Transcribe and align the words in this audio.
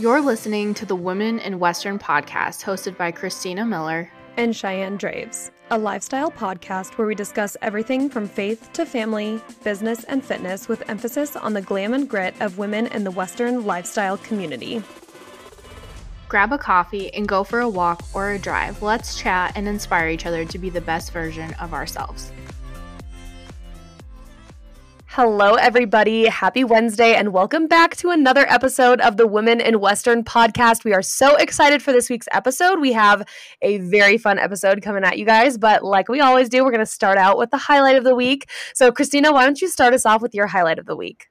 You're 0.00 0.20
listening 0.20 0.74
to 0.74 0.86
the 0.86 0.94
Women 0.94 1.40
in 1.40 1.58
Western 1.58 1.98
podcast 1.98 2.62
hosted 2.62 2.96
by 2.96 3.10
Kristina 3.10 3.66
Miller 3.66 4.08
and 4.36 4.54
Cheyenne 4.54 4.96
Draves, 4.96 5.50
a 5.72 5.78
lifestyle 5.78 6.30
podcast 6.30 6.96
where 6.96 7.08
we 7.08 7.16
discuss 7.16 7.56
everything 7.62 8.08
from 8.08 8.28
faith 8.28 8.72
to 8.74 8.86
family, 8.86 9.40
business, 9.64 10.04
and 10.04 10.24
fitness 10.24 10.68
with 10.68 10.88
emphasis 10.88 11.34
on 11.34 11.52
the 11.52 11.60
glam 11.60 11.94
and 11.94 12.08
grit 12.08 12.36
of 12.38 12.58
women 12.58 12.86
in 12.86 13.02
the 13.02 13.10
Western 13.10 13.66
lifestyle 13.66 14.18
community. 14.18 14.84
Grab 16.28 16.52
a 16.52 16.58
coffee 16.58 17.12
and 17.12 17.26
go 17.26 17.42
for 17.42 17.58
a 17.58 17.68
walk 17.68 18.00
or 18.14 18.30
a 18.30 18.38
drive. 18.38 18.80
Let's 18.80 19.18
chat 19.18 19.54
and 19.56 19.66
inspire 19.66 20.10
each 20.10 20.26
other 20.26 20.44
to 20.44 20.58
be 20.60 20.70
the 20.70 20.80
best 20.80 21.10
version 21.10 21.54
of 21.54 21.74
ourselves. 21.74 22.30
Hello, 25.20 25.54
everybody. 25.54 26.26
Happy 26.26 26.62
Wednesday, 26.62 27.16
and 27.16 27.32
welcome 27.32 27.66
back 27.66 27.96
to 27.96 28.10
another 28.10 28.48
episode 28.48 29.00
of 29.00 29.16
the 29.16 29.26
Women 29.26 29.60
in 29.60 29.80
Western 29.80 30.22
podcast. 30.22 30.84
We 30.84 30.94
are 30.94 31.02
so 31.02 31.34
excited 31.34 31.82
for 31.82 31.90
this 31.90 32.08
week's 32.08 32.28
episode. 32.30 32.78
We 32.78 32.92
have 32.92 33.26
a 33.60 33.78
very 33.78 34.16
fun 34.16 34.38
episode 34.38 34.80
coming 34.80 35.02
at 35.02 35.18
you 35.18 35.24
guys, 35.24 35.58
but 35.58 35.82
like 35.82 36.08
we 36.08 36.20
always 36.20 36.48
do, 36.48 36.62
we're 36.62 36.70
going 36.70 36.78
to 36.78 36.86
start 36.86 37.18
out 37.18 37.36
with 37.36 37.50
the 37.50 37.58
highlight 37.58 37.96
of 37.96 38.04
the 38.04 38.14
week. 38.14 38.48
So, 38.74 38.92
Kristina, 38.92 39.32
why 39.32 39.44
don't 39.44 39.60
you 39.60 39.66
start 39.66 39.92
us 39.92 40.06
off 40.06 40.22
with 40.22 40.36
your 40.36 40.46
highlight 40.46 40.78
of 40.78 40.86
the 40.86 40.94
week? 40.94 41.26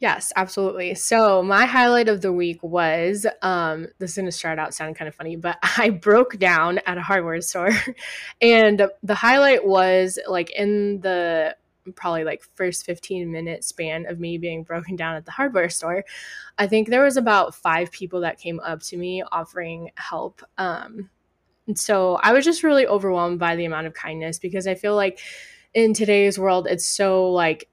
Yes, 0.00 0.32
absolutely. 0.34 0.96
So 0.96 1.44
my 1.44 1.66
highlight 1.66 2.08
of 2.08 2.22
the 2.22 2.32
week 2.32 2.60
was 2.60 3.24
um, 3.40 3.86
this 4.00 4.10
is 4.10 4.16
gonna 4.16 4.32
start 4.32 4.58
out 4.58 4.74
sounding 4.74 4.96
kind 4.96 5.08
of 5.08 5.14
funny, 5.14 5.36
but 5.36 5.58
I 5.78 5.90
broke 5.90 6.40
down 6.40 6.80
at 6.86 6.98
a 6.98 7.02
hardware 7.02 7.40
store, 7.40 7.70
and 8.42 8.90
the 9.04 9.14
highlight 9.14 9.64
was 9.64 10.18
like 10.26 10.50
in 10.50 11.02
the 11.02 11.54
probably 11.94 12.24
like 12.24 12.42
first 12.54 12.84
15 12.84 13.30
minute 13.30 13.64
span 13.64 14.06
of 14.06 14.18
me 14.20 14.38
being 14.38 14.62
broken 14.62 14.96
down 14.96 15.16
at 15.16 15.24
the 15.24 15.30
hardware 15.30 15.68
store 15.68 16.04
i 16.58 16.66
think 16.66 16.88
there 16.88 17.04
was 17.04 17.16
about 17.16 17.54
five 17.54 17.90
people 17.90 18.20
that 18.20 18.38
came 18.38 18.60
up 18.60 18.80
to 18.80 18.96
me 18.96 19.22
offering 19.32 19.90
help 19.96 20.42
um, 20.58 21.10
and 21.66 21.78
so 21.78 22.18
i 22.22 22.32
was 22.32 22.44
just 22.44 22.62
really 22.62 22.86
overwhelmed 22.86 23.38
by 23.38 23.56
the 23.56 23.64
amount 23.64 23.86
of 23.86 23.94
kindness 23.94 24.38
because 24.38 24.66
i 24.66 24.74
feel 24.74 24.94
like 24.94 25.20
in 25.74 25.94
today's 25.94 26.38
world 26.38 26.66
it's 26.68 26.86
so 26.86 27.30
like 27.30 27.68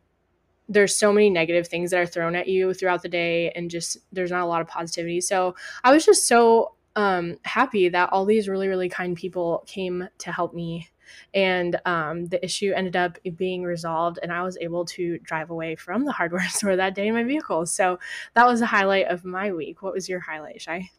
there's 0.70 0.96
so 0.96 1.14
many 1.14 1.30
negative 1.30 1.68
things 1.68 1.92
that 1.92 2.00
are 2.00 2.06
thrown 2.06 2.36
at 2.36 2.48
you 2.48 2.74
throughout 2.74 3.02
the 3.02 3.09
day 3.09 3.52
and 3.52 3.72
just 3.72 3.98
there's 4.12 4.31
not 4.31 4.44
a 4.44 4.46
lot 4.46 4.62
of 4.62 4.68
positivity. 4.68 5.22
So 5.22 5.56
i 5.84 5.92
was 5.92 6.06
just 6.06 6.28
so 6.28 6.74
um, 6.96 7.38
happy 7.44 7.90
that 7.90 8.12
all 8.12 8.26
these 8.26 8.50
really 8.50 8.68
really 8.68 8.90
kind 8.90 9.16
people 9.16 9.64
came 9.68 10.09
to 10.18 10.31
help 10.31 10.53
me 10.53 10.90
and 11.33 11.80
um, 11.86 12.25
the 12.27 12.44
issue 12.44 12.73
ended 12.75 12.95
up 12.95 13.17
being 13.36 13.63
resolved 13.63 14.19
and 14.22 14.31
i 14.31 14.44
was 14.44 14.58
able 14.59 14.86
to 14.86 15.17
drive 15.19 15.50
away 15.50 15.75
from 15.75 16.05
the 16.05 16.11
hardware 16.11 16.47
store 16.50 16.75
that 16.75 16.95
day 16.95 17.08
in 17.08 17.13
my 17.13 17.23
vehicle 17.23 17.66
so 17.66 18.00
that 18.33 18.45
was 18.45 18.61
a 18.61 18.66
highlight 18.66 19.08
of 19.08 19.25
my 19.25 19.52
week 19.52 19.81
what 19.81 19.94
was 19.94 20.08
your 20.09 20.19
highlight 20.19 20.61
shy 20.61 20.89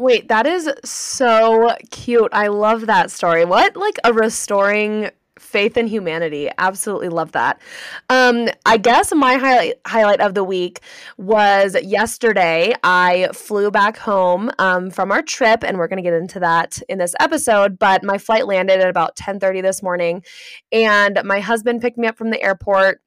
Wait, 0.00 0.28
that 0.28 0.46
is 0.46 0.72
so 0.82 1.76
cute. 1.90 2.30
I 2.32 2.46
love 2.46 2.86
that 2.86 3.10
story. 3.10 3.44
What 3.44 3.76
like 3.76 3.98
a 4.02 4.14
restoring 4.14 5.10
faith 5.40 5.76
in 5.76 5.86
humanity. 5.86 6.48
Absolutely 6.58 7.08
love 7.08 7.32
that. 7.32 7.60
Um, 8.08 8.48
I 8.66 8.76
guess 8.76 9.12
my 9.14 9.34
highlight 9.34 9.74
highlight 9.86 10.20
of 10.20 10.34
the 10.34 10.44
week 10.44 10.80
was 11.16 11.76
yesterday. 11.82 12.74
I 12.84 13.28
flew 13.32 13.70
back 13.70 13.96
home 13.96 14.50
um, 14.58 14.90
from 14.90 15.10
our 15.10 15.22
trip, 15.22 15.64
and 15.64 15.78
we're 15.78 15.88
going 15.88 15.96
to 15.96 16.02
get 16.02 16.14
into 16.14 16.40
that 16.40 16.80
in 16.88 16.98
this 16.98 17.14
episode. 17.18 17.78
But 17.78 18.04
my 18.04 18.18
flight 18.18 18.46
landed 18.46 18.80
at 18.80 18.88
about 18.88 19.16
ten 19.16 19.40
thirty 19.40 19.60
this 19.60 19.82
morning, 19.82 20.22
and 20.70 21.20
my 21.24 21.40
husband 21.40 21.80
picked 21.80 21.98
me 21.98 22.06
up 22.06 22.16
from 22.16 22.30
the 22.30 22.42
airport 22.42 23.00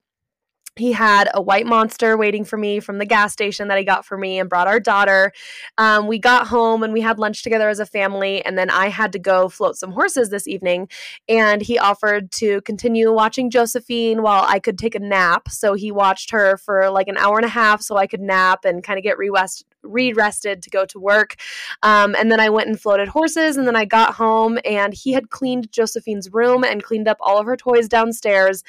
he 0.75 0.91
had 0.91 1.29
a 1.33 1.41
white 1.41 1.67
monster 1.67 2.17
waiting 2.17 2.43
for 2.43 2.57
me 2.57 2.79
from 2.79 2.97
the 2.97 3.05
gas 3.05 3.31
station 3.31 3.67
that 3.67 3.77
he 3.77 3.83
got 3.83 4.05
for 4.05 4.17
me 4.17 4.39
and 4.39 4.49
brought 4.49 4.67
our 4.67 4.79
daughter. 4.79 5.31
Um, 5.77 6.07
we 6.07 6.17
got 6.17 6.47
home 6.47 6.81
and 6.81 6.93
we 6.93 7.01
had 7.01 7.19
lunch 7.19 7.43
together 7.43 7.69
as 7.69 7.79
a 7.79 7.85
family. 7.85 8.43
And 8.43 8.57
then 8.57 8.69
I 8.69 8.87
had 8.87 9.11
to 9.13 9.19
go 9.19 9.49
float 9.49 9.75
some 9.75 9.91
horses 9.91 10.29
this 10.29 10.47
evening. 10.47 10.89
And 11.29 11.61
he 11.61 11.77
offered 11.77 12.31
to 12.33 12.61
continue 12.61 13.13
watching 13.13 13.51
Josephine 13.51 14.23
while 14.23 14.45
I 14.47 14.59
could 14.59 14.79
take 14.79 14.95
a 14.95 14.99
nap. 14.99 15.49
So 15.49 15.75
he 15.75 15.91
watched 15.91 16.31
her 16.31 16.57
for 16.57 16.89
like 16.89 17.07
an 17.07 17.17
hour 17.17 17.37
and 17.37 17.45
a 17.45 17.49
half 17.49 17.81
so 17.81 17.97
I 17.97 18.07
could 18.07 18.21
nap 18.21 18.65
and 18.65 18.83
kind 18.83 18.97
of 18.97 19.03
get 19.03 19.17
re-rest, 19.17 19.65
re-rested 19.83 20.61
to 20.63 20.69
go 20.69 20.85
to 20.85 20.99
work. 20.99 21.35
Um, 21.81 22.15
and 22.15 22.31
then 22.31 22.39
I 22.39 22.49
went 22.49 22.67
and 22.67 22.79
floated 22.79 23.07
horses. 23.07 23.57
And 23.57 23.67
then 23.67 23.75
I 23.75 23.85
got 23.85 24.15
home 24.15 24.57
and 24.65 24.93
he 24.93 25.13
had 25.13 25.29
cleaned 25.29 25.71
Josephine's 25.71 26.31
room 26.31 26.63
and 26.63 26.83
cleaned 26.83 27.07
up 27.07 27.17
all 27.19 27.39
of 27.39 27.45
her 27.45 27.57
toys 27.57 27.87
downstairs. 27.87 28.63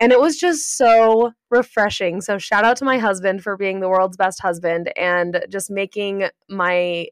And 0.00 0.12
it 0.12 0.20
was 0.20 0.36
just 0.36 0.76
so 0.76 1.32
refreshing. 1.50 2.20
So 2.20 2.38
shout 2.38 2.64
out 2.64 2.76
to 2.78 2.84
my 2.84 2.98
husband 2.98 3.42
for 3.42 3.56
being 3.56 3.80
the 3.80 3.88
world's 3.88 4.16
best 4.16 4.40
husband 4.40 4.92
and 4.96 5.44
just 5.48 5.70
making 5.70 6.28
my 6.48 7.08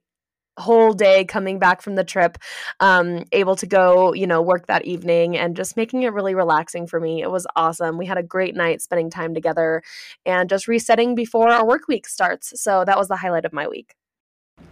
whole 0.58 0.92
day 0.92 1.24
coming 1.24 1.58
back 1.58 1.82
from 1.82 1.94
the 1.94 2.04
trip 2.04 2.38
um, 2.80 3.24
able 3.32 3.56
to 3.56 3.66
go 3.66 4.12
you 4.14 4.26
know 4.26 4.40
work 4.40 4.66
that 4.66 4.84
evening 4.84 5.36
and 5.36 5.56
just 5.56 5.76
making 5.76 6.02
it 6.02 6.12
really 6.12 6.34
relaxing 6.34 6.86
for 6.86 7.00
me. 7.00 7.22
It 7.22 7.30
was 7.30 7.46
awesome. 7.56 7.98
We 7.98 8.06
had 8.06 8.18
a 8.18 8.22
great 8.22 8.54
night 8.54 8.82
spending 8.82 9.10
time 9.10 9.34
together 9.34 9.82
and 10.24 10.48
just 10.48 10.68
resetting 10.68 11.14
before 11.14 11.48
our 11.48 11.66
work 11.66 11.88
week 11.88 12.06
starts. 12.06 12.60
So 12.60 12.84
that 12.84 12.98
was 12.98 13.08
the 13.08 13.16
highlight 13.16 13.44
of 13.44 13.52
my 13.52 13.68
week. 13.68 13.94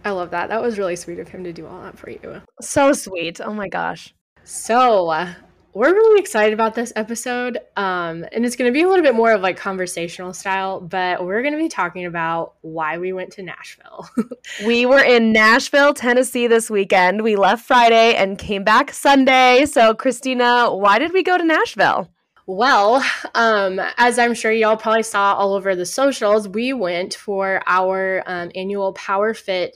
I 0.03 0.11
love 0.11 0.31
that. 0.31 0.49
That 0.49 0.61
was 0.61 0.77
really 0.77 0.95
sweet 0.95 1.19
of 1.19 1.27
him 1.27 1.43
to 1.43 1.53
do 1.53 1.65
all 1.65 1.81
that 1.81 1.97
for 1.97 2.09
you. 2.09 2.41
So 2.61 2.93
sweet. 2.93 3.39
Oh 3.41 3.53
my 3.53 3.67
gosh. 3.67 4.13
So 4.43 5.35
we're 5.75 5.93
really 5.93 6.21
excited 6.21 6.53
about 6.53 6.73
this 6.73 6.93
episode. 6.95 7.57
Um, 7.75 8.25
and 8.31 8.45
it's 8.45 8.55
going 8.55 8.69
to 8.69 8.73
be 8.73 8.83
a 8.83 8.87
little 8.87 9.03
bit 9.03 9.13
more 9.13 9.33
of 9.33 9.41
like 9.41 9.57
conversational 9.57 10.31
style, 10.31 10.79
but 10.79 11.25
we're 11.25 11.41
going 11.41 11.53
to 11.53 11.59
be 11.59 11.67
talking 11.67 12.05
about 12.05 12.53
why 12.61 12.97
we 12.97 13.11
went 13.11 13.33
to 13.33 13.43
Nashville. 13.43 14.09
we 14.65 14.85
were 14.85 15.03
in 15.03 15.33
Nashville, 15.33 15.93
Tennessee 15.93 16.47
this 16.47 16.69
weekend. 16.69 17.23
We 17.23 17.35
left 17.35 17.67
Friday 17.67 18.15
and 18.15 18.37
came 18.37 18.63
back 18.63 18.93
Sunday. 18.93 19.65
So, 19.65 19.93
Kristina, 19.93 20.79
why 20.79 20.97
did 20.97 21.11
we 21.11 21.23
go 21.23 21.37
to 21.37 21.43
Nashville? 21.43 22.09
Well, 22.47 23.03
um, 23.33 23.81
as 23.97 24.17
I'm 24.17 24.33
sure 24.33 24.53
y'all 24.53 24.77
probably 24.77 25.03
saw 25.03 25.33
all 25.33 25.55
over 25.55 25.75
the 25.75 25.85
socials, 25.85 26.47
we 26.47 26.71
went 26.71 27.15
for 27.15 27.61
our 27.67 28.23
um, 28.25 28.49
annual 28.55 28.93
PowHerFit 28.93 29.71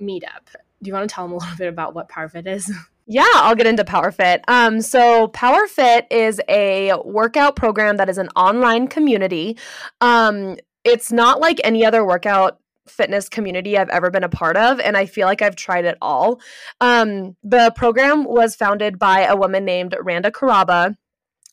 meetup. 0.00 0.54
Do 0.80 0.88
you 0.88 0.92
want 0.92 1.10
to 1.10 1.12
tell 1.12 1.24
them 1.24 1.32
a 1.32 1.38
little 1.38 1.56
bit 1.56 1.68
about 1.68 1.96
what 1.96 2.08
PowHerFit 2.08 2.46
is? 2.46 2.72
Yeah, 3.12 3.26
I'll 3.34 3.56
get 3.56 3.66
into 3.66 3.82
PowHerFit. 3.82 4.42
Um, 4.46 4.80
so 4.80 5.26
PowHerFit 5.28 6.06
is 6.12 6.40
a 6.48 6.92
workout 7.04 7.56
program 7.56 7.96
that 7.96 8.08
is 8.08 8.18
an 8.18 8.28
online 8.36 8.86
community. 8.86 9.58
Um, 10.00 10.56
it's 10.84 11.10
not 11.10 11.40
like 11.40 11.60
any 11.64 11.84
other 11.84 12.06
workout 12.06 12.60
fitness 12.86 13.28
community 13.28 13.76
I've 13.76 13.88
ever 13.88 14.12
been 14.12 14.22
a 14.22 14.28
part 14.28 14.56
of, 14.56 14.78
and 14.78 14.96
I 14.96 15.06
feel 15.06 15.26
like 15.26 15.42
I've 15.42 15.56
tried 15.56 15.86
it 15.86 15.98
all. 16.00 16.40
Um, 16.80 17.36
the 17.42 17.72
program 17.74 18.22
was 18.26 18.54
founded 18.54 18.96
by 18.96 19.22
a 19.22 19.34
woman 19.34 19.64
named 19.64 19.96
Randa 20.00 20.30
Karaba. 20.30 20.94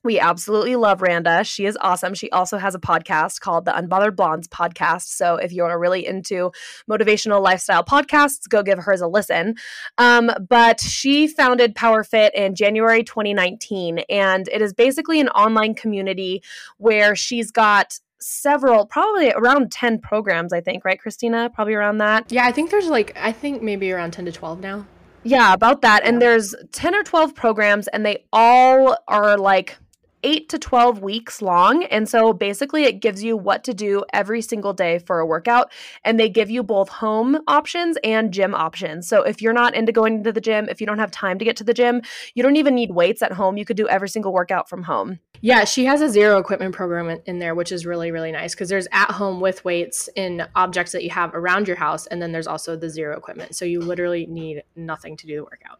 We 0.08 0.22
absolutely 0.22 0.78
love 0.78 1.02
Randa. 1.02 1.44
She 1.44 1.66
is 1.66 1.78
awesome. 1.82 2.14
She 2.14 2.32
also 2.32 2.58
has 2.58 2.74
a 2.74 2.80
podcast 2.80 3.42
called 3.42 3.66
the 3.66 3.72
Unbothered 3.72 4.16
Blondes 4.16 4.48
podcast. 4.48 5.08
So 5.08 5.36
if 5.36 5.52
you're 5.52 5.78
really 5.78 6.08
into 6.08 6.54
motivational 6.90 7.44
lifestyle 7.44 7.84
podcasts, 7.84 8.48
go 8.48 8.64
give 8.64 8.80
hers 8.80 9.02
a 9.02 9.08
listen. 9.08 9.56
Um, 9.98 10.32
but 10.48 10.80
she 10.80 11.28
founded 11.28 11.76
PowHerFit 11.76 12.30
in 12.36 12.56
January 12.56 13.04
2019, 13.04 14.00
and 14.10 14.48
it 14.48 14.62
is 14.62 14.72
basically 14.72 15.20
an 15.20 15.28
online 15.28 15.76
community 15.76 16.42
where 16.78 17.14
she's 17.14 17.52
got 17.52 18.00
several 18.22 18.86
probably 18.86 19.32
around 19.34 19.72
10 19.72 20.00
programs 20.00 20.52
i 20.52 20.60
think 20.60 20.84
right 20.84 21.00
kristina 21.00 21.54
probably 21.54 21.76
around 21.76 22.00
that 22.00 22.32
yeah 22.32 22.48
i 22.48 22.52
think 22.52 22.72
there's 22.72 22.88
like 22.88 23.16
i 23.16 23.32
think 23.32 23.62
maybe 23.62 23.92
around 23.92 24.10
10 24.10 24.26
to 24.26 24.32
12 24.32 24.60
now 24.60 24.88
yeah 25.22 25.54
about 25.54 25.84
that 25.84 26.04
and 26.04 26.20
there's 26.20 26.56
10 26.72 26.96
or 26.96 27.04
12 27.04 27.36
programs 27.36 27.88
and 27.90 28.04
they 28.04 28.26
all 28.34 28.98
are 29.08 29.38
like 29.38 29.78
eight 30.28 30.50
to 30.50 30.60
12 30.60 31.02
weeks 31.02 31.42
long. 31.42 31.86
And 31.86 32.10
so 32.10 32.34
basically, 32.34 32.84
it 32.84 33.00
gives 33.00 33.24
you 33.24 33.38
what 33.38 33.64
to 33.64 33.74
do 33.74 34.04
every 34.12 34.42
single 34.42 34.74
day 34.74 35.00
for 35.00 35.20
a 35.20 35.26
workout. 35.26 35.72
And 36.04 36.20
they 36.20 36.28
give 36.28 36.50
you 36.50 36.64
both 36.64 36.90
home 36.90 37.40
options 37.48 37.98
and 38.04 38.34
gym 38.34 38.54
options. 38.54 39.08
So 39.08 39.24
if 39.24 39.42
you're 39.42 39.54
not 39.54 39.74
into 39.74 39.94
going 39.94 40.26
to 40.26 40.34
the 40.34 40.42
gym, 40.42 40.68
if 40.68 40.82
you 40.82 40.86
don't 40.86 41.00
have 41.00 41.12
time 41.12 41.40
to 41.40 41.46
get 41.46 41.56
to 41.58 41.64
the 41.64 41.74
gym, 41.74 42.02
you 42.36 42.44
don't 42.44 42.58
even 42.58 42.76
need 42.76 42.92
weights 42.92 43.22
at 43.22 43.32
home. 43.32 43.56
You 43.56 43.64
could 43.64 43.78
do 43.78 43.88
every 43.88 44.10
single 44.10 44.34
workout 44.34 44.68
from 44.68 44.84
home. 44.84 45.20
Yeah, 45.40 45.64
she 45.64 45.86
has 45.86 46.02
a 46.02 46.10
zero 46.10 46.40
equipment 46.40 46.76
program 46.76 47.22
in 47.26 47.40
there, 47.40 47.56
which 47.56 47.72
is 47.72 47.86
really, 47.86 48.12
really 48.12 48.34
nice 48.34 48.54
because 48.54 48.68
there's 48.68 48.88
at 48.92 49.12
home 49.12 49.40
with 49.40 49.64
weights 49.64 50.10
in 50.18 50.46
objects 50.56 50.92
that 50.92 51.06
you 51.06 51.12
have 51.12 51.34
around 51.34 51.70
your 51.70 51.78
house. 51.78 52.06
And 52.08 52.22
then 52.22 52.34
there's 52.34 52.48
also 52.48 52.76
the 52.76 52.90
zero 52.90 53.16
equipment. 53.16 53.56
So 53.56 53.64
you 53.64 53.80
literally 53.80 54.26
need 54.26 54.64
nothing 54.76 55.16
to 55.16 55.26
do 55.26 55.38
the 55.38 55.44
workout. 55.44 55.80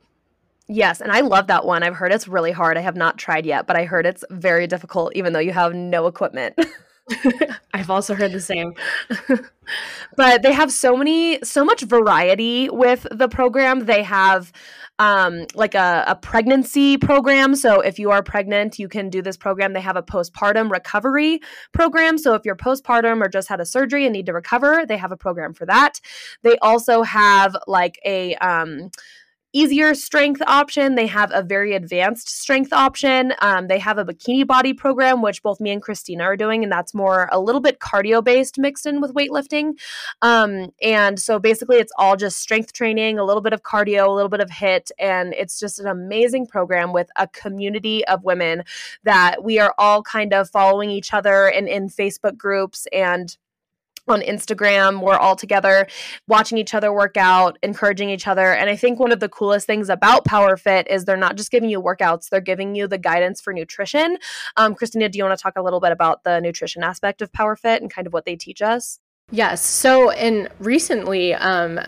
Yes, 0.70 1.00
and 1.00 1.12
I 1.12 1.22
love 1.22 1.48
that 1.48 1.66
one. 1.66 1.84
I've 1.84 1.96
heard 1.96 2.12
it's 2.12 2.28
really 2.28 2.52
hard. 2.52 2.78
I 2.78 2.82
have 2.82 2.96
not 2.96 3.18
tried 3.18 3.46
yet, 3.46 3.68
but 3.68 3.78
I 3.78 3.86
heard 3.86 4.06
it's 4.06 4.26
very 4.30 4.68
difficult 4.68 5.16
even 5.16 5.34
though 5.34 5.40
you 5.40 5.54
have 5.54 5.74
no 5.74 6.08
equipment. 6.08 6.58
I've 7.74 7.90
also 7.90 8.16
heard 8.16 8.34
the 8.34 8.42
same. 8.42 8.74
but 10.18 10.42
they 10.42 10.52
have 10.52 10.72
so 10.72 10.98
many 10.98 11.40
so 11.44 11.64
much 11.64 11.84
variety 11.84 12.70
with 12.70 13.08
the 13.12 13.30
program. 13.30 13.86
They 13.86 14.04
have 14.04 14.52
um, 15.00 15.46
like 15.54 15.76
a, 15.76 16.04
a 16.08 16.16
pregnancy 16.16 16.98
program. 16.98 17.56
So 17.56 17.82
if 17.82 18.00
you 18.00 18.12
are 18.12 18.24
pregnant, 18.24 18.80
you 18.80 18.90
can 18.90 19.10
do 19.10 19.22
this 19.22 19.38
program. 19.38 19.74
They 19.74 19.82
have 19.82 19.96
a 19.96 20.04
postpartum 20.04 20.72
recovery 20.72 21.40
program. 21.72 22.18
So 22.18 22.34
if 22.34 22.44
you're 22.46 22.56
postpartum 22.56 23.24
or 23.24 23.30
just 23.30 23.48
had 23.48 23.62
a 23.62 23.66
surgery 23.66 24.06
and 24.06 24.14
need 24.14 24.26
to 24.26 24.34
recover, 24.34 24.86
they 24.86 24.98
have 24.98 25.12
a 25.12 25.18
program 25.18 25.54
for 25.54 25.66
that. 25.66 26.02
They 26.42 26.58
also 26.58 27.04
have 27.04 27.56
like 27.68 28.00
a 28.04 28.36
um, 28.36 28.90
easier 29.58 29.96
strength 29.96 30.42
option. 30.46 30.94
They 30.94 31.08
have 31.08 31.32
a 31.34 31.42
very 31.42 31.74
advanced 31.74 32.30
strength 32.30 32.72
option. 32.72 33.34
Um, 33.40 33.68
they 33.68 33.80
have 33.80 33.98
a 33.98 34.06
bikini 34.06 34.46
body 34.46 34.72
program, 34.72 35.24
which 35.24 35.42
both 35.42 35.60
me 35.60 35.72
and 35.72 35.82
Christina 35.82 36.24
are 36.26 36.38
doing, 36.38 36.62
and 36.62 36.72
that's 36.72 36.94
more 36.94 37.28
a 37.32 37.40
little 37.40 37.60
bit 37.60 37.80
cardio 37.80 38.24
based 38.24 38.60
mixed 38.60 38.86
in 38.86 39.02
with 39.02 39.16
weightlifting. 39.16 39.74
Um, 40.22 40.74
and 40.82 41.20
so 41.20 41.40
basically, 41.40 41.78
it's 41.78 41.92
all 41.98 42.16
just 42.16 42.38
strength 42.40 42.72
training, 42.72 43.18
a 43.18 43.24
little 43.24 43.42
bit 43.42 43.54
of 43.54 43.64
cardio, 43.64 44.08
a 44.08 44.12
little 44.12 44.30
bit 44.30 44.42
of 44.42 44.50
HIIT, 44.50 44.92
and 45.00 45.34
it's 45.34 45.60
just 45.60 45.80
an 45.80 45.88
amazing 45.88 46.46
program 46.46 46.94
with 46.94 47.10
a 47.16 47.28
community 47.28 48.06
of 48.06 48.24
women 48.24 48.64
that 49.06 49.44
we 49.44 49.58
are 49.58 49.74
all 49.80 50.04
kind 50.04 50.34
of 50.34 50.52
following 50.52 50.92
each 50.92 51.16
other 51.16 51.48
and 51.48 51.68
in 51.68 51.90
Facebook 51.90 52.38
groups 52.38 52.86
and 52.94 53.38
on 54.10 54.22
Instagram. 54.22 55.02
We're 55.02 55.18
all 55.18 55.36
together 55.36 55.88
watching 56.28 56.58
each 56.58 56.74
other 56.74 56.92
work 56.94 57.18
out, 57.18 57.58
encouraging 57.64 58.10
each 58.10 58.28
other. 58.28 58.54
And 58.54 58.70
I 58.70 58.76
think 58.76 59.00
one 59.00 59.12
of 59.12 59.20
the 59.20 59.30
coolest 59.30 59.68
things 59.68 59.90
about 59.90 60.26
PowHerFit 60.26 60.88
is 60.88 61.06
they're 61.06 61.18
not 61.18 61.36
just 61.36 61.52
giving 61.52 61.70
you 61.70 61.82
workouts, 61.82 62.30
they're 62.30 62.42
giving 62.42 62.76
you 62.76 62.88
the 62.88 62.98
guidance 62.98 63.42
for 63.42 63.54
nutrition. 63.54 64.18
Um, 64.56 64.76
Kristina, 64.76 65.12
do 65.12 65.18
you 65.18 65.24
want 65.24 65.38
to 65.38 65.42
talk 65.42 65.58
a 65.58 65.62
little 65.62 65.80
bit 65.80 65.92
about 65.92 66.24
the 66.24 66.40
nutrition 66.40 66.84
aspect 66.84 67.22
of 67.22 67.32
PowHerFit 67.32 67.78
and 67.78 67.92
kind 67.94 68.08
of 68.08 68.14
what 68.14 68.26
they 68.26 68.36
teach 68.36 68.62
us? 68.62 69.00
Yes. 69.32 69.66
So, 69.66 70.12
and 70.12 70.48
recently, 70.60 71.34
um, 71.34 71.80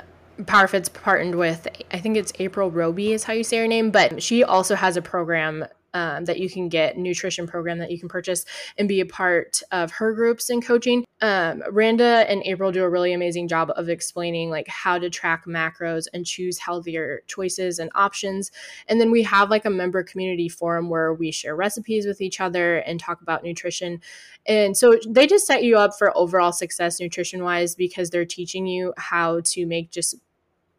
PowHerFit's 0.42 0.90
partnered 0.90 1.36
with, 1.36 1.68
I 1.92 2.00
think 2.00 2.18
it's 2.18 2.34
April 2.40 2.72
Roby 2.72 3.14
is 3.14 3.24
how 3.24 3.34
you 3.34 3.44
say 3.44 3.58
her 3.58 3.68
name, 3.68 3.92
but 3.92 4.22
she 4.22 4.44
also 4.44 4.76
has 4.76 4.98
a 4.98 5.02
program 5.02 5.66
um, 5.94 6.26
that 6.26 6.40
you 6.40 6.50
can 6.50 6.70
get 6.70 6.98
nutrition 6.98 7.48
program 7.48 7.80
that 7.80 7.92
you 7.92 8.00
can 8.00 8.10
purchase 8.10 8.46
and 8.78 8.88
be 8.88 9.00
a 9.00 9.06
part 9.06 9.62
of 9.72 9.92
her 9.92 10.14
groups 10.14 10.50
and 10.50 10.64
coaching. 10.64 11.06
Um, 11.22 11.64
randa 11.72 12.26
and 12.30 12.42
april 12.46 12.72
do 12.72 12.84
a 12.84 12.90
really 12.90 13.12
amazing 13.12 13.50
job 13.50 13.72
of 13.76 13.90
explaining 13.90 14.50
like 14.50 14.70
how 14.70 14.98
to 14.98 15.10
track 15.10 15.46
macros 15.46 16.06
and 16.14 16.26
choose 16.26 16.58
healthier 16.58 17.24
choices 17.28 17.80
and 17.80 17.92
options. 17.94 18.52
And 18.88 19.02
then 19.02 19.12
we 19.12 19.24
have 19.24 19.50
like 19.50 19.66
a 19.66 19.70
member 19.70 20.02
community 20.02 20.48
forum 20.48 20.90
where 20.90 21.14
we 21.14 21.32
share 21.32 21.56
recipes 21.56 22.06
with 22.06 22.22
each 22.22 22.40
other 22.40 22.78
and 22.78 23.00
talk 23.00 23.22
about 23.22 23.44
nutrition. 23.44 24.02
And 24.46 24.78
so 24.78 24.98
they 25.08 25.28
just 25.28 25.46
set 25.46 25.64
you 25.64 25.78
up 25.78 25.98
for 25.98 26.16
overall 26.18 26.54
success 26.54 27.00
nutrition 27.00 27.44
wise 27.44 27.76
because 27.76 28.10
they're 28.10 28.26
teaching 28.26 28.66
you 28.66 28.94
how 28.98 29.42
to 29.46 29.66
make 29.66 29.92
just 29.92 30.16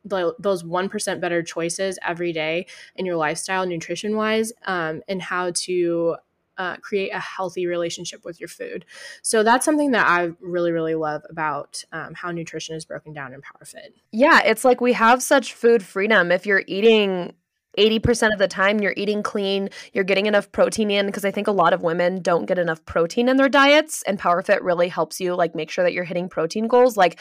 the, 0.05 0.35
those 0.39 0.63
1% 0.63 1.21
better 1.21 1.43
choices 1.43 1.99
every 2.07 2.33
day 2.33 2.67
in 2.97 3.07
your 3.07 3.17
lifestyle, 3.17 3.67
nutrition 3.67 4.17
wise, 4.17 4.53
um, 4.67 5.03
and 5.09 5.21
how 5.21 5.51
to 5.55 6.17
uh, 6.61 6.77
create 6.77 7.11
a 7.11 7.19
healthy 7.19 7.67
relationship 7.67 8.23
with 8.23 8.39
your 8.39 8.49
food. 8.49 8.85
So 9.23 9.43
that's 9.43 9.65
something 9.65 9.93
that 9.93 10.07
I 10.07 10.31
really, 10.41 10.73
really 10.73 10.95
love 10.95 11.23
about 11.31 11.83
um, 11.91 12.13
how 12.15 12.31
nutrition 12.31 12.77
is 12.77 12.85
broken 12.85 13.15
down 13.15 13.33
in 13.33 13.41
PowHerFit. 13.41 13.95
Yeah, 14.13 14.41
it's 14.45 14.63
like 14.63 14.81
we 14.81 14.93
have 14.93 15.23
such 15.23 15.55
food 15.55 15.83
freedom. 15.83 16.31
If 16.31 16.45
you're 16.45 16.63
eating 16.67 17.33
80% 17.79 18.33
of 18.33 18.39
the 18.39 18.49
time 18.49 18.81
you're 18.81 18.95
eating 18.97 19.23
clean, 19.23 19.71
you're 19.93 20.05
getting 20.05 20.27
enough 20.27 20.51
protein 20.53 20.91
in 20.91 21.07
because 21.07 21.25
I 21.25 21.31
think 21.31 21.47
a 21.47 21.53
lot 21.53 21.73
of 21.73 21.83
women 21.83 22.21
don't 22.21 22.47
get 22.47 22.59
enough 22.59 22.85
protein 22.85 23.29
in 23.29 23.37
their 23.37 23.49
diets 23.49 24.03
and 24.07 24.19
PowHerFit 24.19 24.59
really 24.61 24.89
helps 24.89 25.21
you 25.21 25.35
like 25.35 25.55
make 25.55 25.71
sure 25.71 25.85
that 25.85 25.93
you're 25.93 26.05
hitting 26.05 26.29
protein 26.29 26.67
goals. 26.67 26.97
Like 26.97 27.19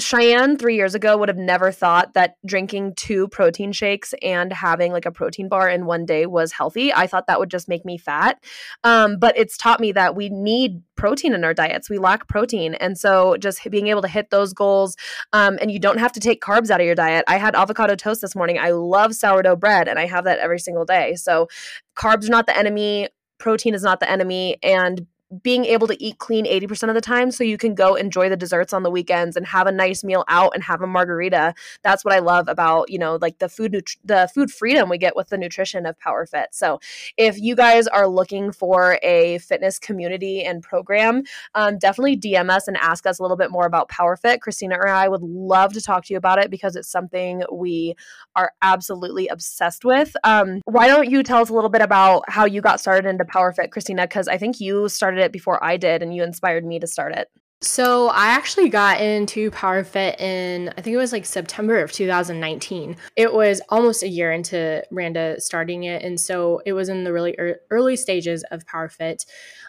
Cheyenne 0.00 0.56
three 0.56 0.76
years 0.76 0.94
ago 0.94 1.16
would 1.16 1.28
have 1.28 1.38
never 1.38 1.70
thought 1.70 2.14
that 2.14 2.36
drinking 2.44 2.94
two 2.96 3.28
protein 3.28 3.72
shakes 3.72 4.14
and 4.22 4.52
having 4.52 4.92
like 4.92 5.06
a 5.06 5.12
protein 5.12 5.48
bar 5.48 5.68
in 5.68 5.86
one 5.86 6.04
day 6.04 6.26
was 6.26 6.52
healthy. 6.52 6.92
I 6.92 7.06
thought 7.06 7.26
that 7.26 7.38
would 7.38 7.50
just 7.50 7.68
make 7.68 7.84
me 7.84 7.98
fat. 7.98 8.42
Um, 8.84 9.18
but 9.18 9.36
it's 9.36 9.56
taught 9.56 9.80
me 9.80 9.92
that 9.92 10.16
we 10.16 10.28
need 10.28 10.82
protein 10.96 11.34
in 11.34 11.44
our 11.44 11.54
diets. 11.54 11.88
We 11.88 11.98
lack 11.98 12.28
protein. 12.28 12.74
And 12.74 12.98
so 12.98 13.36
just 13.36 13.68
being 13.70 13.86
able 13.88 14.02
to 14.02 14.08
hit 14.08 14.30
those 14.30 14.52
goals 14.52 14.96
um, 15.32 15.58
and 15.60 15.70
you 15.70 15.78
don't 15.78 15.98
have 15.98 16.12
to 16.12 16.20
take 16.20 16.42
carbs 16.42 16.70
out 16.70 16.80
of 16.80 16.86
your 16.86 16.94
diet. 16.94 17.24
I 17.28 17.36
had 17.36 17.54
avocado 17.54 17.94
toast 17.94 18.20
this 18.20 18.34
morning. 18.34 18.58
I 18.58 18.70
love 18.70 19.14
sourdough 19.14 19.56
bread 19.56 19.88
and 19.88 19.98
I 19.98 20.06
have 20.06 20.24
that 20.24 20.38
every 20.38 20.58
single 20.58 20.84
day. 20.84 21.14
So 21.14 21.48
carbs 21.96 22.26
are 22.26 22.30
not 22.30 22.46
the 22.46 22.56
enemy 22.56 23.08
protein 23.40 23.74
is 23.74 23.82
not 23.82 23.98
the 23.98 24.08
enemy 24.08 24.58
and 24.62 25.06
being 25.42 25.64
able 25.64 25.86
to 25.86 26.02
eat 26.02 26.18
clean 26.18 26.44
80% 26.44 26.88
of 26.88 26.94
the 26.94 27.00
time 27.00 27.30
so 27.30 27.44
you 27.44 27.56
can 27.56 27.74
go 27.74 27.94
enjoy 27.94 28.28
the 28.28 28.36
desserts 28.36 28.72
on 28.72 28.82
the 28.82 28.90
weekends 28.90 29.36
and 29.36 29.46
have 29.46 29.66
a 29.66 29.72
nice 29.72 30.02
meal 30.02 30.24
out 30.26 30.52
and 30.54 30.64
have 30.64 30.82
a 30.82 30.86
margarita. 30.86 31.54
That's 31.82 32.04
what 32.04 32.14
i 32.14 32.18
love 32.18 32.48
about 32.48 32.90
you 32.90 32.98
know 32.98 33.18
like 33.20 33.38
the 33.38 33.48
food 33.48 33.72
nut- 33.72 33.96
the 34.04 34.28
food 34.34 34.50
freedom 34.50 34.88
we 34.88 34.98
get 34.98 35.14
with 35.14 35.28
the 35.28 35.38
nutrition 35.38 35.86
of 35.86 35.96
PowHerFit. 35.98 36.46
So 36.50 36.80
if 37.16 37.38
you 37.38 37.54
guys 37.54 37.86
are 37.86 38.08
looking 38.08 38.50
for 38.50 38.98
a 39.02 39.38
fitness 39.38 39.78
community 39.78 40.42
and 40.42 40.62
program 40.62 41.22
um, 41.54 41.78
definitely 41.78 42.16
dm 42.16 42.50
us 42.50 42.66
and 42.66 42.76
ask 42.76 43.06
us 43.06 43.18
a 43.18 43.22
little 43.22 43.36
bit 43.36 43.50
more 43.50 43.66
about 43.66 43.88
PowHerFit. 43.88 44.38
Kristina 44.38 44.76
or 44.76 44.88
i 44.88 45.06
would 45.06 45.22
love 45.22 45.72
to 45.74 45.80
talk 45.80 46.04
to 46.06 46.12
you 46.12 46.18
about 46.18 46.42
it 46.42 46.50
because 46.50 46.74
it's 46.74 46.90
something 46.90 47.42
we 47.52 47.94
are 48.34 48.52
absolutely 48.62 49.28
obsessed 49.28 49.84
with. 49.84 50.16
Um, 50.24 50.60
why 50.64 50.88
don't 50.88 51.08
you 51.08 51.22
tell 51.22 51.40
us 51.40 51.50
a 51.50 51.54
little 51.54 51.70
bit 51.70 51.82
about 51.82 52.24
how 52.28 52.44
you 52.44 52.60
got 52.60 52.80
started 52.80 53.08
into 53.08 53.24
PowHerFit 53.24 53.68
kristina? 53.68 54.02
Because 54.02 54.26
i 54.26 54.36
think 54.36 54.60
you 54.60 54.88
started 54.88 55.19
it 55.20 55.32
before 55.32 55.62
I 55.62 55.76
did, 55.76 56.02
and 56.02 56.14
you 56.14 56.22
inspired 56.22 56.64
me 56.64 56.78
to 56.80 56.86
start 56.86 57.14
it. 57.14 57.28
So 57.62 58.08
I 58.08 58.28
actually 58.28 58.70
got 58.70 59.02
into 59.02 59.50
PowHerFit 59.50 60.18
in 60.18 60.70
I 60.70 60.80
think 60.80 60.94
it 60.94 60.98
was 60.98 61.12
like 61.12 61.26
September 61.26 61.82
of 61.82 61.92
2019. 61.92 62.96
It 63.16 63.34
was 63.34 63.60
almost 63.68 64.02
a 64.02 64.08
year 64.08 64.32
into 64.32 64.82
Randa 64.90 65.38
starting 65.40 65.84
it, 65.84 66.02
and 66.02 66.18
so 66.18 66.62
it 66.64 66.72
was 66.72 66.88
in 66.88 67.04
the 67.04 67.12
really 67.12 67.36
early 67.70 67.96
stages 67.96 68.44
of 68.50 68.64
PowHerFit 68.64 69.26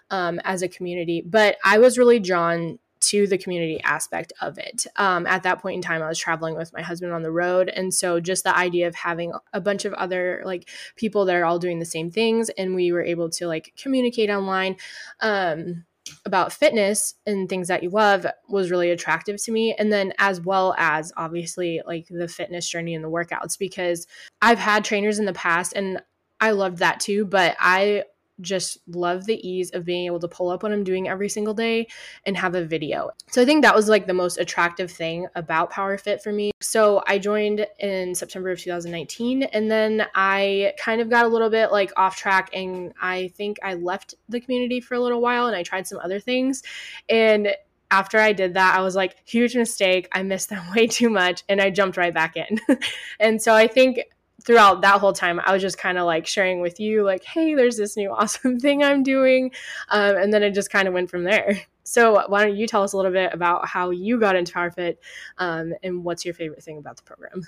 um, 0.09 0.39
as 0.45 0.61
a 0.61 0.69
community. 0.69 1.21
But 1.25 1.57
I 1.65 1.79
was 1.79 1.97
really 1.97 2.19
drawn 2.19 2.79
to 3.01 3.27
the 3.27 3.37
community 3.37 3.81
aspect 3.83 4.33
of 4.41 4.57
it. 4.57 4.85
Um, 4.95 5.25
at 5.27 5.43
that 5.43 5.61
point 5.61 5.75
in 5.75 5.81
time, 5.81 6.01
I 6.01 6.07
was 6.07 6.19
traveling 6.19 6.55
with 6.55 6.73
my 6.73 6.81
husband 6.81 7.11
on 7.11 7.23
the 7.23 7.31
road, 7.31 7.69
and 7.69 7.93
so 7.93 8.19
just 8.19 8.43
the 8.43 8.55
idea 8.55 8.87
of 8.87 8.95
having 8.95 9.33
a 9.53 9.61
bunch 9.61 9.85
of 9.85 9.93
other 9.93 10.41
like 10.45 10.69
people 10.95 11.25
that 11.25 11.35
are 11.35 11.45
all 11.45 11.59
doing 11.59 11.79
the 11.79 11.85
same 11.85 12.11
things, 12.11 12.49
and 12.49 12.75
we 12.75 12.91
were 12.91 13.03
able 13.03 13.29
to 13.31 13.47
like 13.47 13.73
communicate 13.77 14.29
online. 14.29 14.77
Um, 15.19 15.85
about 16.25 16.51
fitness 16.51 17.15
and 17.25 17.47
things 17.47 17.67
that 17.67 17.83
you 17.83 17.89
love 17.89 18.25
was 18.49 18.71
really 18.71 18.89
attractive 18.89 19.41
to 19.41 19.51
me 19.51 19.73
and 19.75 19.93
then 19.93 20.13
as 20.17 20.41
well 20.41 20.73
as 20.77 21.13
obviously 21.15 21.81
like 21.85 22.07
the 22.09 22.27
fitness 22.27 22.67
journey 22.67 22.95
and 22.95 23.03
the 23.03 23.09
workouts 23.09 23.57
because 23.57 24.07
I've 24.41 24.59
had 24.59 24.83
trainers 24.83 25.19
in 25.19 25.25
the 25.25 25.33
past 25.33 25.73
and 25.73 26.01
I 26.39 26.51
loved 26.51 26.79
that 26.79 26.99
too 26.99 27.25
but 27.25 27.55
I 27.59 28.03
just 28.41 28.79
love 28.87 29.25
the 29.25 29.47
ease 29.47 29.71
of 29.71 29.85
being 29.85 30.05
able 30.05 30.19
to 30.19 30.27
pull 30.27 30.49
up 30.49 30.63
what 30.63 30.71
I'm 30.71 30.83
doing 30.83 31.07
every 31.07 31.29
single 31.29 31.53
day 31.53 31.87
and 32.25 32.35
have 32.37 32.55
a 32.55 32.65
video. 32.65 33.11
So 33.29 33.41
I 33.41 33.45
think 33.45 33.63
that 33.63 33.75
was 33.75 33.87
like 33.87 34.07
the 34.07 34.13
most 34.13 34.37
attractive 34.37 34.91
thing 34.91 35.27
about 35.35 35.71
PowHerFit 35.71 36.21
for 36.21 36.31
me. 36.31 36.51
So 36.61 37.03
I 37.07 37.17
joined 37.17 37.65
in 37.79 38.15
September 38.15 38.51
of 38.51 38.59
2019 38.59 39.43
and 39.43 39.69
then 39.69 40.05
I 40.15 40.73
kind 40.77 41.01
of 41.01 41.09
got 41.09 41.25
a 41.25 41.29
little 41.29 41.49
bit 41.49 41.71
like 41.71 41.91
off 41.97 42.17
track 42.17 42.49
and 42.53 42.93
I 43.01 43.29
think 43.35 43.57
I 43.63 43.75
left 43.75 44.15
the 44.29 44.39
community 44.39 44.81
for 44.81 44.95
a 44.95 44.99
little 44.99 45.21
while 45.21 45.47
and 45.47 45.55
I 45.55 45.63
tried 45.63 45.87
some 45.87 45.99
other 45.99 46.19
things 46.19 46.63
and 47.09 47.55
after 47.91 48.17
I 48.19 48.31
did 48.31 48.53
that, 48.53 48.75
I 48.75 48.81
was 48.81 48.95
like, 48.95 49.17
huge 49.25 49.55
mistake. 49.55 50.07
I 50.13 50.23
missed 50.23 50.49
them 50.49 50.63
way 50.75 50.87
too 50.87 51.09
much. 51.09 51.43
And 51.49 51.61
I 51.61 51.69
jumped 51.69 51.97
right 51.97 52.13
back 52.13 52.37
in. 52.37 52.59
and 53.19 53.41
so 53.41 53.53
I 53.53 53.67
think 53.67 53.99
throughout 54.45 54.81
that 54.81 54.99
whole 54.99 55.13
time, 55.13 55.39
I 55.45 55.53
was 55.53 55.61
just 55.61 55.77
kind 55.77 55.97
of 55.97 56.05
like 56.05 56.27
sharing 56.27 56.61
with 56.61 56.79
you, 56.79 57.03
like, 57.03 57.23
hey, 57.23 57.55
there's 57.55 57.77
this 57.77 57.97
new 57.97 58.11
awesome 58.17 58.59
thing 58.59 58.83
I'm 58.83 59.03
doing. 59.03 59.51
Um, 59.89 60.17
and 60.17 60.33
then 60.33 60.43
it 60.43 60.51
just 60.51 60.71
kind 60.71 60.87
of 60.87 60.93
went 60.93 61.09
from 61.09 61.23
there. 61.23 61.61
So, 61.83 62.25
why 62.27 62.45
don't 62.45 62.55
you 62.55 62.67
tell 62.67 62.83
us 62.83 62.93
a 62.93 62.97
little 62.97 63.11
bit 63.11 63.33
about 63.33 63.67
how 63.67 63.89
you 63.89 64.19
got 64.19 64.35
into 64.35 64.53
PowHerFit 64.53 64.97
um, 65.39 65.73
and 65.83 66.03
what's 66.03 66.23
your 66.23 66.33
favorite 66.33 66.63
thing 66.63 66.77
about 66.77 66.97
the 66.97 67.03
program? 67.03 67.41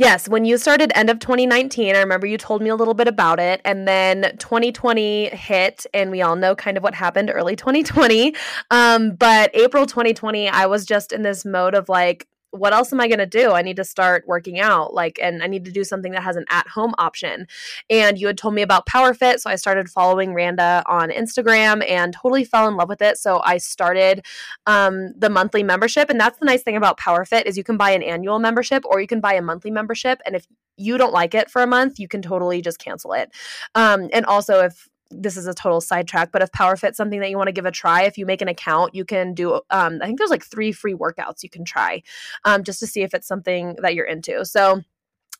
Yes, 0.00 0.30
when 0.30 0.46
you 0.46 0.56
started 0.56 0.92
end 0.94 1.10
of 1.10 1.18
2019, 1.18 1.94
I 1.94 1.98
remember 1.98 2.26
you 2.26 2.38
told 2.38 2.62
me 2.62 2.70
a 2.70 2.74
little 2.74 2.94
bit 2.94 3.06
about 3.06 3.38
it. 3.38 3.60
And 3.66 3.86
then 3.86 4.34
2020 4.38 5.28
hit, 5.28 5.84
and 5.92 6.10
we 6.10 6.22
all 6.22 6.36
know 6.36 6.54
kind 6.54 6.78
of 6.78 6.82
what 6.82 6.94
happened 6.94 7.30
early 7.30 7.54
2020. 7.54 8.34
Um, 8.70 9.10
but 9.16 9.50
April 9.52 9.84
2020, 9.84 10.48
I 10.48 10.64
was 10.64 10.86
just 10.86 11.12
in 11.12 11.20
this 11.20 11.44
mode 11.44 11.74
of 11.74 11.90
like, 11.90 12.26
what 12.50 12.72
else 12.72 12.92
am 12.92 13.00
I 13.00 13.08
going 13.08 13.18
to 13.18 13.26
do? 13.26 13.52
I 13.52 13.62
need 13.62 13.76
to 13.76 13.84
start 13.84 14.24
working 14.26 14.58
out, 14.58 14.92
like, 14.92 15.18
and 15.22 15.42
I 15.42 15.46
need 15.46 15.64
to 15.66 15.70
do 15.70 15.84
something 15.84 16.12
that 16.12 16.22
has 16.22 16.36
an 16.36 16.44
at 16.50 16.66
home 16.68 16.94
option. 16.98 17.46
And 17.88 18.18
you 18.18 18.26
had 18.26 18.38
told 18.38 18.54
me 18.54 18.62
about 18.62 18.86
PowHerFit. 18.86 19.40
So 19.40 19.50
I 19.50 19.56
started 19.56 19.88
following 19.88 20.34
Randa 20.34 20.82
on 20.86 21.10
Instagram 21.10 21.88
and 21.88 22.12
totally 22.12 22.44
fell 22.44 22.66
in 22.68 22.76
love 22.76 22.88
with 22.88 23.02
it. 23.02 23.18
So 23.18 23.40
I 23.44 23.58
started 23.58 24.24
um, 24.66 25.12
the 25.16 25.30
monthly 25.30 25.62
membership. 25.62 26.10
And 26.10 26.20
that's 26.20 26.38
the 26.38 26.46
nice 26.46 26.62
thing 26.62 26.76
about 26.76 26.98
PowHerFit 26.98 27.46
is 27.46 27.56
you 27.56 27.64
can 27.64 27.76
buy 27.76 27.90
an 27.90 28.02
annual 28.02 28.38
membership 28.38 28.84
or 28.84 29.00
you 29.00 29.06
can 29.06 29.20
buy 29.20 29.34
a 29.34 29.42
monthly 29.42 29.70
membership. 29.70 30.20
And 30.26 30.34
if 30.34 30.46
you 30.76 30.98
don't 30.98 31.12
like 31.12 31.34
it 31.34 31.50
for 31.50 31.62
a 31.62 31.66
month, 31.66 31.98
you 31.98 32.08
can 32.08 32.22
totally 32.22 32.62
just 32.62 32.78
cancel 32.78 33.12
it. 33.12 33.30
Um, 33.74 34.08
and 34.12 34.24
also, 34.26 34.60
if 34.60 34.88
this 35.10 35.36
is 35.36 35.46
a 35.46 35.54
total 35.54 35.80
sidetrack, 35.80 36.32
but 36.32 36.42
if 36.42 36.50
PowHerFit's 36.52 36.96
something 36.96 37.20
that 37.20 37.30
you 37.30 37.36
want 37.36 37.48
to 37.48 37.52
give 37.52 37.66
a 37.66 37.70
try, 37.70 38.02
if 38.02 38.16
you 38.16 38.26
make 38.26 38.42
an 38.42 38.48
account, 38.48 38.94
you 38.94 39.04
can 39.04 39.34
do, 39.34 39.54
um, 39.70 39.98
I 40.00 40.06
think 40.06 40.18
there's 40.18 40.30
like 40.30 40.44
three 40.44 40.72
free 40.72 40.94
workouts 40.94 41.42
you 41.42 41.50
can 41.50 41.64
try 41.64 42.02
um, 42.44 42.62
just 42.62 42.80
to 42.80 42.86
see 42.86 43.02
if 43.02 43.14
it's 43.14 43.26
something 43.26 43.76
that 43.82 43.94
you're 43.94 44.06
into. 44.06 44.44
So, 44.44 44.82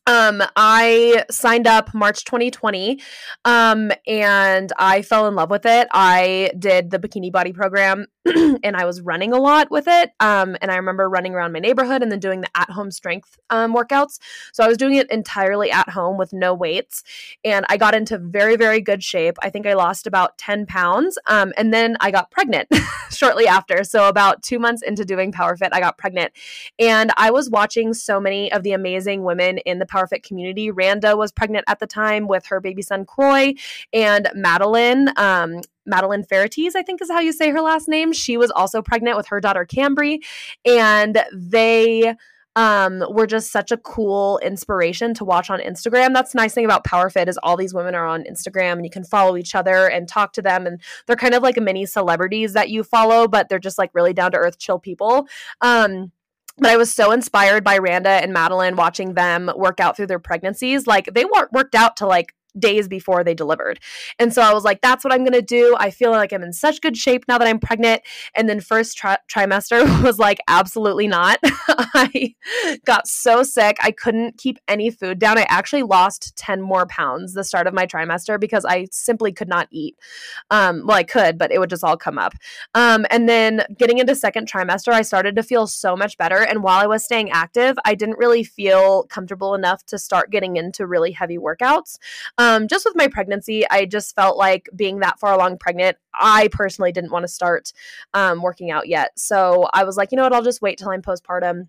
um, 0.07 0.43
I 0.57 1.25
signed 1.31 1.67
up 1.67 1.95
March 1.95 2.25
2020 2.25 3.00
um, 3.45 3.93
and 4.07 4.73
I 4.79 5.03
fell 5.03 5.29
in 5.29 5.35
love 5.35 5.50
with 5.50 5.67
it. 5.67 5.89
I 5.93 6.50
did 6.59 6.91
the 6.91 6.99
bikini 6.99 7.31
body 7.31 7.53
program 7.53 8.07
and 8.62 8.77
I 8.77 8.85
was 8.85 9.00
running 9.00 9.33
a 9.33 9.39
lot 9.39 9.71
with 9.71 9.89
it. 9.89 10.12
Um, 10.21 10.57
and 10.61 10.71
I 10.71 10.77
remember 10.77 11.09
running 11.09 11.35
around 11.35 11.53
my 11.53 11.59
neighborhood 11.59 12.03
and 12.03 12.12
then 12.12 12.19
doing 12.19 12.43
the 12.43 12.49
at 12.55 12.71
home 12.71 12.91
strength 12.91 13.39
um, 13.49 13.75
workouts. 13.75 14.19
So 14.53 14.62
I 14.62 14.69
was 14.69 14.77
doing 14.77 14.95
it 14.95 15.11
entirely 15.11 15.71
at 15.71 15.89
home 15.89 16.19
with 16.19 16.33
no 16.33 16.53
weights. 16.53 17.03
And 17.45 17.65
I 17.69 17.79
got 17.79 17.95
into 17.95 18.19
very, 18.19 18.57
very 18.57 18.81
good 18.81 19.03
shape. 19.03 19.37
I 19.43 19.49
think 19.49 19.67
I 19.67 19.73
lost 19.73 20.07
about 20.07 20.37
10 20.37 20.67
pounds. 20.67 21.19
Um, 21.27 21.55
and 21.57 21.73
then 21.73 21.97
I 22.00 22.11
got 22.11 22.31
pregnant 22.31 22.69
shortly 23.11 23.47
after. 23.47 23.85
So 23.85 24.09
about 24.09 24.43
two 24.43 24.59
months 24.59 24.83
into 24.83 25.05
doing 25.05 25.33
PowHerFit, 25.33 25.71
I 25.73 25.81
got 25.81 25.97
pregnant. 25.97 26.33
And 26.79 27.12
I 27.17 27.31
was 27.31 27.49
watching 27.49 27.95
so 27.95 28.21
many 28.21 28.53
of 28.53 28.62
the 28.62 28.73
amazing 28.73 29.25
women 29.25 29.59
in 29.59 29.79
the 29.79 29.87
PowHerFit 29.87 30.23
community. 30.23 30.71
Randa 30.71 31.17
was 31.17 31.33
pregnant 31.33 31.65
at 31.69 31.79
the 31.79 31.87
time 31.87 32.29
with 32.29 32.47
her 32.47 32.61
baby 32.61 32.83
son, 32.83 33.07
Croy, 33.07 33.55
and 33.95 34.29
Madeline. 34.35 35.09
Madeline 35.90 36.25
Ferrates, 36.25 36.75
I 36.75 36.82
think 36.82 37.02
is 37.02 37.11
how 37.11 37.20
you 37.20 37.32
say 37.32 37.50
her 37.50 37.61
last 37.61 37.88
name. 37.88 38.12
She 38.12 38.37
was 38.37 38.50
also 38.50 38.80
pregnant 38.80 39.16
with 39.16 39.28
her 39.28 39.40
daughter 39.40 39.66
Cambry, 39.66 40.20
and 40.64 41.23
they 41.32 42.14
um, 42.56 43.04
were 43.11 43.26
just 43.26 43.52
such 43.52 43.70
a 43.70 43.76
cool 43.76 44.38
inspiration 44.38 45.14
to 45.14 45.25
watch 45.25 45.50
on 45.50 45.61
Instagram. 45.61 46.12
That's 46.12 46.32
the 46.32 46.38
nice 46.38 46.52
thing 46.52 46.64
about 46.64 46.85
PowHerFit 46.85 47.28
is 47.28 47.38
all 47.42 47.56
these 47.56 47.75
women 47.75 47.94
are 47.94 48.06
on 48.06 48.25
Instagram 48.25 48.73
and 48.73 48.85
you 48.85 48.90
can 48.90 49.04
follow 49.04 49.37
each 49.37 49.54
other 49.54 49.87
and 49.87 50.09
talk 50.09 50.32
to 50.35 50.42
them 50.42 50.66
and 50.66 50.80
they're 51.06 51.16
kind 51.16 51.35
of 51.35 51.42
like 51.42 51.56
mini 51.56 51.87
celebrities 51.87 52.52
that 52.54 52.68
you 52.68 52.82
follow, 52.82 53.28
but 53.28 53.49
they're 53.49 53.59
just 53.59 53.78
like 53.78 53.90
really 53.94 54.12
down 54.12 54.32
to 54.32 54.38
earth, 54.38 54.59
chill 54.59 54.78
people. 54.78 55.28
Um, 55.61 56.11
but 56.59 56.70
I 56.70 56.76
was 56.76 56.92
so 56.92 57.12
inspired 57.12 57.64
by 57.64 57.78
Randa 57.78 58.11
and 58.11 58.32
Madeline 58.32 58.76
watching 58.76 59.14
them 59.14 59.50
work 59.56 59.80
out 59.80 59.97
through 59.97 60.09
their 60.09 60.18
pregnancies. 60.18 60.87
Like 60.87 61.14
they 61.14 61.25
worked 61.25 61.75
out 61.75 61.97
to 61.99 62.06
like 62.06 62.35
days 62.59 62.88
before 62.88 63.25
they 63.25 63.35
delivered. 63.35 63.80
And 64.19 64.33
so 64.33 64.42
I 64.42 64.52
was 64.52 64.64
like, 64.64 64.80
that's 64.80 65.04
what 65.04 65.12
I'm 65.12 65.21
going 65.21 65.33
to 65.33 65.42
do. 65.42 65.76
I 65.78 65.90
feel 65.90 66.11
like 66.11 66.33
I'm 66.33 66.42
in 66.42 66.52
such 66.52 66.80
good 66.80 66.97
shape 66.97 67.25
now 67.28 67.38
that 67.38 67.49
I'm 67.49 67.59
pregnant. 67.59 68.02
And 68.35 68.49
then 68.49 68.61
first 68.61 68.97
tri- 68.97 69.19
trimester 69.28 70.02
was 70.04 70.19
like, 70.19 70.38
absolutely 70.49 71.09
not. 71.09 71.38
I 71.45 72.35
got 72.85 73.07
so 73.07 73.42
sick. 73.42 73.76
I 73.80 73.90
couldn't 73.90 74.38
keep 74.38 74.59
any 74.69 74.90
food 74.90 75.19
down. 75.19 75.38
I 75.38 75.47
actually 75.49 75.83
lost 75.83 76.37
10 76.37 76.61
more 76.61 76.87
pounds 76.87 77.35
the 77.35 77.45
start 77.45 77.66
of 77.66 77.75
my 77.75 77.87
trimester 77.87 78.38
because 78.38 78.64
I 78.64 78.87
simply 78.90 79.33
could 79.33 79.49
not 79.49 79.69
eat. 79.71 79.97
Um, 80.50 80.87
well, 80.87 80.97
I 80.97 81.02
could, 81.02 81.38
but 81.38 81.52
it 81.52 81.59
would 81.59 81.71
just 81.71 81.85
all 81.85 81.97
come 81.97 82.19
up. 82.19 82.35
Um, 82.75 83.07
and 83.11 83.28
then 83.28 83.64
getting 83.78 83.99
into 83.99 84.14
second 84.14 84.50
trimester, 84.50 84.92
I 84.92 85.02
started 85.02 85.37
to 85.37 85.42
feel 85.42 85.66
so 85.66 85.97
much 85.97 86.16
better. 86.19 86.38
And 86.38 86.62
while 86.62 86.78
I 86.78 86.87
was 86.87 87.04
staying 87.04 87.30
active, 87.30 87.78
I 87.85 87.95
didn't 87.95 88.19
really 88.19 88.45
feel 88.45 89.04
comfortable 89.04 89.54
enough 89.54 89.85
to 89.87 89.99
start 89.99 90.30
getting 90.30 90.57
into 90.57 90.87
really 90.87 91.12
heavy 91.12 91.38
workouts. 91.38 91.99
Um, 92.38 92.50
just 92.69 92.85
with 92.85 92.97
my 92.97 93.09
pregnancy, 93.09 93.69
I 93.71 93.87
just 93.87 94.14
felt 94.14 94.37
like 94.37 94.69
being 94.75 95.00
that 95.00 95.19
far 95.19 95.33
along 95.33 95.59
pregnant, 95.59 95.97
I 96.14 96.49
personally 96.52 96.92
didn't 96.92 97.12
want 97.12 97.25
to 97.25 97.28
start 97.28 97.73
um, 98.14 98.42
working 98.42 98.71
out 98.71 98.88
yet. 98.88 99.11
So 99.16 99.69
I 99.73 99.85
was 99.85 99.97
like, 99.97 100.12
you 100.12 100.16
know 100.16 100.23
what, 100.23 100.33
I'll 100.33 100.42
just 100.42 100.62
wait 100.62 100.78
till 100.78 100.90
I'm 100.90 101.02
postpartum 101.02 101.69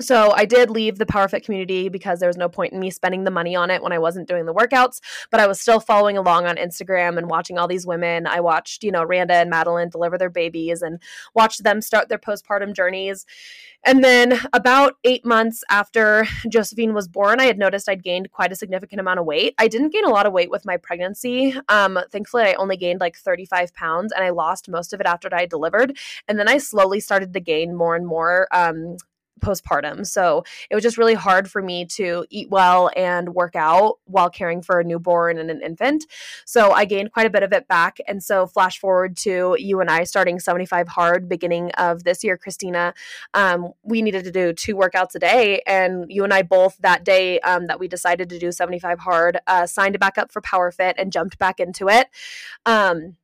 so 0.00 0.32
I 0.32 0.44
did 0.44 0.68
leave 0.68 0.98
the 0.98 1.06
PowHerFit 1.06 1.44
community 1.44 1.88
because 1.88 2.20
there 2.20 2.28
was 2.28 2.36
no 2.36 2.50
point 2.50 2.74
in 2.74 2.80
me 2.80 2.90
spending 2.90 3.24
the 3.24 3.30
money 3.30 3.56
on 3.56 3.70
it 3.70 3.82
when 3.82 3.92
I 3.92 3.98
wasn't 3.98 4.28
doing 4.28 4.44
the 4.44 4.52
workouts, 4.52 5.00
but 5.30 5.40
I 5.40 5.46
was 5.46 5.58
still 5.58 5.80
following 5.80 6.18
along 6.18 6.44
on 6.46 6.56
Instagram 6.56 7.16
and 7.16 7.30
watching 7.30 7.58
all 7.58 7.66
these 7.66 7.86
women. 7.86 8.26
I 8.26 8.40
watched, 8.40 8.84
you 8.84 8.92
know, 8.92 9.04
Randa 9.04 9.34
and 9.34 9.48
Madeline 9.48 9.88
deliver 9.88 10.18
their 10.18 10.28
babies 10.28 10.82
and 10.82 11.00
watched 11.34 11.64
them 11.64 11.80
start 11.80 12.10
their 12.10 12.18
postpartum 12.18 12.74
journeys. 12.74 13.24
And 13.84 14.04
then 14.04 14.38
about 14.52 14.96
8 15.04 15.24
months 15.24 15.64
after 15.70 16.26
Josephine 16.48 16.92
was 16.92 17.08
born, 17.08 17.40
I 17.40 17.44
had 17.44 17.56
noticed 17.58 17.88
I'd 17.88 18.02
gained 18.02 18.30
quite 18.32 18.52
a 18.52 18.56
significant 18.56 19.00
amount 19.00 19.20
of 19.20 19.24
weight. 19.26 19.54
I 19.56 19.68
didn't 19.68 19.92
gain 19.92 20.04
a 20.04 20.10
lot 20.10 20.26
of 20.26 20.32
weight 20.32 20.50
with 20.50 20.66
my 20.66 20.76
pregnancy. 20.76 21.54
Um, 21.70 21.98
thankfully, 22.10 22.42
I 22.42 22.54
only 22.54 22.76
gained 22.76 23.00
like 23.00 23.16
35 23.16 23.72
pounds 23.74 24.12
and 24.12 24.22
I 24.22 24.30
lost 24.30 24.68
most 24.68 24.92
of 24.92 25.00
it 25.00 25.06
after 25.06 25.34
I 25.34 25.46
delivered. 25.46 25.96
And 26.28 26.38
then 26.38 26.48
I 26.48 26.58
slowly 26.58 27.00
started 27.00 27.32
to 27.32 27.40
gain 27.40 27.74
more 27.74 27.96
and 27.96 28.06
more 28.06 28.48
um, 28.52 28.96
postpartum. 29.40 30.06
So 30.06 30.44
it 30.70 30.74
was 30.74 30.82
just 30.82 30.98
really 30.98 31.14
hard 31.14 31.50
for 31.50 31.62
me 31.62 31.84
to 31.86 32.24
eat 32.30 32.50
well 32.50 32.90
and 32.96 33.34
work 33.34 33.54
out 33.54 33.98
while 34.04 34.30
caring 34.30 34.62
for 34.62 34.80
a 34.80 34.84
newborn 34.84 35.38
and 35.38 35.50
an 35.50 35.62
infant. 35.62 36.04
So 36.44 36.72
I 36.72 36.84
gained 36.84 37.12
quite 37.12 37.26
a 37.26 37.30
bit 37.30 37.42
of 37.42 37.52
it 37.52 37.68
back. 37.68 37.98
And 38.06 38.22
so, 38.22 38.46
flash 38.46 38.78
forward 38.78 39.16
to 39.18 39.56
you 39.58 39.80
and 39.80 39.90
I 39.90 40.04
starting 40.04 40.38
75 40.38 40.88
hard 40.88 41.28
beginning 41.28 41.70
of 41.72 42.04
this 42.04 42.24
year, 42.24 42.38
Kristina. 42.38 42.94
Um, 43.34 43.72
we 43.82 44.02
needed 44.02 44.24
to 44.24 44.30
do 44.30 44.52
two 44.52 44.74
workouts 44.74 45.14
a 45.14 45.18
day. 45.18 45.62
And 45.66 46.06
you 46.08 46.24
and 46.24 46.32
I 46.32 46.42
both 46.42 46.76
that 46.78 47.04
day 47.04 47.40
um, 47.40 47.66
that 47.66 47.78
we 47.78 47.88
decided 47.88 48.28
to 48.30 48.38
do 48.38 48.52
75 48.52 48.98
hard 48.98 49.38
uh, 49.46 49.66
signed 49.66 49.98
back 49.98 50.18
up 50.18 50.32
for 50.32 50.40
PowHerFit 50.40 50.94
and 50.96 51.12
jumped 51.12 51.38
back 51.38 51.60
into 51.60 51.88
it. 51.88 52.08
Um, 52.64 53.16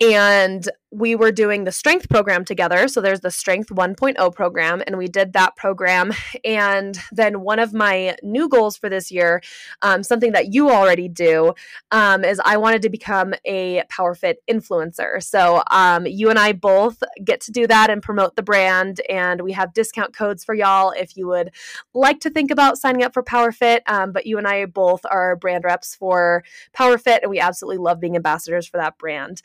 and 0.00 0.68
we 0.92 1.14
were 1.16 1.32
doing 1.32 1.64
the 1.64 1.72
strength 1.72 2.08
program 2.08 2.44
together. 2.44 2.86
So 2.86 3.00
there's 3.00 3.20
the 3.20 3.30
strength 3.30 3.70
1.0 3.70 4.34
program, 4.34 4.82
and 4.86 4.96
we 4.96 5.08
did 5.08 5.32
that 5.32 5.56
program. 5.56 6.12
And 6.44 6.98
then 7.10 7.40
one 7.40 7.58
of 7.58 7.74
my 7.74 8.16
new 8.22 8.48
goals 8.48 8.76
for 8.76 8.88
this 8.88 9.10
year, 9.10 9.42
um, 9.82 10.02
something 10.02 10.32
that 10.32 10.54
you 10.54 10.70
already 10.70 11.08
do, 11.08 11.54
um, 11.90 12.24
is 12.24 12.40
I 12.44 12.56
wanted 12.56 12.82
to 12.82 12.88
become 12.88 13.34
a 13.44 13.82
PowHerFit 13.90 14.34
influencer. 14.48 15.22
So 15.22 15.62
um, 15.70 16.06
you 16.06 16.30
and 16.30 16.38
I 16.38 16.52
both 16.52 17.02
get 17.24 17.40
to 17.42 17.52
do 17.52 17.66
that 17.66 17.90
and 17.90 18.02
promote 18.02 18.36
the 18.36 18.42
brand. 18.42 19.00
And 19.08 19.40
we 19.40 19.52
have 19.52 19.74
discount 19.74 20.14
codes 20.14 20.44
for 20.44 20.54
y'all 20.54 20.90
if 20.90 21.16
you 21.16 21.26
would 21.26 21.50
like 21.94 22.20
to 22.20 22.30
think 22.30 22.50
about 22.50 22.78
signing 22.78 23.02
up 23.02 23.12
for 23.12 23.22
PowHerFit. 23.22 23.80
Um, 23.86 24.12
but 24.12 24.26
you 24.26 24.38
and 24.38 24.46
I 24.46 24.66
both 24.66 25.04
are 25.10 25.36
brand 25.36 25.64
reps 25.64 25.94
for 25.94 26.44
PowHerFit, 26.76 27.20
and 27.22 27.30
we 27.30 27.40
absolutely 27.40 27.78
love 27.78 27.98
being 27.98 28.14
ambassadors 28.14 28.66
for 28.68 28.76
that 28.76 28.98
brand. 28.98 29.42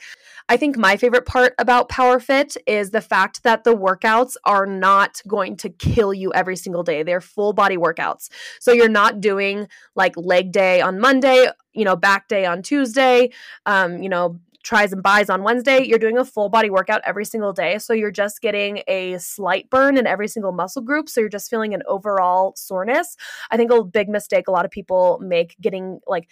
I 0.48 0.58
think 0.58 0.78
my 0.78 0.98
favorite 0.98 1.26
part 1.32 1.56
about 1.58 1.88
PowHerFit 1.88 2.58
is 2.68 2.92
the 2.92 3.00
fact 3.00 3.44
that 3.44 3.64
the 3.64 3.74
workouts 3.74 4.36
are 4.44 4.66
not 4.66 5.22
going 5.30 5.56
to 5.56 5.70
kill 5.70 6.14
you 6.14 6.34
every 6.34 6.58
single 6.58 6.84
day. 6.84 7.04
They're 7.04 7.22
full 7.22 7.54
body 7.54 7.78
workouts. 7.78 8.28
So 8.60 8.74
you're 8.74 8.90
not 8.90 9.22
doing 9.22 9.70
like 9.96 10.18
leg 10.18 10.52
day 10.52 10.82
on 10.82 11.00
Monday, 11.00 11.48
you 11.72 11.86
know, 11.86 11.96
back 11.96 12.28
day 12.28 12.46
on 12.46 12.62
Tuesday, 12.62 13.32
um, 13.66 14.04
you 14.04 14.10
know, 14.10 14.42
tris 14.64 14.92
and 14.92 15.02
bis 15.02 15.30
on 15.30 15.44
Wednesday, 15.44 15.84
you're 15.84 16.00
doing 16.00 16.18
a 16.18 16.26
full 16.26 16.50
body 16.50 16.70
workout 16.70 17.02
every 17.06 17.26
single 17.26 17.54
day. 17.54 17.78
So 17.78 17.94
you're 17.94 18.12
just 18.12 18.42
getting 18.42 18.84
a 18.88 19.18
slight 19.18 19.70
burn 19.70 19.98
in 19.98 20.06
every 20.06 20.28
single 20.28 20.52
muscle 20.52 20.82
group. 20.82 21.10
So 21.10 21.22
you're 21.22 21.30
just 21.30 21.50
feeling 21.50 21.74
an 21.74 21.82
overall 21.88 22.54
soreness. 22.56 23.16
I 23.50 23.58
think 23.58 23.72
a 23.72 23.84
big 23.84 24.10
mistake 24.10 24.48
a 24.48 24.52
lot 24.52 24.66
of 24.66 24.72
people 24.72 25.20
make 25.22 25.56
getting 25.62 26.00
like 26.08 26.30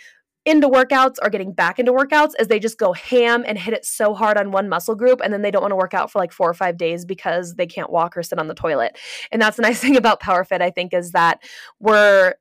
into 0.50 0.68
workouts 0.68 1.15
or 1.22 1.29
getting 1.29 1.53
back 1.53 1.79
into 1.79 1.91
workouts 1.91 2.32
is 2.39 2.48
they 2.48 2.60
just 2.60 2.77
go 2.77 2.94
ham 2.94 3.44
and 3.46 3.58
hit 3.58 3.74
it 3.74 3.86
so 3.86 4.13
hard 4.13 4.38
on 4.38 4.51
one 4.51 4.68
muscle 4.68 4.96
group 4.96 5.22
and 5.24 5.32
then 5.32 5.41
they 5.41 5.51
don't 5.51 5.62
want 5.62 5.72
to 5.72 5.77
work 5.77 5.94
out 5.94 6.12
for 6.12 6.20
like 6.20 6.32
four 6.32 6.50
or 6.50 6.53
five 6.53 6.77
days 6.77 7.06
because 7.06 7.56
they 7.56 7.68
can't 7.68 7.91
walk 7.91 8.18
or 8.18 8.24
sit 8.24 8.39
on 8.39 8.48
the 8.48 8.56
toilet. 8.56 8.98
And 9.32 9.41
that's 9.41 9.58
the 9.58 9.62
nice 9.70 9.79
thing 9.79 9.96
about 9.96 10.22
PowHerFit, 10.22 10.62
I 10.62 10.72
think, 10.72 10.94
is 10.94 11.12
that 11.12 11.41
we're 11.79 12.34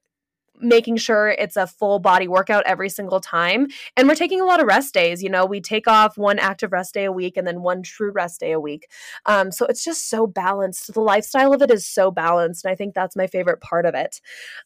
making 0.61 0.97
sure 0.97 1.29
it's 1.29 1.57
a 1.57 1.67
full 1.67 1.99
body 1.99 2.27
workout 2.27 2.65
every 2.67 2.89
single 2.89 3.21
time. 3.21 3.69
And 3.97 4.09
we're 4.09 4.15
taking 4.15 4.41
a 4.41 4.45
lot 4.45 4.61
of 4.61 4.67
rest 4.67 4.93
days. 4.95 5.23
You 5.23 5.31
know, 5.31 5.47
we 5.47 5.61
take 5.61 5.87
off 5.87 6.19
one 6.19 6.39
active 6.39 6.73
rest 6.73 6.95
day 6.95 7.05
a 7.05 7.13
week 7.13 7.37
and 7.37 7.47
then 7.47 7.63
one 7.63 7.83
true 7.83 8.11
rest 8.11 8.41
day 8.41 8.53
a 8.53 8.61
week. 8.61 8.89
Um, 9.27 9.53
so 9.53 9.67
it's 9.67 9.85
just 9.85 10.09
so 10.09 10.27
balanced. 10.27 10.93
The 10.93 11.01
lifestyle 11.01 11.53
of 11.53 11.63
it 11.63 11.71
is 11.71 11.87
so 11.87 12.11
balanced. 12.11 12.65
And 12.65 12.73
I 12.73 12.75
think 12.75 12.95
that's 12.95 13.17
my 13.17 13.27
favorite 13.27 13.61
part 13.61 13.87
of 13.87 13.95
it. 13.95 14.21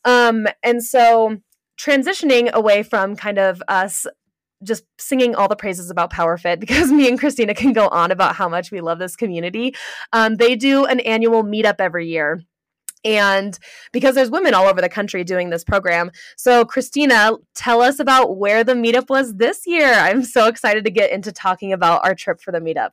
Um, 0.05 0.47
and 0.63 0.83
so 0.83 1.39
transitioning 1.83 2.51
away 2.53 2.83
from 2.83 3.17
kind 3.17 3.39
of 3.39 3.63
us 3.69 4.07
just 4.63 4.85
singing 4.99 5.35
all 5.35 5.49
the 5.49 5.57
praises 5.57 5.91
about 5.91 6.13
PowHerFit 6.13 6.61
because 6.61 6.91
me 6.91 7.09
and 7.09 7.21
Kristina 7.21 7.57
can 7.57 7.73
go 7.73 7.89
on 7.89 8.11
about 8.11 8.37
how 8.37 8.49
much 8.49 8.71
we 8.71 8.81
love 8.81 8.99
this 8.99 9.17
community. 9.17 9.75
Um, 10.13 10.37
they 10.37 10.55
do 10.57 10.85
an 10.85 11.01
annual 11.01 11.43
meetup 11.43 11.77
every 11.79 12.09
year. 12.09 12.43
And 13.05 13.59
because 13.93 14.15
there's 14.15 14.31
women 14.31 14.55
all 14.55 14.69
over 14.69 14.81
the 14.81 14.89
country 14.89 15.25
doing 15.25 15.51
this 15.51 15.65
program. 15.65 16.13
So, 16.37 16.65
Christina, 16.65 17.33
tell 17.53 17.83
us 17.83 17.99
about 17.99 18.37
where 18.37 18.63
the 18.63 18.75
meetup 18.75 19.11
was 19.11 19.35
this 19.35 19.67
year. 19.67 19.93
I'm 19.93 20.23
so 20.23 20.47
excited 20.47 20.85
to 20.85 20.91
get 20.91 21.11
into 21.11 21.33
talking 21.33 21.73
about 21.73 22.05
our 22.05 22.15
trip 22.15 22.41
for 22.41 22.53
the 22.53 22.61
meetup. 22.61 22.91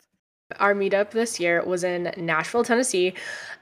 Our 0.60 0.74
meetup 0.74 1.12
this 1.12 1.39
year 1.39 1.63
was 1.63 1.84
in 1.84 2.12
Nashville, 2.17 2.63
Tennessee. 2.63 3.13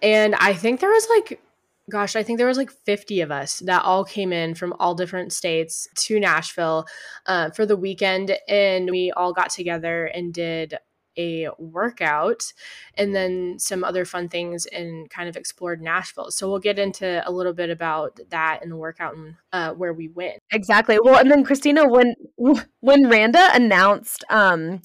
And 0.01 0.35
I 0.35 0.53
think 0.53 0.79
there 0.79 0.89
was 0.89 1.05
like 1.17 1.41
gosh, 1.89 2.15
I 2.15 2.23
think 2.23 2.37
there 2.37 2.47
was 2.47 2.57
like 2.57 2.71
50 2.71 3.21
of 3.21 3.31
us 3.31 3.59
that 3.59 3.83
all 3.83 4.03
came 4.03 4.33
in 4.33 4.55
from 4.55 4.73
all 4.79 4.95
different 4.95 5.31
states 5.31 5.87
to 5.95 6.19
Nashville 6.19 6.85
uh, 7.25 7.49
for 7.51 7.65
the 7.65 7.77
weekend. 7.77 8.37
And 8.47 8.89
we 8.89 9.11
all 9.11 9.33
got 9.33 9.49
together 9.49 10.05
and 10.05 10.33
did 10.33 10.77
a 11.17 11.49
workout 11.57 12.53
and 12.95 13.15
then 13.15 13.57
some 13.57 13.83
other 13.83 14.05
fun 14.05 14.29
things 14.29 14.65
and 14.67 15.09
kind 15.09 15.27
of 15.27 15.35
explored 15.35 15.81
Nashville. 15.81 16.31
So 16.31 16.47
we'll 16.49 16.59
get 16.59 16.77
into 16.77 17.27
a 17.27 17.31
little 17.31 17.53
bit 17.53 17.69
about 17.69 18.19
that 18.29 18.59
and 18.61 18.71
the 18.71 18.77
workout 18.77 19.15
and 19.15 19.35
uh, 19.51 19.73
where 19.73 19.93
we 19.93 20.09
went. 20.09 20.39
Exactly. 20.51 20.99
Well, 21.01 21.17
and 21.17 21.31
then 21.31 21.43
Kristina, 21.43 21.89
when 21.89 22.13
when 22.81 23.09
Randa 23.09 23.49
announced 23.53 24.23
um 24.29 24.81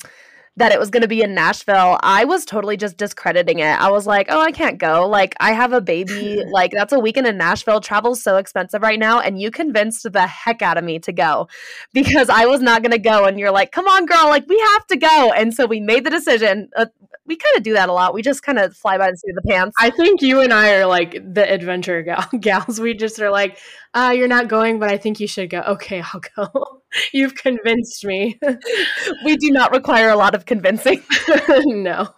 that 0.57 0.71
it 0.71 0.79
was 0.79 0.91
going 0.91 1.01
to 1.03 1.09
be 1.09 1.23
in 1.23 1.35
Nashville, 1.35 1.99
I 2.03 2.25
was 2.25 2.45
totally 2.45 2.77
just 2.77 2.99
discrediting 2.99 3.61
it. 3.61 3.81
I 3.81 3.91
was 3.91 4.07
like, 4.07 4.27
"Oh, 4.29 4.41
I 4.41 4.53
can't 4.53 4.79
go. 4.79 5.09
Like, 5.09 5.35
I 5.41 5.53
have 5.53 5.73
a 5.73 5.81
baby. 5.81 6.43
like, 6.53 6.73
that's 6.73 6.93
a 6.93 6.99
weekend 6.99 7.27
in 7.27 7.39
Nashville. 7.39 7.81
Travel's 7.81 8.23
so 8.23 8.37
expensive 8.37 8.83
right 8.83 8.99
now." 8.99 9.21
And 9.21 9.41
you 9.41 9.51
convinced 9.51 10.11
the 10.13 10.27
heck 10.27 10.61
out 10.61 10.77
of 10.77 10.85
me 10.85 10.99
to 11.01 11.13
go 11.13 11.49
because 11.95 12.29
I 12.29 12.47
was 12.47 12.61
not 12.61 12.83
going 12.83 12.93
to 12.93 12.99
go. 12.99 13.25
And 13.25 13.39
you're 13.39 13.51
like, 13.51 13.73
"Come 13.73 13.87
on, 13.87 14.05
girl. 14.05 14.29
Like, 14.29 14.47
we 14.49 14.59
have 14.59 14.87
to 14.89 14.97
go." 14.97 15.33
And 15.33 15.55
so 15.55 15.67
we 15.67 15.81
made 15.81 16.05
the 16.05 16.11
decision. 16.11 16.69
Uh, 16.77 16.87
we 17.25 17.37
kind 17.37 17.57
of 17.57 17.63
do 17.63 17.73
that 17.75 17.89
a 17.89 17.93
lot. 17.93 18.15
We 18.15 18.21
just 18.21 18.43
kind 18.43 18.59
of 18.59 18.77
fly 18.77 18.99
by 18.99 19.11
the 19.11 19.17
seat 19.17 19.31
of 19.37 19.43
the 19.43 19.49
pants. 19.49 19.75
I 19.79 19.91
think 19.91 20.21
you 20.21 20.41
and 20.41 20.53
I 20.53 20.75
are 20.75 20.87
like 20.87 21.13
the 21.13 21.51
adventure 21.51 22.03
gal- 22.03 22.29
gals. 22.41 22.79
We 22.81 22.95
just 22.95 23.19
are 23.21 23.31
like, 23.31 23.59
uh, 23.95 24.13
"You're 24.15 24.29
not 24.29 24.49
going, 24.49 24.79
but 24.79 24.91
I 24.91 24.99
think 24.99 25.19
you 25.19 25.27
should 25.27 25.49
go." 25.49 25.61
Okay, 25.61 26.03
I'll 26.13 26.21
go. 26.37 26.82
You've 27.13 27.35
convinced 27.35 28.05
me. 28.05 28.39
we 29.25 29.37
do 29.37 29.51
not 29.51 29.73
require 29.73 30.11
a 30.11 30.17
lot 30.17 30.35
of 30.35 30.47
convincing. 30.47 31.03
no. 31.49 32.09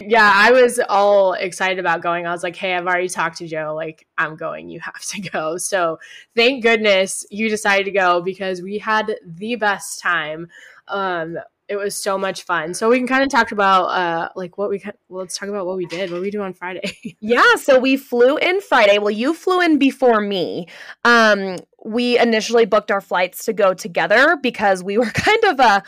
Yeah, 0.00 0.30
I 0.34 0.52
was 0.52 0.80
all 0.88 1.34
excited 1.34 1.78
about 1.78 2.02
going. 2.02 2.26
I 2.26 2.32
was 2.32 2.42
like, 2.42 2.56
hey, 2.56 2.74
I've 2.74 2.86
already 2.86 3.08
talked 3.08 3.38
to 3.38 3.46
Joe. 3.46 3.74
Like, 3.74 4.06
I'm 4.16 4.36
going. 4.36 4.68
You 4.68 4.80
have 4.80 5.00
to 5.00 5.20
go. 5.20 5.58
So, 5.58 5.98
thank 6.34 6.62
goodness 6.62 7.26
you 7.30 7.48
decided 7.48 7.84
to 7.84 7.90
go 7.90 8.22
because 8.22 8.62
we 8.62 8.78
had 8.78 9.16
the 9.24 9.56
best 9.56 10.00
time. 10.00 10.48
Um, 10.88 11.38
it 11.68 11.76
was 11.76 11.96
so 11.96 12.18
much 12.18 12.42
fun. 12.42 12.74
So 12.74 12.90
we 12.90 12.98
can 12.98 13.06
kind 13.06 13.22
of 13.22 13.30
talk 13.30 13.52
about 13.52 13.84
uh 13.86 14.28
like 14.36 14.58
what 14.58 14.70
we 14.70 14.82
well, 15.08 15.20
let's 15.22 15.36
talk 15.36 15.48
about 15.48 15.66
what 15.66 15.76
we 15.76 15.86
did. 15.86 16.10
What 16.10 16.20
we 16.20 16.30
do 16.30 16.42
on 16.42 16.52
Friday. 16.52 17.16
yeah, 17.20 17.56
so 17.56 17.78
we 17.78 17.96
flew 17.96 18.36
in 18.36 18.60
Friday. 18.60 18.98
Well, 18.98 19.10
you 19.10 19.34
flew 19.34 19.60
in 19.60 19.78
before 19.78 20.20
me. 20.20 20.66
Um 21.04 21.56
we 21.84 22.18
initially 22.18 22.64
booked 22.66 22.90
our 22.90 23.00
flights 23.00 23.44
to 23.46 23.52
go 23.52 23.74
together 23.74 24.36
because 24.42 24.82
we 24.82 24.98
were 24.98 25.04
kind 25.14 25.44
of 25.44 25.60
uh 25.60 25.80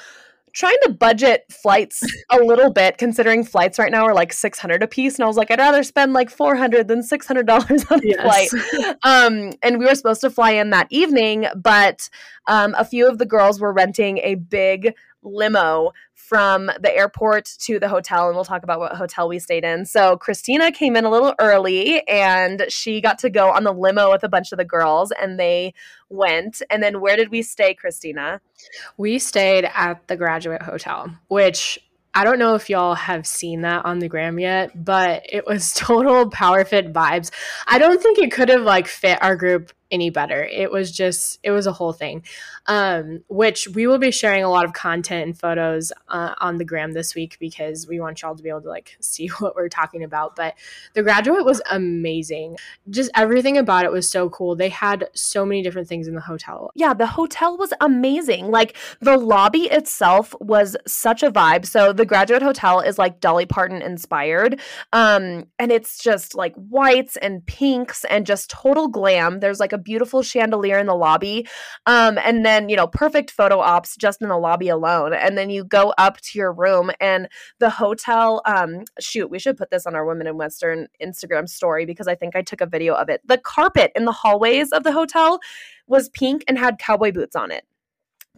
trying 0.54 0.76
to 0.82 0.90
budget 0.90 1.44
flights 1.50 2.02
a 2.30 2.38
little 2.38 2.72
bit 2.72 2.96
considering 2.96 3.44
flights 3.44 3.78
right 3.78 3.92
now 3.92 4.06
are 4.06 4.14
like 4.14 4.32
600 4.32 4.82
a 4.82 4.86
piece 4.86 5.16
and 5.16 5.24
I 5.24 5.26
was 5.26 5.36
like 5.36 5.50
I'd 5.50 5.58
rather 5.58 5.82
spend 5.82 6.14
like 6.14 6.30
400 6.30 6.88
than 6.88 7.02
$600 7.02 7.92
on 7.92 7.98
a 7.98 8.02
yes. 8.02 8.48
flight. 8.48 8.96
Um 9.02 9.52
and 9.62 9.78
we 9.78 9.84
were 9.84 9.94
supposed 9.94 10.22
to 10.22 10.30
fly 10.30 10.52
in 10.52 10.70
that 10.70 10.86
evening, 10.88 11.46
but 11.54 12.08
um 12.46 12.74
a 12.78 12.84
few 12.86 13.06
of 13.06 13.18
the 13.18 13.26
girls 13.26 13.60
were 13.60 13.74
renting 13.74 14.16
a 14.18 14.36
big 14.36 14.94
limo 15.26 15.92
from 16.14 16.70
the 16.80 16.94
airport 16.96 17.44
to 17.58 17.78
the 17.78 17.88
hotel, 17.88 18.26
and 18.26 18.34
we'll 18.34 18.44
talk 18.44 18.62
about 18.62 18.80
what 18.80 18.92
hotel 18.92 19.28
we 19.28 19.38
stayed 19.38 19.64
in. 19.64 19.84
So 19.84 20.16
Kristina 20.16 20.72
came 20.72 20.96
in 20.96 21.04
a 21.04 21.10
little 21.10 21.34
early 21.38 22.06
and 22.08 22.64
she 22.68 23.00
got 23.00 23.18
to 23.20 23.30
go 23.30 23.50
on 23.50 23.64
the 23.64 23.72
limo 23.72 24.10
with 24.10 24.24
a 24.24 24.28
bunch 24.28 24.52
of 24.52 24.58
the 24.58 24.64
girls, 24.64 25.12
and 25.12 25.38
they 25.38 25.74
went. 26.08 26.62
And 26.70 26.82
then 26.82 27.00
where 27.00 27.16
did 27.16 27.30
we 27.30 27.42
stay, 27.42 27.74
Kristina? 27.74 28.40
We 28.96 29.18
stayed 29.18 29.68
at 29.74 30.06
the 30.08 30.16
Graduate 30.16 30.62
Hotel, 30.62 31.14
which 31.28 31.78
I 32.16 32.24
don't 32.24 32.38
know 32.38 32.54
if 32.54 32.70
y'all 32.70 32.94
have 32.94 33.26
seen 33.26 33.60
that 33.60 33.84
on 33.84 33.98
the 33.98 34.08
gram 34.08 34.38
yet, 34.38 34.84
but 34.84 35.26
it 35.28 35.46
was 35.46 35.74
total 35.76 36.30
PowHerFit 36.30 36.92
vibes. 36.92 37.30
I 37.66 37.78
don't 37.78 38.02
think 38.02 38.18
it 38.18 38.32
could 38.32 38.48
have 38.48 38.62
like 38.62 38.86
fit 38.86 39.22
our 39.22 39.36
group 39.36 39.70
any 39.90 40.10
better. 40.10 40.44
It 40.44 40.70
was 40.70 40.90
just 40.90 41.38
it 41.42 41.50
was 41.50 41.66
a 41.66 41.72
whole 41.72 41.92
thing, 41.92 42.22
um, 42.66 43.22
which 43.28 43.68
we 43.68 43.86
will 43.86 43.98
be 43.98 44.10
sharing 44.10 44.42
a 44.42 44.50
lot 44.50 44.64
of 44.64 44.72
content 44.72 45.24
and 45.24 45.38
photos 45.38 45.92
uh, 46.08 46.34
on 46.38 46.58
the 46.58 46.64
gram 46.64 46.92
this 46.92 47.14
week 47.14 47.36
because 47.38 47.86
we 47.86 48.00
want 48.00 48.22
y'all 48.22 48.34
to 48.34 48.42
be 48.42 48.48
able 48.48 48.62
to 48.62 48.68
like 48.68 48.96
see 49.00 49.28
what 49.38 49.54
we're 49.54 49.68
talking 49.68 50.02
about. 50.02 50.36
But 50.36 50.54
the 50.94 51.02
graduate 51.02 51.44
was 51.44 51.62
amazing. 51.70 52.56
Just 52.90 53.10
everything 53.14 53.56
about 53.56 53.84
it 53.84 53.92
was 53.92 54.08
so 54.08 54.28
cool. 54.30 54.56
They 54.56 54.68
had 54.68 55.08
so 55.14 55.44
many 55.44 55.62
different 55.62 55.88
things 55.88 56.08
in 56.08 56.14
the 56.14 56.20
hotel. 56.20 56.70
Yeah, 56.74 56.94
the 56.94 57.06
hotel 57.06 57.56
was 57.56 57.72
amazing. 57.80 58.50
Like 58.50 58.76
the 59.00 59.16
lobby 59.16 59.64
itself 59.64 60.34
was 60.40 60.76
such 60.86 61.22
a 61.22 61.30
vibe. 61.30 61.66
So 61.66 61.92
the 61.92 62.06
graduate 62.06 62.42
hotel 62.42 62.80
is 62.80 62.98
like 62.98 63.20
Dolly 63.20 63.46
Parton 63.46 63.82
inspired, 63.82 64.60
um, 64.92 65.46
and 65.58 65.70
it's 65.72 65.98
just 66.02 66.34
like 66.34 66.54
whites 66.54 67.16
and 67.16 67.44
pinks 67.46 68.04
and 68.04 68.26
just 68.26 68.50
total 68.50 68.88
glam. 68.88 69.40
There's 69.40 69.60
like 69.60 69.72
a 69.72 69.75
beautiful 69.78 70.22
chandelier 70.22 70.78
in 70.78 70.86
the 70.86 70.94
lobby. 70.94 71.46
Um, 71.86 72.18
and 72.18 72.44
then, 72.44 72.68
you 72.68 72.76
know, 72.76 72.86
perfect 72.86 73.30
photo 73.30 73.58
ops 73.58 73.96
just 73.96 74.22
in 74.22 74.28
the 74.28 74.36
lobby 74.36 74.68
alone. 74.68 75.12
And 75.12 75.36
then 75.36 75.50
you 75.50 75.64
go 75.64 75.94
up 75.98 76.20
to 76.20 76.38
your 76.38 76.52
room 76.52 76.90
and 77.00 77.28
the 77.58 77.70
hotel, 77.70 78.42
um, 78.44 78.84
shoot, 79.00 79.30
we 79.30 79.38
should 79.38 79.56
put 79.56 79.70
this 79.70 79.86
on 79.86 79.94
our 79.94 80.04
Women 80.04 80.26
in 80.26 80.36
Western 80.36 80.88
Instagram 81.02 81.48
story 81.48 81.86
because 81.86 82.08
I 82.08 82.14
think 82.14 82.36
I 82.36 82.42
took 82.42 82.60
a 82.60 82.66
video 82.66 82.94
of 82.94 83.08
it. 83.08 83.20
The 83.26 83.38
carpet 83.38 83.92
in 83.94 84.04
the 84.04 84.12
hallways 84.12 84.72
of 84.72 84.84
the 84.84 84.92
hotel 84.92 85.40
was 85.86 86.08
pink 86.10 86.44
and 86.48 86.58
had 86.58 86.78
cowboy 86.78 87.12
boots 87.12 87.36
on 87.36 87.50
it 87.50 87.64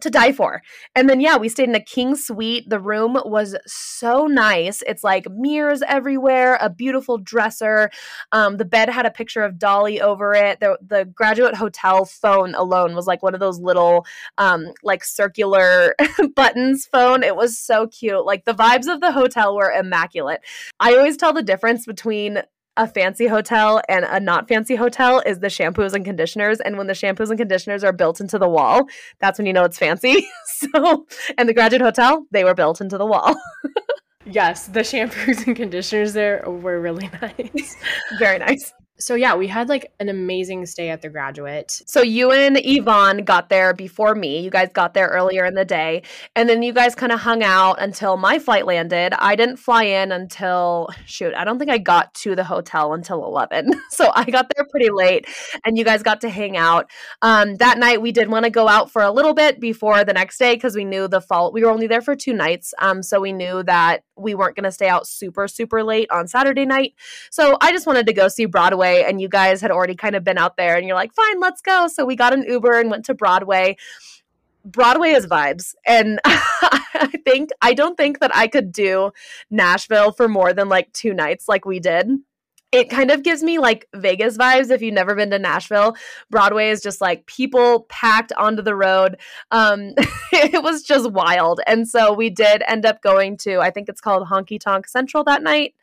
to 0.01 0.09
die 0.09 0.31
for. 0.31 0.61
And 0.95 1.09
then 1.09 1.19
yeah, 1.19 1.37
we 1.37 1.49
stayed 1.49 1.69
in 1.69 1.75
a 1.75 1.83
king 1.83 2.15
suite. 2.15 2.69
The 2.69 2.79
room 2.79 3.17
was 3.25 3.55
so 3.65 4.27
nice. 4.27 4.81
It's 4.87 5.03
like 5.03 5.27
mirrors 5.29 5.81
everywhere, 5.87 6.57
a 6.61 6.69
beautiful 6.69 7.17
dresser. 7.17 7.89
Um, 8.31 8.57
the 8.57 8.65
bed 8.65 8.89
had 8.89 9.05
a 9.05 9.11
picture 9.11 9.43
of 9.43 9.59
Dolly 9.59 10.01
over 10.01 10.33
it. 10.33 10.59
The 10.59 10.77
the 10.85 11.05
graduate 11.05 11.55
hotel 11.55 12.05
phone 12.05 12.55
alone 12.55 12.95
was 12.95 13.07
like 13.07 13.23
one 13.23 13.33
of 13.33 13.39
those 13.39 13.59
little 13.59 14.05
um, 14.37 14.73
like 14.83 15.03
circular 15.03 15.95
buttons 16.35 16.85
phone. 16.85 17.23
It 17.23 17.35
was 17.35 17.57
so 17.57 17.87
cute. 17.87 18.25
Like 18.25 18.45
the 18.45 18.53
vibes 18.53 18.91
of 18.91 19.01
the 19.01 19.11
hotel 19.11 19.55
were 19.55 19.71
immaculate. 19.71 20.41
I 20.79 20.95
always 20.95 21.17
tell 21.17 21.33
the 21.33 21.43
difference 21.43 21.85
between 21.85 22.41
a 22.79 22.87
fancy 22.87 23.27
hotel 23.27 23.81
and 23.89 24.05
a 24.05 24.21
not 24.21 24.47
fancy 24.47 24.75
hotel 24.75 25.21
is 25.25 25.39
the 25.39 25.47
shampoos 25.47 25.93
and 25.93 26.05
conditioners. 26.05 26.61
And 26.61 26.77
when 26.77 26.87
the 26.87 26.93
shampoos 26.93 27.29
and 27.29 27.37
conditioners 27.37 27.83
are 27.83 27.91
built 27.91 28.21
into 28.21 28.39
the 28.39 28.47
wall, 28.47 28.87
that's 29.19 29.37
when 29.37 29.45
you 29.45 29.51
know 29.51 29.65
it's 29.65 29.77
fancy. 29.77 30.25
so, 30.45 31.05
and 31.37 31.49
the 31.49 31.53
graduate 31.53 31.81
hotel, 31.81 32.25
they 32.31 32.45
were 32.45 32.55
built 32.55 32.79
into 32.79 32.97
the 32.97 33.05
wall. 33.05 33.35
yes, 34.25 34.67
the 34.67 34.79
shampoos 34.79 35.45
and 35.45 35.57
conditioners 35.57 36.13
there 36.13 36.41
were 36.49 36.79
really 36.79 37.09
nice. 37.21 37.75
Very 38.17 38.39
nice 38.39 38.73
so 38.99 39.15
yeah, 39.15 39.33
we 39.33 39.47
had 39.47 39.69
like 39.69 39.91
an 39.99 40.09
amazing 40.09 40.65
stay 40.65 40.89
at 40.89 41.01
the 41.01 41.09
graduate. 41.09 41.81
So 41.85 42.01
you 42.01 42.31
and 42.31 42.59
Yvonne 42.61 43.23
got 43.23 43.49
there 43.49 43.73
before 43.73 44.13
me. 44.13 44.41
You 44.41 44.49
guys 44.49 44.69
got 44.73 44.93
there 44.93 45.07
earlier 45.07 45.45
in 45.45 45.53
the 45.53 45.63
day. 45.63 46.03
And 46.35 46.49
then 46.49 46.61
you 46.61 46.73
guys 46.73 46.95
kind 46.95 47.13
of 47.13 47.21
hung 47.21 47.41
out 47.41 47.81
until 47.81 48.17
my 48.17 48.39
flight 48.39 48.65
landed. 48.65 49.13
I 49.13 49.35
didn't 49.35 49.57
fly 49.57 49.83
in 49.83 50.11
until 50.11 50.89
shoot, 51.05 51.33
I 51.33 51.45
don't 51.45 51.57
think 51.59 51.71
I 51.71 51.77
got 51.77 52.13
to 52.15 52.35
the 52.35 52.43
hotel 52.43 52.93
until 52.93 53.25
11. 53.25 53.71
so 53.89 54.11
I 54.13 54.25
got 54.25 54.51
there 54.53 54.65
pretty 54.69 54.89
late 54.91 55.27
and 55.65 55.77
you 55.77 55.85
guys 55.85 56.03
got 56.03 56.21
to 56.21 56.29
hang 56.29 56.57
out. 56.57 56.89
Um, 57.21 57.55
that 57.55 57.77
night 57.77 58.01
we 58.01 58.11
did 58.11 58.29
want 58.29 58.43
to 58.43 58.51
go 58.51 58.67
out 58.67 58.91
for 58.91 59.01
a 59.01 59.11
little 59.11 59.33
bit 59.33 59.61
before 59.61 60.03
the 60.03 60.13
next 60.13 60.37
day 60.37 60.55
because 60.55 60.75
we 60.75 60.83
knew 60.83 61.07
the 61.07 61.21
fall 61.21 61.53
we 61.53 61.63
were 61.63 61.71
only 61.71 61.87
there 61.87 62.01
for 62.01 62.15
two 62.15 62.33
nights. 62.33 62.73
Um, 62.79 63.01
so 63.01 63.21
we 63.21 63.31
knew 63.31 63.63
that 63.63 64.03
we 64.17 64.35
weren't 64.35 64.57
going 64.57 64.65
to 64.65 64.71
stay 64.71 64.89
out 64.89 65.07
super 65.07 65.47
super 65.47 65.83
late 65.83 66.11
on 66.11 66.27
Saturday 66.27 66.65
night. 66.65 66.93
So 67.31 67.57
I 67.61 67.71
just 67.71 67.87
wanted 67.87 68.05
to 68.07 68.13
go 68.13 68.27
see 68.27 68.45
Broadway 68.45 68.88
and 68.97 69.21
you 69.21 69.29
guys 69.29 69.61
had 69.61 69.71
already 69.71 69.95
kind 69.95 70.15
of 70.15 70.23
been 70.23 70.37
out 70.37 70.57
there 70.57 70.77
and 70.77 70.85
you're 70.85 70.95
like, 70.95 71.13
fine, 71.13 71.39
let's 71.39 71.61
go. 71.61 71.87
So 71.87 72.05
we 72.05 72.15
got 72.15 72.33
an 72.33 72.43
Uber 72.43 72.79
and 72.79 72.89
went 72.89 73.05
to 73.05 73.13
Broadway. 73.13 73.77
Broadway 74.65 75.11
is 75.11 75.27
vibes. 75.27 75.75
And 75.85 76.19
I 76.25 77.11
think, 77.25 77.49
I 77.61 77.73
don't 77.73 77.95
think 77.95 78.19
that 78.19 78.35
I 78.35 78.47
could 78.47 78.71
do 78.71 79.11
Nashville 79.49 80.11
for 80.11 80.27
more 80.27 80.53
than 80.53 80.69
like 80.69 80.91
two 80.93 81.13
nights 81.13 81.47
like 81.47 81.65
we 81.65 81.79
did 81.79 82.07
it 82.71 82.89
kind 82.89 83.09
of 83.09 83.23
gives 83.23 83.41
me 83.41 83.57
like 83.57 83.87
Vegas 83.95 84.37
vibes 84.37 84.69
if 84.69 84.81
you've 84.81 84.93
never 84.93 85.15
been 85.15 85.31
to 85.31 85.39
Nashville. 85.39 85.95
Broadway 86.29 86.69
is 86.69 86.81
just 86.81 87.01
like 87.01 87.25
people 87.25 87.87
packed 87.89 88.31
onto 88.33 88.61
the 88.61 88.75
road. 88.75 89.17
Um, 89.49 89.93
it 90.31 90.61
was 90.61 90.83
just 90.83 91.11
wild. 91.11 91.61
And 91.65 91.87
so 91.87 92.13
we 92.13 92.29
did 92.29 92.61
end 92.67 92.85
up 92.85 93.01
going 93.01 93.37
to, 93.37 93.59
I 93.59 93.71
think 93.71 93.89
it's 93.89 94.01
called 94.01 94.27
Honky 94.27 94.59
Tonk 94.59 94.87
Central 94.87 95.23
that 95.23 95.41
night, 95.41 95.73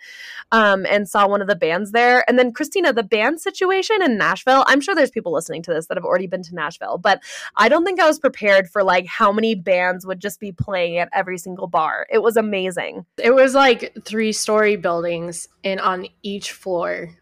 um, 0.53 0.87
and 0.87 1.09
saw 1.09 1.27
one 1.27 1.43
of 1.43 1.49
the 1.49 1.57
bands 1.57 1.91
there. 1.91 2.25
And 2.29 2.39
then, 2.39 2.53
Kristina, 2.53 2.95
the 2.95 3.03
band 3.03 3.41
situation 3.41 4.01
in 4.01 4.17
Nashville, 4.17 4.65
I'm 4.69 4.81
sure 4.81 4.95
there's 4.95 5.11
people 5.11 5.33
listening 5.33 5.63
to 5.63 5.75
this 5.75 5.87
that 5.87 5.97
have 5.97 6.05
already 6.05 6.29
been 6.29 6.43
to 6.45 6.55
Nashville, 6.55 6.99
but 6.99 7.21
I 7.57 7.69
don't 7.69 7.85
think 7.85 8.01
I 8.01 8.07
was 8.07 8.21
prepared 8.21 8.69
for 8.69 8.85
like 8.85 9.07
how 9.07 9.33
many 9.33 9.57
bands 9.57 10.07
would 10.07 10.21
just 10.21 10.39
be 10.39 10.53
playing 10.53 10.99
at 10.99 11.09
every 11.13 11.39
single 11.39 11.67
bar. 11.67 12.07
It 12.11 12.23
was 12.23 12.37
amazing. 12.37 13.07
It 13.19 13.35
was 13.35 13.55
like 13.55 13.93
three 14.05 14.33
story 14.33 14.77
buildings, 14.77 15.49
and 15.65 15.81
on 15.81 16.07
each 16.23 16.53
floor, 16.53 16.76
floor 16.77 17.17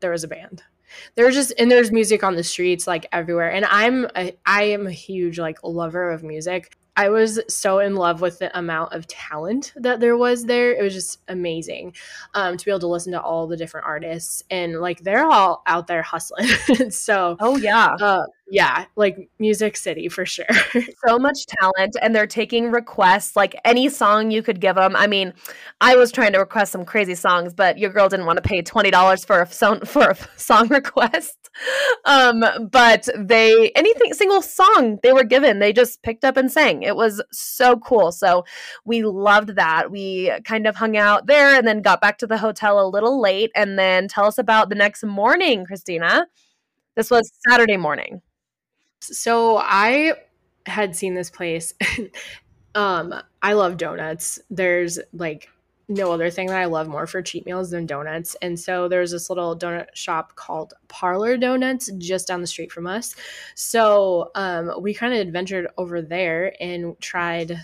there 0.00 0.10
was 0.10 0.22
a 0.22 0.28
band. 0.28 0.62
There's 1.14 1.34
just 1.34 1.52
and 1.58 1.70
there's 1.70 1.90
music 1.90 2.22
on 2.22 2.36
the 2.36 2.44
streets 2.44 2.86
like 2.86 3.06
everywhere. 3.10 3.50
And 3.50 3.64
i'm 3.64 4.06
a, 4.14 4.36
i 4.44 4.64
am 4.64 4.86
a 4.86 4.92
huge 4.92 5.38
like 5.38 5.58
lover 5.62 6.10
of 6.10 6.22
music. 6.22 6.76
I 6.94 7.08
was 7.10 7.40
so 7.48 7.78
in 7.78 7.94
love 7.94 8.20
with 8.20 8.40
the 8.40 8.56
amount 8.58 8.92
of 8.92 9.06
talent 9.06 9.72
that 9.76 10.00
there 10.00 10.16
was 10.16 10.44
there. 10.44 10.72
It 10.72 10.82
was 10.82 10.92
just 10.92 11.20
amazing 11.28 11.94
um, 12.34 12.56
to 12.56 12.64
be 12.64 12.70
able 12.72 12.80
to 12.80 12.88
listen 12.88 13.12
to 13.12 13.22
all 13.22 13.46
the 13.46 13.56
different 13.56 13.86
artists. 13.86 14.42
And 14.50 14.80
like 14.80 15.00
they're 15.00 15.24
all 15.24 15.62
out 15.66 15.86
there 15.86 16.02
hustling. 16.02 16.48
So 16.90 17.36
oh 17.40 17.56
yeah. 17.56 17.94
uh, 18.00 18.24
yeah, 18.50 18.86
like 18.96 19.28
Music 19.38 19.76
City 19.76 20.08
for 20.08 20.24
sure. 20.24 20.46
so 21.06 21.18
much 21.18 21.44
talent, 21.46 21.96
and 22.00 22.14
they're 22.14 22.26
taking 22.26 22.70
requests 22.70 23.36
like 23.36 23.54
any 23.64 23.88
song 23.90 24.30
you 24.30 24.42
could 24.42 24.60
give 24.60 24.76
them. 24.76 24.96
I 24.96 25.06
mean, 25.06 25.34
I 25.82 25.96
was 25.96 26.10
trying 26.10 26.32
to 26.32 26.38
request 26.38 26.72
some 26.72 26.84
crazy 26.84 27.14
songs, 27.14 27.52
but 27.52 27.78
your 27.78 27.90
girl 27.90 28.08
didn't 28.08 28.26
want 28.26 28.38
to 28.38 28.48
pay 28.48 28.62
twenty 28.62 28.90
dollars 28.90 29.24
for 29.24 29.42
a 29.42 29.46
song 29.52 29.80
for 29.84 30.10
a 30.10 30.16
song 30.36 30.68
request. 30.68 31.36
Um, 32.06 32.42
but 32.70 33.08
they 33.16 33.70
anything 33.74 34.14
single 34.14 34.40
song 34.42 34.98
they 35.02 35.12
were 35.12 35.24
given, 35.24 35.58
they 35.58 35.72
just 35.72 36.02
picked 36.02 36.24
up 36.24 36.36
and 36.38 36.50
sang. 36.50 36.82
It 36.82 36.96
was 36.96 37.22
so 37.30 37.76
cool. 37.76 38.12
So 38.12 38.44
we 38.84 39.02
loved 39.02 39.56
that. 39.56 39.90
We 39.90 40.32
kind 40.44 40.66
of 40.66 40.76
hung 40.76 40.96
out 40.96 41.26
there 41.26 41.54
and 41.54 41.66
then 41.66 41.82
got 41.82 42.00
back 42.00 42.18
to 42.18 42.26
the 42.26 42.38
hotel 42.38 42.80
a 42.80 42.88
little 42.88 43.20
late. 43.20 43.50
And 43.54 43.78
then 43.78 44.08
tell 44.08 44.24
us 44.26 44.38
about 44.38 44.68
the 44.70 44.74
next 44.74 45.04
morning, 45.04 45.66
Kristina. 45.66 46.24
This 46.96 47.10
was 47.10 47.30
Saturday 47.48 47.76
morning. 47.76 48.22
So 49.00 49.58
I 49.58 50.14
had 50.66 50.94
seen 50.94 51.14
this 51.14 51.30
place. 51.30 51.74
um, 52.74 53.14
I 53.42 53.54
love 53.54 53.76
donuts. 53.76 54.38
There's 54.50 54.98
like 55.12 55.48
no 55.88 56.12
other 56.12 56.30
thing 56.30 56.48
that 56.48 56.60
I 56.60 56.66
love 56.66 56.86
more 56.86 57.06
for 57.06 57.22
cheat 57.22 57.46
meals 57.46 57.70
than 57.70 57.86
donuts. 57.86 58.36
And 58.42 58.60
so 58.60 58.88
there's 58.88 59.10
this 59.10 59.30
little 59.30 59.58
donut 59.58 59.86
shop 59.94 60.36
called 60.36 60.74
Parlor 60.88 61.38
Donuts 61.38 61.90
just 61.96 62.28
down 62.28 62.42
the 62.42 62.46
street 62.46 62.70
from 62.70 62.86
us. 62.86 63.16
So 63.54 64.30
um, 64.34 64.70
we 64.80 64.92
kind 64.92 65.14
of 65.14 65.20
adventured 65.20 65.68
over 65.78 66.02
there 66.02 66.54
and 66.60 66.98
tried 67.00 67.58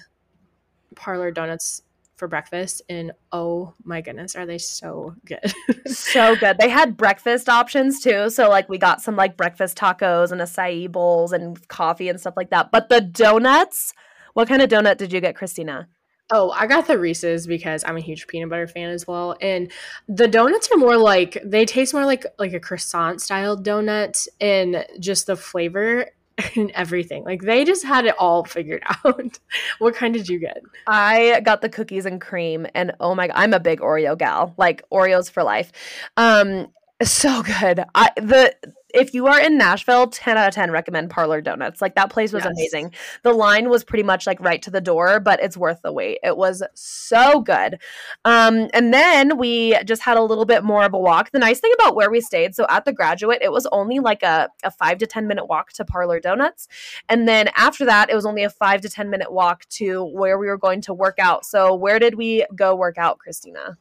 Parlor 0.94 1.33
Donuts 1.33 1.83
for 2.16 2.29
breakfast 2.29 2.83
and 2.88 3.12
oh 3.33 3.74
my 3.83 4.00
goodness 4.00 4.35
are 4.37 4.46
they 4.46 4.59
so 4.59 5.14
good. 5.24 5.53
So 5.87 6.35
good. 6.37 6.59
They 6.59 6.70
had 6.70 6.96
breakfast 6.96 7.48
options 7.48 8.00
too. 8.00 8.31
So 8.31 8.48
like 8.48 8.68
we 8.68 8.79
got 8.79 9.03
some 9.03 9.16
like 9.16 9.37
breakfast 9.37 9.77
tacos 9.77 10.33
and 10.33 10.40
acai 10.40 10.90
bowls 10.90 11.33
and 11.33 11.66
coffee 11.68 12.09
and 12.09 12.18
stuff 12.18 12.35
like 12.37 12.50
that. 12.50 12.70
But 12.70 12.88
the 12.88 13.00
donuts 13.00 13.92
what 14.35 14.48
kind 14.48 14.62
of 14.62 14.68
donut 14.68 14.96
did 14.96 15.12
you 15.12 15.20
get 15.20 15.37
kristina? 15.37 15.87
Oh, 16.31 16.50
I 16.50 16.66
got 16.66 16.87
the 16.87 16.98
Reese's 16.98 17.46
because 17.46 17.85
I'm 17.87 17.96
a 17.96 18.00
huge 18.00 18.27
peanut 18.27 18.48
butter 18.48 18.66
fan 18.66 18.90
as 18.90 19.07
well. 19.07 19.37
And 19.40 19.70
the 20.09 20.27
donuts 20.27 20.70
are 20.72 20.79
more 20.79 20.96
like 20.96 21.38
they 21.44 21.66
taste 21.66 21.92
more 21.92 22.07
like 22.07 22.27
like 22.38 22.53
a 22.53 22.61
croissant 22.61 23.20
style 23.20 23.57
donut 23.57 24.27
and 24.40 24.87
just 24.98 25.27
the 25.27 25.37
flavor 25.37 26.07
and 26.57 26.70
everything. 26.73 27.25
Like 27.25 27.42
they 27.42 27.64
just 27.64 27.85
had 27.85 28.07
it 28.07 28.14
all 28.18 28.44
figured 28.44 28.83
out. 29.05 29.38
what 29.79 29.94
kind 29.94 30.14
did 30.14 30.29
you 30.29 30.38
get? 30.38 30.62
I 30.87 31.40
got 31.44 31.61
the 31.61 31.68
cookies 31.68 32.07
and 32.07 32.20
cream 32.20 32.66
and 32.75 32.92
oh 33.01 33.14
my 33.14 33.29
god, 33.29 33.37
I'm 33.37 33.53
a 33.53 33.61
big 33.61 33.81
Oreo 33.81 34.16
gal. 34.16 34.55
Like 34.57 34.88
Oreos 34.90 35.31
for 35.31 35.42
life. 35.42 35.73
Um 36.16 36.68
so 37.03 37.42
good. 37.42 37.85
I 37.94 38.11
the 38.16 38.55
if 38.95 39.13
you 39.13 39.27
are 39.27 39.41
in 39.41 39.59
Nashville, 39.59 40.07
10 40.07 40.39
out 40.39 40.49
of 40.49 40.55
10 40.55 40.71
recommend 40.71 41.11
Parlor 41.11 41.41
Donuts. 41.41 41.83
Like 41.83 41.97
that 41.97 42.11
place 42.11 42.33
was 42.33 42.45
yes. 42.45 42.53
amazing. 42.53 42.95
The 43.23 43.33
line 43.33 43.69
was 43.69 43.83
pretty 43.83 44.05
much 44.05 44.27
like 44.27 44.41
right 44.41 44.63
to 44.63 44.71
the 44.71 44.81
door, 44.81 45.19
but 45.19 45.43
it's 45.43 45.57
worth 45.57 45.83
the 45.83 45.93
wait. 45.93 46.21
It 46.23 46.37
was 46.37 46.63
so 46.75 47.41
good. 47.41 47.81
Um, 48.25 48.69
and 48.73 48.95
then 48.95 49.37
we 49.37 49.77
just 49.85 50.03
had 50.03 50.17
a 50.17 50.23
little 50.23 50.45
bit 50.45 50.63
more 50.63 50.85
of 50.85 50.95
a 50.95 50.99
walk. 50.99 51.33
The 51.33 51.41
nice 51.41 51.59
thing 51.59 51.73
about 51.75 51.97
where 51.97 52.11
we 52.11 52.21
stayed, 52.21 52.55
so 52.55 52.67
at 52.71 52.85
the 52.85 52.93
graduate, 52.93 53.41
it 53.43 53.51
was 53.51 53.67
only 53.73 53.99
like 53.99 54.23
a, 54.23 54.49
a 54.63 54.71
five 54.71 54.99
to 54.99 55.07
10 55.07 55.27
minute 55.27 55.47
walk 55.47 55.73
to 55.73 55.85
Parlor 55.85 56.21
Donuts. 56.21 56.69
And 57.09 57.27
then 57.27 57.51
after 57.57 57.85
that, 57.87 58.11
it 58.11 58.15
was 58.15 58.25
only 58.25 58.45
a 58.45 58.51
five 58.51 58.81
to 58.83 58.89
10 58.89 59.11
minute 59.11 59.33
walk 59.33 59.69
to 59.71 60.05
where 60.05 60.39
we 60.39 60.47
were 60.47 60.59
going 60.59 60.81
to 60.83 60.95
work 60.95 61.19
out. 61.19 61.45
So 61.45 61.75
where 61.75 61.99
did 61.99 62.15
we 62.15 62.47
go 62.55 62.77
work 62.77 62.97
out, 62.97 63.19
Kristina? 63.19 63.77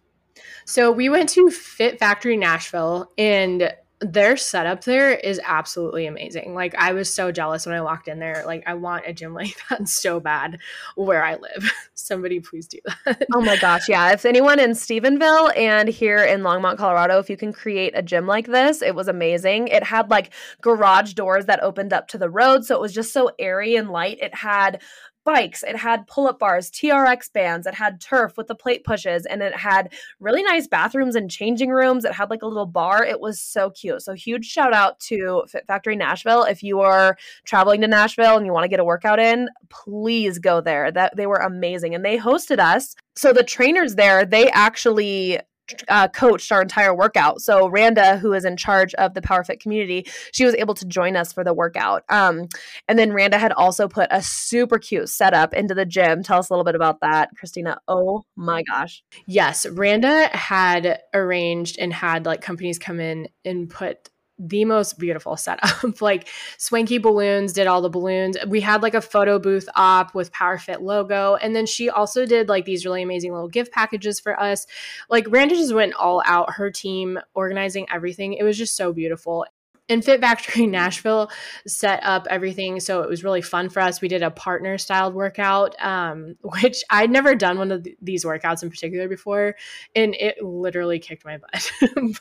So 0.65 0.91
we 0.91 1.09
went 1.09 1.29
to 1.29 1.51
Fit 1.51 1.99
Factory 1.99 2.37
Nashville 2.37 3.09
and 3.17 3.73
their 4.03 4.37
setup 4.37 4.83
there 4.83 5.11
is 5.11 5.39
absolutely 5.43 6.05
amazing. 6.05 6.53
Like 6.53 6.75
I 6.75 6.93
was 6.93 7.13
so 7.13 7.31
jealous 7.31 7.65
when 7.65 7.75
I 7.75 7.81
walked 7.81 8.07
in 8.07 8.19
there. 8.19 8.43
Like 8.45 8.63
I 8.67 8.73
want 8.73 9.05
a 9.07 9.13
gym 9.13 9.33
like 9.43 9.55
that 9.69 9.87
so 9.87 10.19
bad 10.19 10.59
where 10.95 11.23
I 11.23 11.35
live. 11.35 11.71
Somebody 11.93 12.39
please 12.39 12.67
do 12.67 12.79
that. 13.05 13.25
Oh 13.33 13.41
my 13.41 13.57
gosh, 13.57 13.87
yeah. 13.87 14.11
If 14.11 14.25
anyone 14.25 14.59
in 14.59 14.71
Stephenville 14.71 15.55
and 15.57 15.87
here 15.87 16.23
in 16.23 16.41
Longmont, 16.41 16.77
Colorado, 16.77 17.19
if 17.19 17.29
you 17.29 17.37
can 17.37 17.53
create 17.53 17.93
a 17.95 18.01
gym 18.01 18.27
like 18.27 18.47
this, 18.47 18.81
it 18.81 18.95
was 18.95 19.07
amazing. 19.07 19.69
It 19.69 19.83
had 19.83 20.09
like 20.09 20.31
garage 20.61 21.13
doors 21.13 21.45
that 21.45 21.63
opened 21.63 21.93
up 21.93 22.07
to 22.09 22.17
the 22.17 22.29
road, 22.29 22.65
so 22.65 22.75
it 22.75 22.81
was 22.81 22.93
just 22.93 23.13
so 23.13 23.31
airy 23.39 23.75
and 23.75 23.89
light. 23.89 24.19
It 24.21 24.35
had 24.35 24.81
bikes, 25.23 25.63
it 25.63 25.75
had 25.75 26.07
pull 26.07 26.27
up 26.27 26.39
bars, 26.39 26.69
TRX 26.71 27.31
bands, 27.31 27.67
it 27.67 27.73
had 27.73 28.01
turf 28.01 28.37
with 28.37 28.47
the 28.47 28.55
plate 28.55 28.83
pushes, 28.83 29.25
and 29.25 29.41
it 29.41 29.55
had 29.55 29.93
really 30.19 30.43
nice 30.43 30.67
bathrooms 30.67 31.15
and 31.15 31.29
changing 31.29 31.69
rooms. 31.69 32.05
It 32.05 32.13
had 32.13 32.29
like 32.29 32.41
a 32.41 32.47
little 32.47 32.65
bar. 32.65 33.03
It 33.03 33.19
was 33.19 33.41
so 33.41 33.69
cute. 33.69 34.01
So, 34.01 34.13
huge 34.13 34.45
shout 34.45 34.73
out 34.73 34.99
to 35.01 35.43
Fit 35.47 35.65
Factory 35.67 35.95
Nashville. 35.95 36.43
If 36.43 36.63
you 36.63 36.79
are 36.81 37.17
traveling 37.45 37.81
to 37.81 37.87
Nashville 37.87 38.37
and 38.37 38.45
you 38.45 38.53
want 38.53 38.63
to 38.63 38.69
get 38.69 38.79
a 38.79 38.85
workout 38.85 39.19
in, 39.19 39.49
please 39.69 40.39
go 40.39 40.61
there. 40.61 40.91
That 40.91 41.15
they 41.15 41.27
were 41.27 41.37
amazing 41.37 41.95
and 41.95 42.03
they 42.03 42.17
hosted 42.17 42.59
us. 42.59 42.95
So 43.15 43.33
the 43.33 43.43
trainers 43.43 43.95
there, 43.95 44.25
they 44.25 44.49
actually 44.51 45.39
uh, 45.87 46.07
coached 46.09 46.51
our 46.51 46.61
entire 46.61 46.95
workout. 46.95 47.41
So 47.41 47.67
Randa, 47.67 48.17
who 48.17 48.33
is 48.33 48.45
in 48.45 48.57
charge 48.57 48.93
of 48.95 49.13
the 49.13 49.21
PowHerFit 49.21 49.59
community, 49.59 50.05
she 50.31 50.45
was 50.45 50.55
able 50.55 50.73
to 50.75 50.85
join 50.85 51.15
us 51.15 51.31
for 51.33 51.43
the 51.43 51.53
workout. 51.53 52.03
Um, 52.09 52.47
and 52.87 52.99
then 52.99 53.13
Randa 53.13 53.37
had 53.37 53.53
also 53.53 53.87
put 53.87 54.07
a 54.11 54.21
super 54.21 54.77
cute 54.77 55.09
setup 55.09 55.53
into 55.53 55.73
the 55.73 55.85
gym. 55.85 56.23
Tell 56.23 56.39
us 56.39 56.49
a 56.49 56.53
little 56.53 56.65
bit 56.65 56.75
about 56.75 56.99
that, 57.01 57.29
Kristina. 57.35 57.77
Oh 57.87 58.23
my 58.35 58.63
gosh. 58.63 59.03
Yes, 59.25 59.65
Randa 59.65 60.29
had 60.35 60.99
arranged 61.13 61.77
and 61.79 61.93
had 61.93 62.25
like 62.25 62.41
companies 62.41 62.79
come 62.79 62.99
in 62.99 63.27
and 63.45 63.69
put 63.69 64.09
the 64.43 64.65
most 64.65 64.99
beautiful 64.99 65.37
setup. 65.37 65.69
like 66.01 66.27
swanky 66.57 66.97
balloons, 66.97 67.53
did 67.53 67.67
all 67.67 67.81
the 67.81 67.89
balloons. 67.89 68.37
We 68.47 68.59
had 68.61 68.83
like 68.83 68.93
a 68.93 69.01
photo 69.01 69.39
booth 69.39 69.69
op 69.75 70.13
with 70.13 70.31
PowHerFit 70.31 70.81
logo. 70.81 71.35
And 71.35 71.55
then 71.55 71.65
she 71.65 71.89
also 71.89 72.25
did 72.25 72.49
like 72.49 72.65
these 72.65 72.85
really 72.85 73.01
amazing 73.01 73.31
little 73.31 73.47
gift 73.47 73.71
packages 73.71 74.19
for 74.19 74.39
us. 74.39 74.67
Like 75.09 75.25
Randa 75.29 75.55
just 75.55 75.73
went 75.73 75.93
all 75.93 76.21
out, 76.25 76.53
her 76.53 76.69
team 76.69 77.19
organizing 77.33 77.87
everything. 77.91 78.33
It 78.33 78.43
was 78.43 78.57
just 78.57 78.75
so 78.75 78.91
beautiful. 78.91 79.45
And 79.89 80.03
Fit 80.03 80.21
Factory 80.21 80.65
Nashville 80.67 81.29
set 81.67 82.01
up 82.03 82.27
everything. 82.29 82.79
So 82.79 83.01
it 83.01 83.09
was 83.09 83.23
really 83.23 83.41
fun 83.41 83.69
for 83.69 83.81
us. 83.81 84.01
We 84.01 84.07
did 84.07 84.23
a 84.23 84.31
partner 84.31 84.77
styled 84.77 85.13
workout, 85.13 85.75
um, 85.83 86.35
which 86.41 86.83
I'd 86.89 87.11
never 87.11 87.35
done 87.35 87.57
one 87.57 87.71
of 87.71 87.83
th- 87.83 87.97
these 88.01 88.25
workouts 88.25 88.63
in 88.63 88.69
particular 88.69 89.07
before. 89.07 89.55
And 89.95 90.15
it 90.15 90.41
literally 90.43 90.99
kicked 90.99 91.25
my 91.25 91.37
butt. 91.37 91.71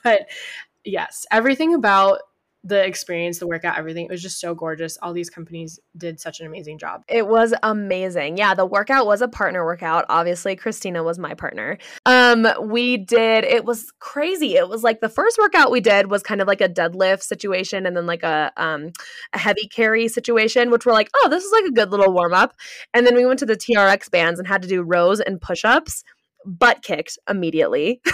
but 0.04 0.28
yes, 0.84 1.26
everything 1.30 1.74
about 1.74 2.20
the 2.64 2.84
experience, 2.84 3.38
the 3.38 3.46
workout, 3.46 3.76
everything. 3.76 4.04
It 4.04 4.10
was 4.10 4.22
just 4.22 4.38
so 4.38 4.54
gorgeous. 4.54 4.96
All 5.02 5.12
these 5.12 5.28
companies 5.28 5.80
did 5.96 6.20
such 6.20 6.38
an 6.38 6.46
amazing 6.46 6.78
job. 6.78 7.02
It 7.08 7.26
was 7.26 7.52
amazing. 7.62 8.36
Yeah, 8.36 8.54
the 8.54 8.64
workout 8.64 9.04
was 9.04 9.20
a 9.20 9.26
partner 9.26 9.64
workout. 9.64 10.04
Obviously, 10.08 10.54
Kristina 10.54 11.04
was 11.04 11.18
my 11.18 11.34
partner. 11.34 11.78
Um, 12.06 12.46
we 12.62 12.98
did 12.98 13.44
it 13.44 13.64
was 13.64 13.92
crazy. 13.98 14.54
It 14.54 14.68
was 14.68 14.84
like 14.84 15.00
the 15.00 15.08
first 15.08 15.38
workout 15.38 15.72
we 15.72 15.80
did 15.80 16.08
was 16.08 16.22
kind 16.22 16.40
of 16.40 16.46
like 16.46 16.60
a 16.60 16.68
deadlift 16.68 17.22
situation 17.22 17.84
and 17.84 17.96
then 17.96 18.06
like 18.06 18.22
a 18.22 18.52
um 18.56 18.92
a 19.32 19.38
heavy 19.38 19.66
carry 19.66 20.06
situation, 20.06 20.70
which 20.70 20.86
we're 20.86 20.92
like, 20.92 21.10
oh, 21.16 21.28
this 21.28 21.42
is 21.42 21.52
like 21.52 21.64
a 21.64 21.72
good 21.72 21.90
little 21.90 22.12
warm 22.12 22.32
up. 22.32 22.54
And 22.94 23.04
then 23.04 23.16
we 23.16 23.26
went 23.26 23.40
to 23.40 23.46
the 23.46 23.56
TRX 23.56 24.08
bands 24.10 24.38
and 24.38 24.46
had 24.46 24.62
to 24.62 24.68
do 24.68 24.82
rows 24.82 25.18
and 25.18 25.40
push-ups, 25.40 26.04
butt 26.46 26.82
kicked 26.82 27.18
immediately. 27.28 28.00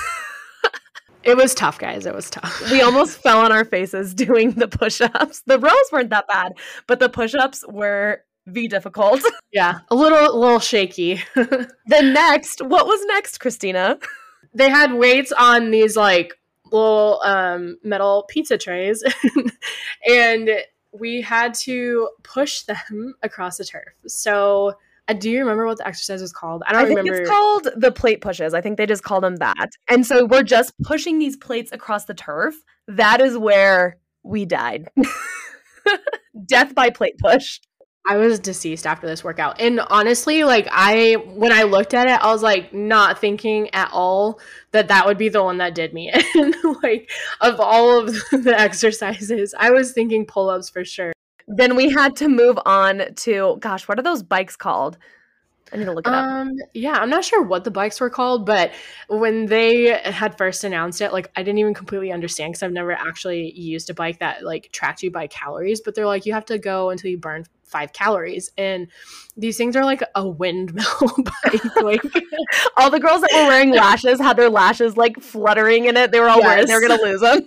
It 1.24 1.36
was 1.36 1.54
tough, 1.54 1.78
guys. 1.78 2.06
It 2.06 2.14
was 2.14 2.30
tough. 2.30 2.70
We 2.70 2.80
almost 2.80 3.18
fell 3.22 3.40
on 3.40 3.52
our 3.52 3.64
faces 3.64 4.14
doing 4.14 4.52
the 4.52 4.68
push 4.68 5.00
ups. 5.00 5.42
The 5.46 5.58
rows 5.58 5.74
weren't 5.92 6.10
that 6.10 6.28
bad, 6.28 6.52
but 6.86 7.00
the 7.00 7.08
push 7.08 7.34
ups 7.34 7.64
were 7.68 8.22
v 8.46 8.68
difficult. 8.68 9.22
Yeah, 9.50 9.78
a 9.90 9.94
little, 9.94 10.18
a 10.18 10.36
little 10.38 10.60
shaky. 10.60 11.22
then 11.34 12.12
next, 12.12 12.60
what 12.62 12.86
was 12.86 13.02
next, 13.06 13.40
Kristina? 13.40 13.98
They 14.52 14.68
had 14.68 14.92
weights 14.92 15.32
on 15.32 15.70
these 15.70 15.96
like 15.96 16.34
little 16.70 17.18
um, 17.24 17.78
metal 17.82 18.26
pizza 18.28 18.58
trays, 18.58 19.02
and 20.06 20.50
we 20.92 21.22
had 21.22 21.54
to 21.54 22.10
push 22.22 22.62
them 22.62 23.14
across 23.22 23.56
the 23.56 23.64
turf. 23.64 23.94
So 24.06 24.74
Uh, 25.08 25.14
do 25.14 25.30
you 25.30 25.40
remember 25.40 25.66
what 25.66 25.78
the 25.78 25.86
exercise 25.86 26.20
was 26.20 26.32
called? 26.32 26.62
I 26.66 26.72
don't 26.72 26.82
I 26.82 26.86
think 26.86 26.98
remember. 26.98 27.22
It's 27.22 27.30
called 27.30 27.68
the 27.76 27.90
plate 27.90 28.20
pushes. 28.20 28.54
I 28.54 28.60
think 28.60 28.76
they 28.76 28.86
just 28.86 29.02
called 29.02 29.24
them 29.24 29.36
that. 29.36 29.70
And 29.88 30.06
so 30.06 30.26
we're 30.26 30.42
just 30.42 30.72
pushing 30.82 31.18
these 31.18 31.36
plates 31.36 31.72
across 31.72 32.04
the 32.04 32.14
turf. 32.14 32.54
That 32.86 33.20
is 33.20 33.36
where 33.36 33.98
we 34.22 34.44
died. 34.44 34.88
Death 36.46 36.74
by 36.74 36.90
plate 36.90 37.18
push. 37.18 37.60
I 38.06 38.16
was 38.16 38.38
deceased 38.38 38.86
after 38.86 39.06
this 39.06 39.22
workout. 39.22 39.60
And 39.60 39.80
honestly, 39.80 40.44
like 40.44 40.66
I 40.70 41.14
when 41.34 41.52
I 41.52 41.64
looked 41.64 41.92
at 41.92 42.06
it, 42.06 42.24
I 42.24 42.32
was 42.32 42.42
like 42.42 42.72
not 42.72 43.18
thinking 43.18 43.68
at 43.74 43.90
all 43.92 44.40
that 44.72 44.88
that 44.88 45.04
would 45.04 45.18
be 45.18 45.28
the 45.28 45.42
one 45.42 45.58
that 45.58 45.74
did 45.74 45.92
me 45.92 46.10
And 46.34 46.54
like 46.82 47.10
of 47.40 47.60
all 47.60 47.98
of 48.00 48.06
the 48.32 48.54
exercises, 48.56 49.54
I 49.58 49.70
was 49.70 49.92
thinking 49.92 50.24
pull-ups 50.24 50.70
for 50.70 50.84
sure 50.84 51.12
then 51.48 51.76
we 51.76 51.90
had 51.90 52.16
to 52.16 52.28
move 52.28 52.58
on 52.64 53.14
to 53.16 53.56
gosh, 53.60 53.88
what 53.88 53.98
are 53.98 54.02
those 54.02 54.22
bikes 54.22 54.56
called? 54.56 54.98
I 55.72 55.76
need 55.76 55.84
to 55.84 55.92
look 55.92 56.06
it 56.06 56.14
up. 56.14 56.24
Um, 56.24 56.56
yeah, 56.72 56.94
I'm 56.94 57.10
not 57.10 57.24
sure 57.24 57.42
what 57.42 57.64
the 57.64 57.70
bikes 57.70 58.00
were 58.00 58.10
called, 58.10 58.46
but 58.46 58.72
when 59.08 59.46
they 59.46 60.00
had 60.02 60.36
first 60.38 60.64
announced 60.64 61.00
it, 61.00 61.12
like 61.12 61.30
I 61.36 61.42
didn't 61.42 61.58
even 61.58 61.74
completely 61.74 62.10
understand 62.10 62.52
because 62.52 62.62
I've 62.62 62.72
never 62.72 62.92
actually 62.92 63.52
used 63.52 63.90
a 63.90 63.94
bike 63.94 64.18
that 64.20 64.44
like 64.44 64.70
tracked 64.72 65.02
you 65.02 65.10
by 65.10 65.26
calories. 65.26 65.80
But 65.80 65.94
they're 65.94 66.06
like, 66.06 66.26
you 66.26 66.32
have 66.32 66.46
to 66.46 66.58
go 66.58 66.90
until 66.90 67.10
you 67.10 67.18
burn 67.18 67.44
five 67.64 67.92
calories, 67.92 68.50
and 68.56 68.88
these 69.36 69.58
things 69.58 69.76
are 69.76 69.84
like 69.84 70.02
a 70.14 70.26
windmill 70.26 70.84
bike. 71.44 71.76
Like 71.76 72.02
all 72.76 72.90
the 72.90 73.00
girls 73.00 73.20
that 73.20 73.30
were 73.34 73.48
wearing 73.48 73.70
lashes 73.70 74.18
had 74.18 74.36
their 74.36 74.50
lashes 74.50 74.96
like 74.96 75.20
fluttering 75.20 75.84
in 75.84 75.96
it. 75.96 76.12
They 76.12 76.20
were 76.20 76.28
all 76.28 76.40
worried 76.40 76.66
they 76.66 76.74
were 76.74 76.80
gonna 76.80 77.02
lose 77.02 77.20
them. 77.20 77.46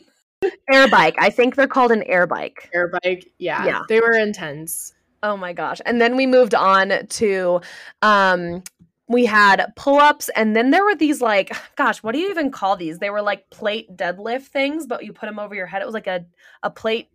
Air 0.71 0.88
bike. 0.89 1.15
I 1.19 1.30
think 1.30 1.56
they're 1.56 1.67
called 1.67 1.91
an 1.91 2.04
air 2.04 2.27
bike. 2.27 2.69
air 2.73 2.88
bike, 3.04 3.32
yeah, 3.38 3.65
Yeah. 3.65 3.82
they 3.89 3.99
were 3.99 4.13
intense. 4.13 4.93
Oh 5.23 5.38
my 5.38 5.54
gosh. 5.54 5.80
And 5.86 6.01
then 6.01 6.15
we 6.15 6.25
moved 6.25 6.56
on 6.56 7.06
to 7.08 7.62
um 8.01 8.63
we 9.08 9.25
had 9.25 9.65
pull-ups 9.75 10.30
and 10.38 10.56
then 10.56 10.71
there 10.71 10.84
were 10.86 10.95
these 10.95 11.21
like 11.21 11.51
gosh, 11.75 12.01
what 12.01 12.13
do 12.13 12.19
you 12.19 12.30
even 12.32 12.49
call 12.51 12.75
these? 12.75 12.99
They 12.99 13.10
were 13.10 13.21
like 13.21 13.49
plate 13.49 13.95
deadlift 13.95 14.43
things, 14.47 14.88
but 14.88 15.04
you 15.04 15.13
put 15.13 15.27
them 15.27 15.38
over 15.39 15.54
your 15.54 15.67
head. 15.67 15.82
It 15.82 15.86
was 15.86 15.93
like 15.93 16.08
a 16.08 16.25
a 16.63 16.69
plate 16.71 17.10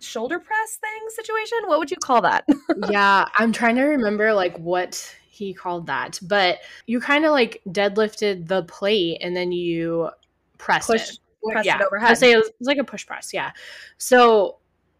shoulder 0.00 0.38
press 0.38 0.76
thing 0.76 1.08
situation. 1.08 1.58
What 1.66 1.78
would 1.78 1.90
you 1.90 1.96
call 1.98 2.22
that? 2.22 2.44
yeah, 2.90 3.26
I'm 3.36 3.52
trying 3.52 3.76
to 3.76 3.82
remember 3.84 4.32
like 4.32 4.56
what 4.58 5.14
he 5.28 5.52
called 5.52 5.86
that, 5.88 6.18
but 6.22 6.58
you 6.86 7.00
kind 7.00 7.24
of 7.24 7.32
like 7.32 7.60
deadlifted 7.68 8.46
the 8.48 8.62
plate 8.64 9.18
and 9.20 9.36
then 9.36 9.52
you 9.52 10.10
pressed 10.58 10.88
Push- 10.88 11.10
it. 11.10 11.18
Pressed 11.50 11.66
it 11.66 11.68
yeah, 11.68 11.80
overhead. 11.84 12.10
I 12.10 12.14
say 12.14 12.32
it 12.32 12.36
was, 12.36 12.48
it 12.48 12.54
was 12.60 12.68
like 12.68 12.78
a 12.78 12.84
push 12.84 13.06
press. 13.06 13.32
Yeah, 13.34 13.52
so 13.98 14.58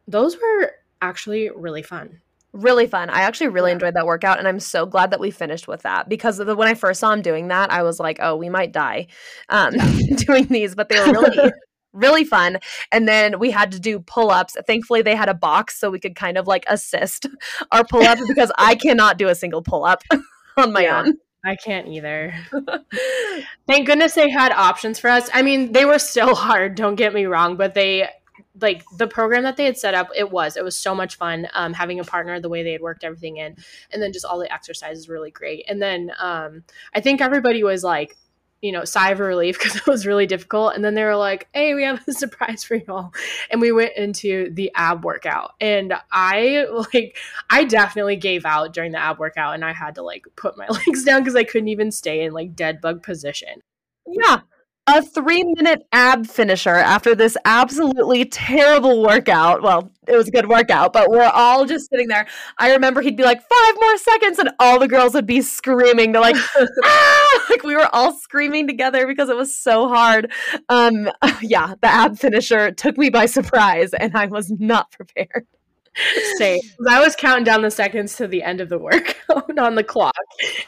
those 0.09 0.37
were 0.37 0.72
actually 1.00 1.50
really 1.50 1.83
fun. 1.83 2.20
really 2.52 2.87
fun. 2.87 3.09
I 3.09 3.22
actually 3.22 3.48
really 3.48 3.70
Yeah. 3.70 3.74
enjoyed 3.74 3.94
that 3.94 4.05
workout 4.07 4.38
and 4.38 4.46
I'm 4.46 4.61
so 4.61 4.85
glad 4.85 5.11
that 5.12 5.20
we 5.20 5.31
finished 5.31 5.66
with 5.68 5.83
that 5.83 6.09
because 6.09 6.37
the, 6.37 6.55
when 6.55 6.68
I 6.68 6.74
first 6.74 7.00
saw 7.00 7.11
him 7.12 7.22
doing 7.22 7.48
that, 7.48 7.72
I 7.72 7.83
was 7.83 7.98
like, 7.98 8.18
"Oh, 8.20 8.37
we 8.37 8.50
might 8.50 8.72
die." 8.72 9.07
Um 9.48 9.72
doing 10.16 10.46
these, 10.46 10.74
but 10.74 10.88
they 10.88 10.98
were 10.98 11.12
really 11.12 11.52
really 11.94 12.24
fun. 12.24 12.59
And 12.90 13.07
then 13.09 13.38
we 13.38 13.50
had 13.50 13.72
to 13.72 13.81
do 13.81 14.00
pull-ups. 14.00 14.57
Thankfully, 14.66 15.02
they 15.02 15.14
had 15.14 15.28
a 15.28 15.35
box 15.35 15.78
so 15.78 15.90
we 15.90 15.98
could 16.00 16.14
kind 16.16 16.37
of 16.38 16.46
like 16.46 16.64
assist 16.68 17.26
our 17.70 17.85
pull-up 17.85 18.18
because 18.28 18.50
I 18.59 18.74
cannot 18.76 19.18
do 19.18 19.28
a 19.28 19.35
single 19.35 19.62
pull-up 19.62 20.02
on 20.57 20.72
my 20.72 20.83
Yeah. 20.85 21.00
own. 21.02 21.14
I 21.44 21.57
can't 21.57 21.88
either. 21.88 22.35
Thank 23.66 23.87
goodness 23.87 24.14
they 24.14 24.31
had 24.31 24.52
options 24.52 24.98
for 24.98 25.11
us. 25.11 25.28
I 25.35 25.42
mean, 25.42 25.72
they 25.72 25.85
were 25.85 25.98
still 25.98 26.35
hard, 26.46 26.74
don't 26.76 26.94
get 26.94 27.14
me 27.14 27.26
wrong, 27.26 27.57
but 27.57 27.74
they 27.74 28.09
like 28.61 28.85
the 28.98 29.07
program 29.07 29.42
that 29.44 29.57
they 29.57 29.64
had 29.64 29.78
set 29.78 29.94
up, 29.94 30.09
it 30.14 30.31
was. 30.31 30.57
It 30.57 30.64
was 30.64 30.76
so 30.78 30.94
much 30.94 31.16
fun. 31.16 31.48
Um, 31.55 31.72
having 31.72 31.98
a 32.00 32.05
partner, 32.05 32.38
the 32.38 32.48
way 32.48 32.62
they 32.62 32.72
had 32.72 32.83
worked 32.83 33.02
everything 33.02 33.38
in, 33.38 33.57
and 33.90 34.02
then 34.02 34.12
just 34.12 34.24
all 34.24 34.38
the 34.38 34.52
exercises 34.52 35.09
really 35.09 35.31
great. 35.31 35.64
And 35.68 35.81
then 35.81 36.12
um 36.20 36.62
I 36.94 37.00
think 37.00 37.20
everybody 37.20 37.64
was 37.64 37.83
like, 37.83 38.16
you 38.62 38.70
know, 38.72 38.85
sigh 38.85 39.11
of 39.11 39.18
relief 39.18 39.59
because 39.59 39.77
it 39.77 39.87
was 39.87 40.07
really 40.07 40.27
difficult. 40.27 40.75
And 40.75 40.85
then 40.85 40.94
they 40.94 41.05
were 41.05 41.16
like, 41.16 41.48
hey, 41.53 41.75
we 41.75 41.83
have 41.83 42.03
a 42.09 42.12
surprise 42.12 42.64
for 42.64 42.77
y'all. 42.77 43.12
And 43.51 43.61
we 43.61 43.72
went 43.72 43.96
into 43.96 44.51
the 44.55 44.72
ab 44.75 45.05
workout. 45.05 45.53
And 45.61 45.92
I 46.11 46.66
like 46.92 47.16
I 47.51 47.64
definitely 47.64 48.16
gave 48.16 48.46
out 48.46 48.72
during 48.72 48.92
the 48.92 48.98
ab 48.98 49.18
workout 49.18 49.55
and 49.55 49.64
I 49.64 49.72
had 49.72 49.96
to 49.96 50.03
like 50.03 50.25
put 50.37 50.57
my 50.57 50.66
legs 50.87 51.05
down 51.05 51.20
because 51.20 51.37
I 51.37 51.44
couldn't 51.44 51.68
even 51.68 51.90
stay 51.90 52.25
in 52.25 52.33
like 52.33 52.57
dead 52.57 52.81
bug 52.81 53.03
position. 53.03 53.62
Yeah. 54.07 54.40
A 54.94 55.00
three 55.00 55.42
minute 55.42 55.87
ab 55.92 56.26
finisher 56.26 56.74
after 56.74 57.14
this 57.14 57.35
absolutely 57.46 58.26
terrible 58.26 59.02
workout. 59.02 59.62
Well, 59.62 59.90
it 60.07 60.14
was 60.14 60.28
a 60.28 60.31
good 60.31 60.50
workout, 60.50 60.92
but 60.92 61.09
we're 61.09 61.31
all 61.33 61.64
just 61.64 61.88
sitting 61.88 62.09
there. 62.09 62.26
I 62.59 62.72
remember 62.72 63.00
he'd 63.00 63.16
be 63.16 63.22
like, 63.22 63.40
five 63.40 63.74
more 63.81 63.96
seconds, 63.96 64.38
and 64.38 64.50
all 64.59 64.78
the 64.78 64.88
girls 64.88 65.14
would 65.14 65.24
be 65.24 65.40
screaming. 65.40 66.12
They're 66.12 66.20
like, 66.20 66.37
ah! 66.85 67.22
like 67.50 67.62
we 67.62 67.74
were 67.74 67.88
all 67.94 68.12
screaming 68.12 68.66
together 68.66 69.07
because 69.07 69.31
it 69.31 69.37
was 69.37 69.57
so 69.57 69.88
hard. 69.88 70.31
Um, 70.68 71.09
yeah, 71.40 71.74
the 71.81 71.88
ab 71.88 72.18
finisher 72.18 72.70
took 72.70 72.98
me 72.98 73.09
by 73.09 73.24
surprise, 73.24 73.94
and 73.94 74.14
I 74.14 74.26
was 74.26 74.50
not 74.50 74.90
prepared. 74.90 75.46
Say, 76.37 76.61
'cause 76.78 76.87
I 76.88 77.00
was 77.00 77.14
counting 77.16 77.44
down 77.44 77.62
the 77.62 77.70
seconds 77.70 78.16
to 78.16 78.26
the 78.26 78.42
end 78.42 78.61
of 78.61 78.68
the 78.68 78.78
workout 78.78 79.59
on 79.59 79.74
the 79.74 79.85
clock, 79.85 80.14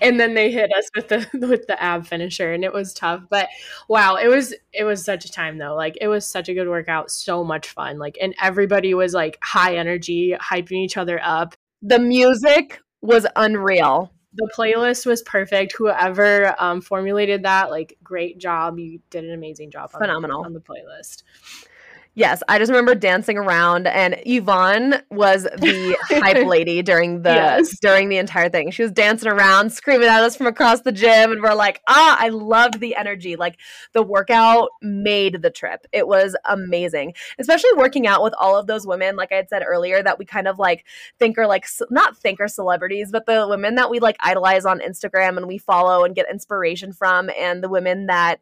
and 0.00 0.20
then 0.20 0.34
they 0.34 0.50
hit 0.50 0.70
us 0.76 0.88
with 0.94 1.08
the 1.08 1.26
with 1.46 1.66
the 1.66 1.82
ab 1.82 2.06
finisher, 2.06 2.52
and 2.52 2.64
it 2.64 2.72
was 2.72 2.92
tough. 2.92 3.22
But 3.30 3.48
wow, 3.88 4.16
it 4.16 4.28
was 4.28 4.54
it 4.72 4.84
was 4.84 5.04
such 5.04 5.24
a 5.24 5.32
time 5.32 5.58
though. 5.58 5.74
Like 5.74 5.96
it 6.00 6.08
was 6.08 6.26
such 6.26 6.48
a 6.48 6.54
good 6.54 6.68
workout, 6.68 7.10
so 7.10 7.42
much 7.44 7.68
fun. 7.68 7.98
Like 7.98 8.18
and 8.20 8.34
everybody 8.42 8.92
was 8.94 9.14
like 9.14 9.38
high 9.42 9.76
energy, 9.76 10.36
hyping 10.40 10.72
each 10.84 10.96
other 10.96 11.20
up. 11.22 11.54
The 11.82 11.98
music 11.98 12.80
was 13.00 13.26
unreal. 13.36 14.10
The 14.36 14.50
playlist 14.56 15.06
was 15.06 15.22
perfect. 15.22 15.74
Whoever 15.78 16.56
um, 16.60 16.80
formulated 16.80 17.44
that, 17.44 17.70
like, 17.70 17.96
great 18.02 18.38
job. 18.40 18.80
You 18.80 18.98
did 19.10 19.22
an 19.24 19.32
amazing 19.32 19.70
job. 19.70 19.90
on 19.94 20.00
the- 20.00 20.06
Phenomenal. 20.06 20.44
on 20.44 20.52
the 20.54 20.60
playlist. 20.60 21.22
Yes, 22.16 22.44
I 22.48 22.58
just 22.58 22.70
remember 22.70 22.94
dancing 22.94 23.36
around, 23.36 23.88
and 23.88 24.14
Yvonne 24.24 25.02
was 25.10 25.42
the 25.44 25.96
hype 26.08 26.46
lady 26.46 26.80
during 26.80 27.22
the 27.22 27.30
Yes. 27.30 27.76
during 27.80 28.08
the 28.08 28.18
entire 28.18 28.48
thing. 28.48 28.70
She 28.70 28.82
was 28.82 28.92
dancing 28.92 29.28
around, 29.28 29.72
screaming 29.72 30.06
at 30.06 30.22
us 30.22 30.36
from 30.36 30.46
across 30.46 30.82
the 30.82 30.92
gym, 30.92 31.32
and 31.32 31.42
we're 31.42 31.54
like, 31.54 31.80
"Ah, 31.88 32.16
I 32.20 32.28
loved 32.28 32.78
the 32.78 32.94
energy! 32.94 33.34
Like 33.34 33.58
the 33.94 34.02
workout 34.04 34.68
made 34.80 35.42
the 35.42 35.50
trip. 35.50 35.86
It 35.92 36.06
was 36.06 36.36
amazing, 36.44 37.14
especially 37.40 37.72
working 37.74 38.06
out 38.06 38.22
with 38.22 38.34
all 38.38 38.56
of 38.56 38.68
those 38.68 38.86
women. 38.86 39.16
Like 39.16 39.32
I 39.32 39.36
had 39.36 39.48
said 39.48 39.64
earlier, 39.66 40.00
that 40.00 40.16
we 40.18 40.24
kind 40.24 40.46
of 40.46 40.60
like 40.60 40.84
think 41.18 41.36
are 41.36 41.48
like 41.48 41.66
not 41.90 42.16
think 42.16 42.38
are 42.40 42.46
celebrities, 42.46 43.10
but 43.10 43.26
the 43.26 43.46
women 43.48 43.74
that 43.74 43.90
we 43.90 43.98
like 43.98 44.16
idolize 44.20 44.64
on 44.66 44.78
Instagram 44.78 45.36
and 45.36 45.48
we 45.48 45.58
follow 45.58 46.04
and 46.04 46.14
get 46.14 46.30
inspiration 46.30 46.92
from, 46.92 47.28
and 47.36 47.60
the 47.60 47.68
women 47.68 48.06
that 48.06 48.38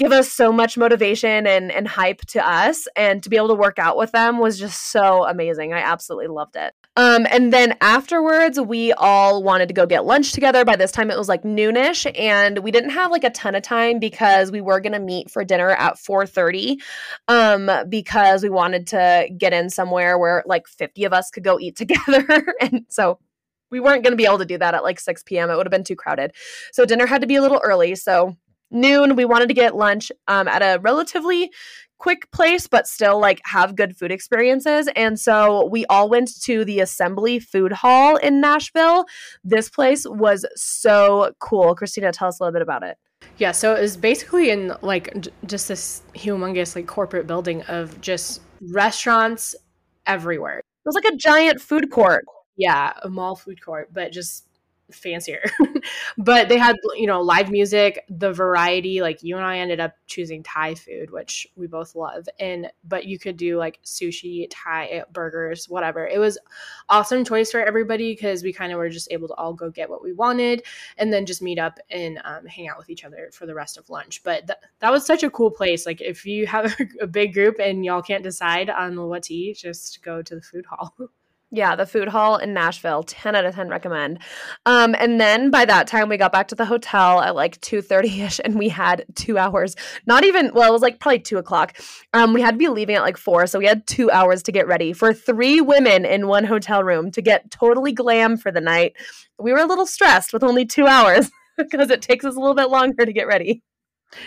give 0.00 0.12
us 0.12 0.32
so 0.32 0.50
much 0.50 0.78
motivation 0.78 1.46
and, 1.46 1.70
and 1.70 1.86
hype 1.86 2.22
to 2.22 2.44
us 2.44 2.88
and 2.96 3.22
to 3.22 3.28
be 3.28 3.36
able 3.36 3.48
to 3.48 3.54
work 3.54 3.78
out 3.78 3.98
with 3.98 4.10
them 4.12 4.38
was 4.38 4.58
just 4.58 4.90
so 4.90 5.26
amazing. 5.26 5.74
I 5.74 5.80
absolutely 5.80 6.28
loved 6.28 6.56
it. 6.56 6.72
Um, 6.96 7.26
and 7.30 7.52
then 7.52 7.76
afterwards 7.82 8.58
we 8.58 8.94
all 8.94 9.42
wanted 9.42 9.68
to 9.68 9.74
go 9.74 9.84
get 9.84 10.06
lunch 10.06 10.32
together. 10.32 10.64
By 10.64 10.76
this 10.76 10.90
time 10.90 11.10
it 11.10 11.18
was 11.18 11.28
like 11.28 11.42
noonish 11.42 12.10
and 12.18 12.60
we 12.60 12.70
didn't 12.70 12.90
have 12.90 13.10
like 13.10 13.24
a 13.24 13.30
ton 13.30 13.54
of 13.54 13.62
time 13.62 13.98
because 13.98 14.50
we 14.50 14.62
were 14.62 14.80
going 14.80 14.94
to 14.94 14.98
meet 14.98 15.30
for 15.30 15.44
dinner 15.44 15.68
at 15.68 15.96
4.30 15.96 16.80
um, 17.28 17.70
because 17.90 18.42
we 18.42 18.48
wanted 18.48 18.86
to 18.88 19.28
get 19.36 19.52
in 19.52 19.68
somewhere 19.68 20.18
where 20.18 20.42
like 20.46 20.66
50 20.66 21.04
of 21.04 21.12
us 21.12 21.30
could 21.30 21.44
go 21.44 21.60
eat 21.60 21.76
together. 21.76 22.54
And 22.62 22.86
so 22.88 23.18
we 23.70 23.80
weren't 23.80 24.02
going 24.02 24.12
to 24.12 24.16
be 24.16 24.24
able 24.24 24.38
to 24.38 24.46
do 24.46 24.56
that 24.56 24.74
at 24.74 24.82
like 24.82 24.98
6 24.98 25.22
p.m 25.24 25.50
it 25.50 25.56
would 25.58 25.66
have 25.66 25.70
been 25.70 25.84
too 25.84 25.94
crowded. 25.94 26.32
So 26.72 26.86
dinner 26.86 27.04
had 27.04 27.20
to 27.20 27.26
be 27.26 27.36
a 27.36 27.42
little 27.42 27.60
early 27.62 27.96
so 27.96 28.38
noon 28.70 29.16
we 29.16 29.24
wanted 29.24 29.48
to 29.48 29.54
get 29.54 29.76
lunch 29.76 30.10
um, 30.28 30.48
at 30.48 30.62
a 30.62 30.80
relatively 30.80 31.50
quick 31.98 32.30
place 32.32 32.66
but 32.66 32.86
still 32.88 33.20
like 33.20 33.40
have 33.44 33.76
good 33.76 33.96
food 33.96 34.10
experiences. 34.10 34.88
And 34.96 35.20
so 35.20 35.66
we 35.66 35.84
all 35.86 36.08
went 36.08 36.30
to 36.42 36.64
the 36.64 36.80
assembly 36.80 37.38
food 37.38 37.72
hall 37.72 38.16
in 38.16 38.40
nashville. 38.40 39.04
This 39.44 39.68
place 39.68 40.06
was 40.08 40.46
so 40.56 41.32
cool. 41.38 41.76
Kristina 41.76 42.10
tell 42.10 42.28
us 42.28 42.40
a 42.40 42.42
little 42.42 42.54
bit 42.54 42.62
about 42.62 42.82
it. 42.82 42.96
Yeah, 43.36 43.52
so 43.52 43.74
it 43.74 43.82
was 43.82 43.96
basically 43.98 44.50
in 44.50 44.74
like 44.80 45.20
j- 45.20 45.30
just 45.46 45.68
this 45.68 46.02
humongous 46.14 46.74
like 46.74 46.86
corporate 46.86 47.26
building 47.26 47.62
of 47.62 48.00
just 48.00 48.40
restaurants 48.70 49.54
everywhere. 50.06 50.58
it 50.58 50.64
was 50.86 50.94
like 50.94 51.04
a 51.04 51.16
giant 51.16 51.60
food 51.60 51.90
court. 51.90 52.24
Yeah, 52.56 52.92
a 53.02 53.08
mall 53.08 53.36
food 53.36 53.62
court, 53.62 53.90
but 53.92 54.10
just 54.10 54.46
fancier. 54.90 55.42
but 56.18 56.48
they 56.48 56.58
had 56.58 56.76
you 56.96 57.06
know 57.06 57.20
live 57.20 57.50
music, 57.50 58.04
the 58.08 58.32
variety. 58.32 59.00
Like 59.00 59.22
you 59.22 59.36
and 59.36 59.44
I 59.44 59.58
ended 59.58 59.80
up 59.80 59.94
choosing 60.06 60.42
Thai 60.42 60.74
food, 60.74 61.10
which 61.10 61.46
we 61.56 61.66
both 61.66 61.94
love, 61.94 62.28
and 62.38 62.70
but 62.84 63.06
you 63.06 63.18
could 63.18 63.36
do 63.36 63.58
like 63.58 63.80
sushi, 63.84 64.46
Thai 64.50 65.04
burgers, 65.12 65.68
whatever. 65.68 66.06
It 66.06 66.18
was 66.18 66.38
awesome 66.88 67.24
choice 67.24 67.50
for 67.50 67.60
everybody 67.60 68.12
because 68.12 68.42
we 68.42 68.52
kind 68.52 68.72
of 68.72 68.78
were 68.78 68.88
just 68.88 69.10
able 69.10 69.28
to 69.28 69.34
all 69.34 69.54
go 69.54 69.70
get 69.70 69.90
what 69.90 70.02
we 70.02 70.12
wanted 70.12 70.62
and 70.98 71.12
then 71.12 71.26
just 71.26 71.42
meet 71.42 71.58
up 71.58 71.78
and 71.90 72.20
um, 72.24 72.46
hang 72.46 72.68
out 72.68 72.78
with 72.78 72.90
each 72.90 73.04
other 73.04 73.30
for 73.32 73.46
the 73.46 73.54
rest 73.54 73.78
of 73.78 73.88
lunch. 73.90 74.22
But 74.22 74.46
th- 74.46 74.58
that 74.80 74.90
was 74.92 75.06
such 75.06 75.22
a 75.22 75.30
cool 75.30 75.50
place. 75.50 75.86
Like 75.86 76.00
if 76.00 76.26
you 76.26 76.46
have 76.46 76.66
a, 76.80 77.04
a 77.04 77.06
big 77.06 77.34
group 77.34 77.56
and 77.58 77.84
y'all 77.84 78.02
can't 78.02 78.24
decide 78.24 78.70
on 78.70 79.00
what 79.08 79.24
to 79.24 79.34
eat, 79.34 79.58
just 79.58 80.02
go 80.02 80.22
to 80.22 80.34
the 80.34 80.42
food 80.42 80.66
hall. 80.66 80.94
Yeah, 81.52 81.74
the 81.74 81.86
food 81.86 82.06
hall 82.06 82.36
in 82.36 82.54
Nashville, 82.54 83.02
10 83.02 83.34
out 83.34 83.44
of 83.44 83.56
10 83.56 83.68
recommend. 83.68 84.20
Um, 84.66 84.94
and 84.98 85.20
then 85.20 85.50
by 85.50 85.64
that 85.64 85.88
time 85.88 86.08
we 86.08 86.16
got 86.16 86.30
back 86.30 86.46
to 86.48 86.54
the 86.54 86.64
hotel 86.64 87.20
at 87.20 87.34
like 87.34 87.60
2.30ish 87.60 88.40
and 88.44 88.56
we 88.56 88.68
had 88.68 89.04
two 89.16 89.36
hours, 89.36 89.74
not 90.06 90.24
even, 90.24 90.52
well, 90.54 90.68
it 90.68 90.72
was 90.72 90.82
like 90.82 91.00
probably 91.00 91.18
two 91.18 91.38
o'clock. 91.38 91.76
Um, 92.12 92.32
we 92.32 92.40
had 92.40 92.52
to 92.52 92.58
be 92.58 92.68
leaving 92.68 92.94
at 92.94 93.02
like 93.02 93.16
four, 93.16 93.48
so 93.48 93.58
we 93.58 93.66
had 93.66 93.84
two 93.88 94.12
hours 94.12 94.44
to 94.44 94.52
get 94.52 94.68
ready 94.68 94.92
for 94.92 95.12
three 95.12 95.60
women 95.60 96.04
in 96.04 96.28
one 96.28 96.44
hotel 96.44 96.84
room 96.84 97.10
to 97.10 97.20
get 97.20 97.50
totally 97.50 97.92
glam 97.92 98.36
for 98.36 98.52
the 98.52 98.60
night. 98.60 98.94
We 99.36 99.52
were 99.52 99.58
a 99.58 99.66
little 99.66 99.86
stressed 99.86 100.32
with 100.32 100.44
only 100.44 100.64
two 100.66 100.86
hours 100.86 101.32
because 101.58 101.90
it 101.90 102.00
takes 102.00 102.24
us 102.24 102.36
a 102.36 102.40
little 102.40 102.54
bit 102.54 102.70
longer 102.70 103.04
to 103.04 103.12
get 103.12 103.26
ready. 103.26 103.64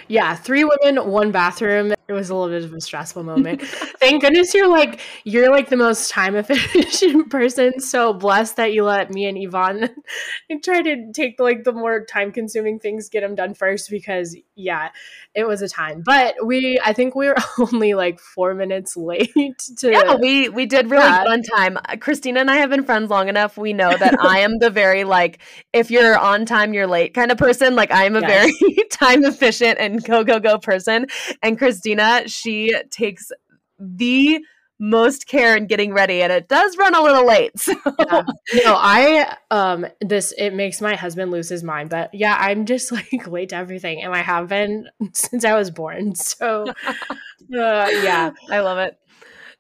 Yeah, 0.08 0.36
three 0.36 0.64
women, 0.66 1.10
one 1.10 1.32
bathroom. 1.32 1.94
It 2.14 2.18
was 2.18 2.30
a 2.30 2.36
little 2.36 2.50
bit 2.50 2.64
of 2.64 2.74
a 2.74 2.82
stressful 2.82 3.24
moment. 3.34 3.62
Thank 3.62 4.22
goodness 4.22 4.54
you're 4.54 4.70
like 4.70 5.00
you're 5.24 5.52
like 5.52 5.70
the 5.70 5.78
most 5.78 6.12
time 6.12 6.36
efficient 6.36 7.30
person. 7.30 7.80
So 7.80 8.14
blessed 8.14 8.58
that 8.58 8.74
you 8.74 8.84
let 8.84 9.12
me 9.12 9.26
and 9.26 9.38
Yvonne 9.38 9.90
try 10.64 10.82
to 10.82 11.12
take 11.14 11.40
like 11.40 11.64
the 11.64 11.74
more 11.74 12.06
time 12.06 12.32
consuming 12.32 12.80
things, 12.80 13.10
get 13.10 13.22
them 13.22 13.36
done 13.36 13.54
first 13.54 13.90
because 13.90 14.38
yeah, 14.56 14.90
it 15.34 15.48
was 15.48 15.62
a 15.62 15.68
time. 15.68 16.04
But 16.06 16.36
we 16.46 16.80
I 16.84 16.94
think 16.94 17.16
we 17.16 17.28
were 17.28 17.36
only 17.60 17.94
like 17.94 18.20
four 18.20 18.54
minutes 18.54 18.96
late 18.96 19.34
to 19.78 19.92
Yeah, 19.92 20.16
we 20.16 20.50
we 20.50 20.66
did 20.66 20.90
really 20.90 21.04
yeah. 21.04 21.24
good 21.24 21.32
on 21.32 21.42
time. 21.42 21.78
Uh, 21.78 21.96
Kristina 21.96 22.40
and 22.40 22.52
I 22.52 22.58
have 22.58 22.70
been 22.70 22.84
friends 22.84 23.10
long 23.10 23.30
enough. 23.30 23.58
We 23.58 23.74
know 23.74 23.96
that 23.96 24.20
I 24.20 24.40
am 24.40 24.60
the 24.60 24.70
very 24.70 25.04
like 25.04 25.40
if 25.74 25.90
you're 25.90 26.18
on 26.18 26.46
time, 26.46 26.74
you're 26.74 26.88
late 26.88 27.14
kind 27.14 27.32
of 27.32 27.38
person. 27.38 27.76
Like 27.76 27.92
I 27.92 28.06
am 28.06 28.16
a 28.16 28.22
yes. 28.22 28.30
very 28.30 28.88
time 28.92 29.26
efficient 29.26 29.80
and 29.80 30.04
go 30.04 30.24
go 30.24 30.40
go 30.40 30.58
person. 30.60 31.08
And 31.42 31.60
Kristina, 31.60 32.24
she 32.28 32.74
takes 32.92 33.32
the 33.80 34.40
most 34.84 35.28
care 35.28 35.56
in 35.56 35.66
getting 35.66 35.94
ready 35.94 36.22
and 36.22 36.30
it 36.30 36.50
does 36.50 36.76
run 36.76 36.94
a 36.94 37.02
little 37.02 37.26
late 37.26 37.52
so. 37.58 37.74
yeah. 38.00 38.22
no 38.66 38.76
i 38.78 39.34
um 39.50 39.86
this 40.02 40.34
it 40.38 40.54
makes 40.54 40.82
my 40.82 40.94
husband 40.94 41.32
lose 41.32 41.48
his 41.48 41.64
mind 41.64 41.90
but 41.90 42.14
yeah 42.14 42.36
i'm 42.38 42.66
just 42.66 42.92
like 42.92 43.26
late 43.28 43.48
to 43.50 43.56
everything 43.56 44.04
and 44.04 44.14
i 44.14 44.18
have 44.18 44.50
been 44.50 44.86
since 45.14 45.46
i 45.46 45.56
was 45.56 45.72
born 45.72 46.14
so 46.16 46.66
uh, 46.88 47.08
yeah 47.50 48.32
i 48.50 48.60
love 48.60 48.78
it 48.78 49.00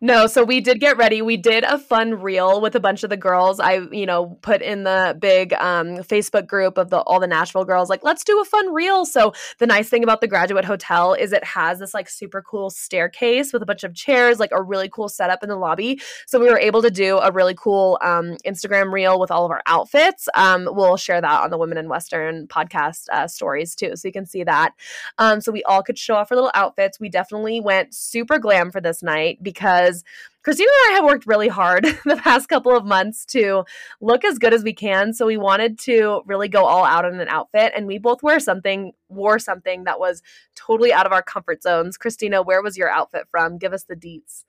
no, 0.04 0.28
so 0.28 0.44
we 0.44 0.60
did 0.60 0.82
get 0.82 0.98
ready. 0.98 1.22
We 1.22 1.38
did 1.38 1.64
a 1.64 1.80
fun 1.80 2.16
reel 2.22 2.60
with 2.60 2.76
a 2.76 2.80
bunch 2.82 3.06
of 3.06 3.10
the 3.10 3.16
girls. 3.16 3.62
I, 3.62 3.88
you 3.90 4.06
know, 4.06 4.38
put 4.42 4.62
in 4.62 4.84
the 4.84 5.16
big 5.18 5.54
um, 5.54 5.96
Facebook 6.00 6.46
group 6.46 6.78
of 6.78 6.90
the 6.90 6.98
all 6.98 7.22
the 7.22 7.28
Nashville 7.28 7.64
girls, 7.64 7.90
like, 7.90 8.04
let's 8.04 8.26
do 8.26 8.42
a 8.42 8.44
fun 8.44 8.74
reel. 8.74 9.06
So 9.06 9.32
the 9.60 9.66
nice 9.66 9.88
thing 9.88 10.04
about 10.04 10.20
the 10.20 10.28
Graduate 10.28 10.66
Hotel 10.66 11.14
is 11.14 11.32
it 11.32 11.46
has 11.46 11.80
this 11.80 11.94
like 11.94 12.10
super 12.10 12.42
cool 12.42 12.70
staircase 12.70 13.54
with 13.54 13.64
a 13.64 13.66
bunch 13.66 13.86
of 13.86 13.96
chairs, 13.96 14.42
like 14.42 14.52
a 14.52 14.62
really 14.62 14.90
cool 14.90 15.08
setup 15.08 15.42
in 15.42 15.48
the 15.48 15.56
lobby. 15.56 16.02
So 16.28 16.38
we 16.38 16.50
were 16.50 16.60
able 16.60 16.82
to 16.82 16.92
do 16.92 17.20
a 17.20 17.32
really 17.32 17.56
cool 17.56 17.98
um, 18.02 18.36
Instagram 18.46 18.92
reel 18.92 19.18
with 19.22 19.32
all 19.32 19.46
of 19.46 19.52
our 19.52 19.62
outfits. 19.68 20.28
Um, 20.36 20.68
we'll 20.70 20.98
share 20.98 21.22
that 21.22 21.44
on 21.44 21.50
the 21.50 21.58
Women 21.58 21.78
in 21.78 21.88
Western 21.88 22.46
podcast 22.48 23.06
uh, 23.10 23.30
stories 23.30 23.74
too, 23.74 23.96
so 23.96 24.10
you 24.10 24.12
can 24.12 24.26
see 24.26 24.44
that. 24.44 24.74
Um, 25.18 25.40
so 25.40 25.54
we 25.54 25.64
all 25.64 25.82
could 25.82 25.98
show 25.98 26.16
off 26.16 26.30
our 26.30 26.36
little 26.36 26.52
outfits. 26.54 27.00
We 27.00 27.08
definitely 27.08 27.62
went 27.62 27.94
super 27.94 28.38
glam 28.38 28.70
for 28.70 28.82
this 28.82 29.02
night 29.02 29.42
because 29.42 29.93
because 30.42 30.58
Kristina 30.58 30.68
and 30.88 30.92
I 30.92 30.96
have 30.96 31.06
worked 31.06 31.28
really 31.28 31.48
hard 31.48 31.84
the 32.06 32.16
past 32.16 32.50
couple 32.50 32.76
of 32.76 32.86
months 32.86 33.26
to 33.28 33.64
look 34.02 34.26
as 34.26 34.40
good 34.40 34.54
as 34.54 34.64
we 34.64 34.74
can. 34.74 35.14
So 35.14 35.26
we 35.26 35.38
wanted 35.38 35.78
to 35.80 36.22
really 36.26 36.48
go 36.48 36.66
all 36.66 36.86
out 36.86 37.06
in 37.06 37.20
an 37.20 37.28
outfit, 37.28 37.74
and 37.76 37.86
we 37.86 37.98
both 37.98 38.24
wear 38.24 38.40
something, 38.40 38.94
wore 39.10 39.40
something 39.40 39.84
that 39.84 40.00
was 40.00 40.24
totally 40.56 40.92
out 40.92 41.06
of 41.06 41.12
our 41.12 41.24
comfort 41.24 41.62
zones. 41.62 41.98
Kristina, 41.98 42.46
where 42.46 42.62
was 42.62 42.78
your 42.78 42.90
outfit 42.90 43.28
from? 43.30 43.58
Give 43.58 43.74
us 43.74 43.84
the 43.84 43.96
deets. 43.96 44.46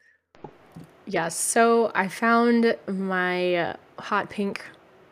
Yes, 1.07 1.37
so 1.37 1.93
I 1.95 2.09
found 2.09 2.77
my 2.87 3.55
uh, 3.57 3.77
hot 3.99 4.31
pink 4.31 4.65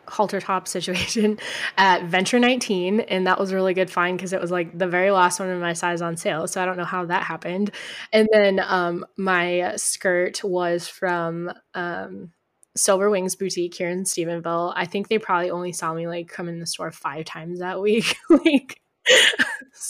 halter 0.07 0.39
top 0.39 0.67
situation 0.67 1.39
at 1.77 2.05
Venture 2.05 2.39
19, 2.39 3.01
and 3.01 3.27
that 3.27 3.39
was 3.39 3.51
a 3.51 3.55
really 3.55 3.73
good 3.73 3.89
find 3.89 4.17
because 4.17 4.33
it 4.33 4.41
was 4.41 4.51
like 4.51 4.77
the 4.77 4.87
very 4.87 5.11
last 5.11 5.39
one 5.39 5.49
in 5.49 5.59
my 5.59 5.73
size 5.73 6.01
on 6.01 6.17
sale. 6.17 6.47
So 6.47 6.61
I 6.61 6.65
don't 6.65 6.77
know 6.77 6.85
how 6.85 7.05
that 7.05 7.23
happened. 7.23 7.71
And 8.11 8.27
then 8.31 8.59
um, 8.59 9.05
my 9.17 9.73
skirt 9.77 10.43
was 10.43 10.87
from 10.87 11.51
um, 11.73 12.31
Silver 12.75 13.09
Wings 13.09 13.35
Boutique 13.35 13.75
here 13.75 13.89
in 13.89 14.03
Stephenville. 14.03 14.73
I 14.75 14.85
think 14.85 15.07
they 15.07 15.19
probably 15.19 15.51
only 15.51 15.73
saw 15.73 15.93
me 15.93 16.07
like 16.07 16.27
come 16.27 16.49
in 16.49 16.59
the 16.59 16.65
store 16.65 16.91
five 16.91 17.25
times 17.25 17.59
that 17.59 17.81
week. 17.81 18.15
like, 18.29 18.81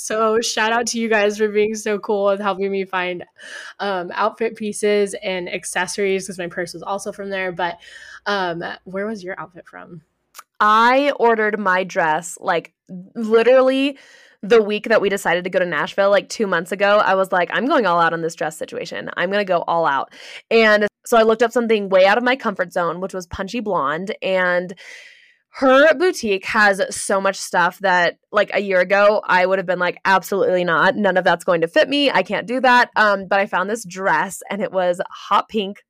so 0.04 0.42
shout 0.42 0.74
out 0.74 0.86
to 0.88 1.00
you 1.00 1.08
guys 1.08 1.38
for 1.38 1.48
being 1.48 1.76
so 1.76 1.98
cool 1.98 2.30
and 2.30 2.42
helping 2.42 2.70
me 2.70 2.84
find 2.84 3.24
um, 3.80 4.12
outfit 4.14 4.58
pieces 4.58 5.16
and 5.24 5.48
accessories 5.48 6.26
because 6.26 6.38
my 6.38 6.48
purse 6.48 6.74
was 6.74 6.84
also 6.84 7.14
from 7.14 7.30
there. 7.30 7.54
But 7.54 7.80
um, 8.26 8.62
where 8.84 9.06
was 9.06 9.24
your 9.24 9.40
outfit 9.40 9.66
from? 9.66 10.02
I 10.60 11.14
ordered 11.20 11.58
my 11.58 11.86
dress 11.86 12.38
like 12.42 12.74
literally 13.16 13.98
the 14.42 14.62
week 14.62 14.90
that 14.90 15.00
we 15.00 15.08
decided 15.08 15.46
to 15.46 15.50
go 15.50 15.60
to 15.60 15.66
Nashville, 15.66 16.10
like 16.10 16.28
two 16.28 16.48
months 16.48 16.74
ago, 16.74 16.98
I 16.98 17.16
was 17.16 17.32
like, 17.32 17.50
I'm 17.54 17.66
going 17.66 17.86
all 17.86 18.02
out 18.02 18.12
on 18.12 18.22
this 18.22 18.36
dress 18.36 18.58
situation. 18.58 19.10
I'm 19.16 19.32
going 19.32 19.40
to 19.40 19.50
go 19.50 19.64
all 19.68 19.86
out. 19.86 20.14
And 20.52 20.86
so 21.06 21.16
I 21.18 21.24
looked 21.24 21.42
up 21.42 21.54
something 21.54 21.88
way 21.88 22.06
out 22.06 22.18
of 22.18 22.26
my 22.26 22.36
comfort 22.36 22.74
zone, 22.74 23.00
which 23.00 23.14
was 23.14 23.26
Punchy 23.26 23.62
Blonde. 23.62 24.14
And 24.22 24.74
her 25.56 25.94
boutique 25.94 26.46
has 26.46 26.82
so 26.90 27.22
much 27.22 27.36
stuff 27.38 27.78
that 27.80 28.18
like 28.32 28.50
a 28.54 28.60
year 28.60 28.80
ago 28.80 29.22
I 29.24 29.46
would 29.46 29.60
have 29.60 29.68
been 29.68 29.80
like 29.80 30.00
absolutely 30.04 30.64
not 30.64 30.96
none 30.96 31.16
of 31.16 31.24
that's 31.24 31.44
going 31.44 31.62
to 31.62 31.68
fit 31.68 31.88
me 31.88 32.10
I 32.10 32.24
can't 32.24 32.48
do 32.48 32.60
that 32.62 32.90
um 32.96 33.28
but 33.28 33.40
I 33.40 33.46
found 33.46 33.70
this 33.70 33.86
dress 33.86 34.42
and 34.50 34.62
it 34.62 34.72
was 34.72 35.00
hot 35.10 35.50
pink 35.50 35.84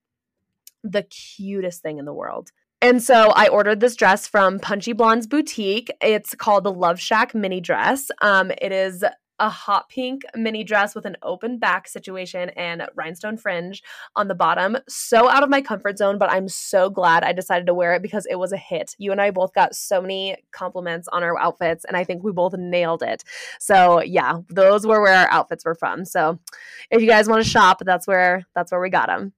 the 0.83 1.03
cutest 1.03 1.81
thing 1.81 1.97
in 1.97 2.05
the 2.05 2.13
world 2.13 2.51
and 2.81 3.01
so 3.01 3.31
I 3.33 3.47
ordered 3.47 3.79
this 3.79 3.95
dress 3.95 4.27
from 4.27 4.59
Punchy 4.59 4.91
Blonde's 4.91 5.25
boutique. 5.25 5.89
It's 6.01 6.35
called 6.35 6.65
the 6.65 6.71
Love 6.73 6.99
Shack 6.99 7.33
mini 7.33 7.61
dress. 7.61 8.11
Um, 8.21 8.51
it 8.61 8.73
is 8.73 9.05
a 9.43 9.49
hot 9.49 9.89
pink 9.89 10.23
mini 10.35 10.63
dress 10.63 10.95
with 10.95 11.05
an 11.05 11.17
open 11.21 11.57
back 11.57 11.85
situation 11.85 12.49
and 12.51 12.87
rhinestone 12.95 13.35
fringe 13.35 13.83
on 14.15 14.29
the 14.29 14.33
bottom. 14.33 14.77
So 14.87 15.29
out 15.29 15.43
of 15.43 15.49
my 15.49 15.61
comfort 15.61 15.97
zone, 15.97 16.17
but 16.17 16.31
I'm 16.31 16.47
so 16.47 16.89
glad 16.89 17.25
I 17.25 17.33
decided 17.33 17.67
to 17.67 17.73
wear 17.73 17.93
it 17.93 18.01
because 18.01 18.25
it 18.27 18.35
was 18.35 18.53
a 18.53 18.57
hit. 18.57 18.95
You 18.97 19.11
and 19.11 19.19
I 19.19 19.31
both 19.31 19.53
got 19.53 19.75
so 19.75 20.01
many 20.01 20.37
compliments 20.53 21.09
on 21.09 21.23
our 21.23 21.37
outfits, 21.37 21.83
and 21.83 21.97
I 21.97 22.05
think 22.05 22.23
we 22.23 22.31
both 22.31 22.53
nailed 22.53 23.03
it. 23.03 23.25
So 23.59 24.01
yeah, 24.01 24.37
those 24.47 24.87
were 24.87 25.01
where 25.01 25.13
our 25.13 25.29
outfits 25.29 25.65
were 25.65 25.75
from. 25.75 26.05
So 26.05 26.39
if 26.89 27.01
you 27.01 27.07
guys 27.07 27.27
want 27.27 27.43
to 27.43 27.49
shop, 27.49 27.81
that's 27.85 28.07
where 28.07 28.45
that's 28.55 28.71
where 28.71 28.81
we 28.81 28.89
got 28.89 29.07
them. 29.07 29.33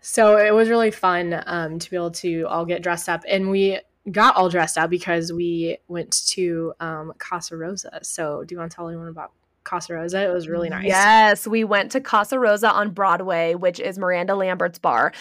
So 0.00 0.36
it 0.36 0.54
was 0.54 0.68
really 0.68 0.92
fun 0.92 1.42
um, 1.46 1.80
to 1.80 1.90
be 1.90 1.96
able 1.96 2.12
to 2.12 2.44
all 2.44 2.64
get 2.64 2.80
dressed 2.80 3.08
up, 3.08 3.24
and 3.26 3.50
we 3.50 3.80
got 4.10 4.36
all 4.36 4.48
dressed 4.48 4.78
up 4.78 4.90
because 4.90 5.32
we 5.32 5.78
went 5.88 6.26
to 6.28 6.72
um, 6.80 7.12
Casa 7.18 7.56
Rosa. 7.56 8.00
So 8.02 8.44
do 8.44 8.54
you 8.54 8.58
want 8.58 8.70
to 8.70 8.76
tell 8.76 8.88
anyone 8.88 9.08
about 9.08 9.32
Casa 9.64 9.94
Rosa? 9.94 10.24
It 10.24 10.32
was 10.32 10.48
really 10.48 10.68
nice. 10.68 10.86
Yes, 10.86 11.46
we 11.46 11.64
went 11.64 11.92
to 11.92 12.00
Casa 12.00 12.38
Rosa 12.38 12.70
on 12.70 12.90
Broadway, 12.90 13.54
which 13.54 13.78
is 13.78 13.98
Miranda 13.98 14.34
Lambert's 14.34 14.78
bar. 14.78 15.12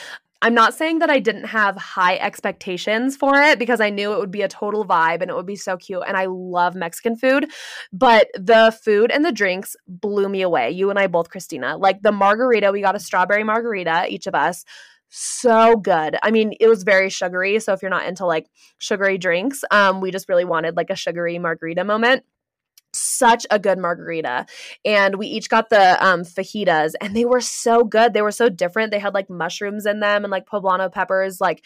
I'm 0.43 0.55
not 0.55 0.73
saying 0.73 0.99
that 0.99 1.11
I 1.11 1.19
didn't 1.19 1.43
have 1.43 1.77
high 1.77 2.17
expectations 2.17 3.15
for 3.15 3.39
it 3.39 3.59
because 3.59 3.79
I 3.79 3.91
knew 3.91 4.11
it 4.13 4.19
would 4.19 4.31
be 4.31 4.41
a 4.41 4.47
total 4.47 4.83
vibe 4.83 5.21
and 5.21 5.29
it 5.29 5.35
would 5.35 5.45
be 5.45 5.55
so 5.55 5.77
cute. 5.77 6.01
And 6.07 6.17
I 6.17 6.25
love 6.25 6.73
Mexican 6.73 7.15
food, 7.15 7.51
but 7.93 8.27
the 8.33 8.75
food 8.83 9.11
and 9.11 9.23
the 9.23 9.31
drinks 9.31 9.75
blew 9.87 10.29
me 10.29 10.41
away. 10.41 10.71
You 10.71 10.89
and 10.89 10.97
I 10.97 11.05
both, 11.05 11.29
Kristina. 11.29 11.79
Like 11.79 12.01
the 12.01 12.11
margarita, 12.11 12.71
we 12.71 12.81
got 12.81 12.95
a 12.95 12.99
strawberry 12.99 13.43
margarita, 13.43 14.07
each 14.09 14.25
of 14.25 14.33
us. 14.33 14.65
So 15.13 15.75
good. 15.75 16.15
I 16.23 16.31
mean, 16.31 16.53
it 16.61 16.69
was 16.69 16.83
very 16.83 17.09
sugary. 17.09 17.59
So 17.59 17.73
if 17.73 17.81
you're 17.81 17.91
not 17.91 18.05
into 18.07 18.25
like 18.25 18.49
sugary 18.77 19.17
drinks, 19.17 19.61
um, 19.69 19.99
we 19.99 20.09
just 20.09 20.29
really 20.29 20.45
wanted 20.45 20.77
like 20.77 20.89
a 20.89 20.95
sugary 20.95 21.37
margarita 21.37 21.83
moment. 21.83 22.23
Such 22.93 23.45
a 23.51 23.59
good 23.59 23.77
margarita. 23.77 24.45
And 24.85 25.15
we 25.17 25.27
each 25.27 25.49
got 25.49 25.69
the 25.69 26.01
um, 26.03 26.21
fajitas 26.21 26.93
and 27.01 27.13
they 27.13 27.25
were 27.25 27.41
so 27.41 27.83
good. 27.83 28.13
They 28.13 28.21
were 28.21 28.31
so 28.31 28.47
different. 28.47 28.91
They 28.91 28.99
had 28.99 29.13
like 29.13 29.29
mushrooms 29.29 29.85
in 29.85 29.99
them 29.99 30.23
and 30.23 30.31
like 30.31 30.45
poblano 30.45 30.89
peppers 30.89 31.41
like 31.41 31.65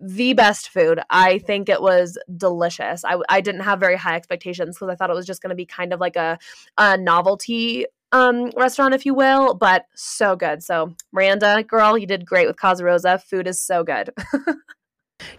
the 0.00 0.32
best 0.32 0.70
food. 0.70 0.98
I 1.10 1.40
think 1.40 1.68
it 1.68 1.82
was 1.82 2.16
delicious. 2.38 3.04
I, 3.04 3.18
I 3.28 3.42
didn't 3.42 3.62
have 3.62 3.80
very 3.80 3.96
high 3.96 4.16
expectations 4.16 4.76
because 4.76 4.88
i 4.90 4.94
thought 4.94 5.10
it 5.10 5.16
was 5.16 5.26
just 5.26 5.42
going 5.42 5.50
to 5.50 5.56
be 5.56 5.66
kind 5.66 5.92
of 5.92 6.00
like 6.00 6.16
a, 6.16 6.38
a 6.78 6.96
novelty 6.96 7.84
um 8.12 8.50
restaurant 8.56 8.94
if 8.94 9.04
you 9.04 9.14
will 9.14 9.54
but 9.54 9.86
so 9.94 10.36
good. 10.36 10.62
So 10.62 10.94
miranda 11.12 11.62
girl 11.62 11.98
you 11.98 12.06
did 12.06 12.26
great 12.26 12.46
with 12.46 12.56
casa 12.56 12.84
rosa. 12.84 13.18
Food 13.18 13.46
is 13.46 13.62
so 13.62 13.84
good. 13.84 14.10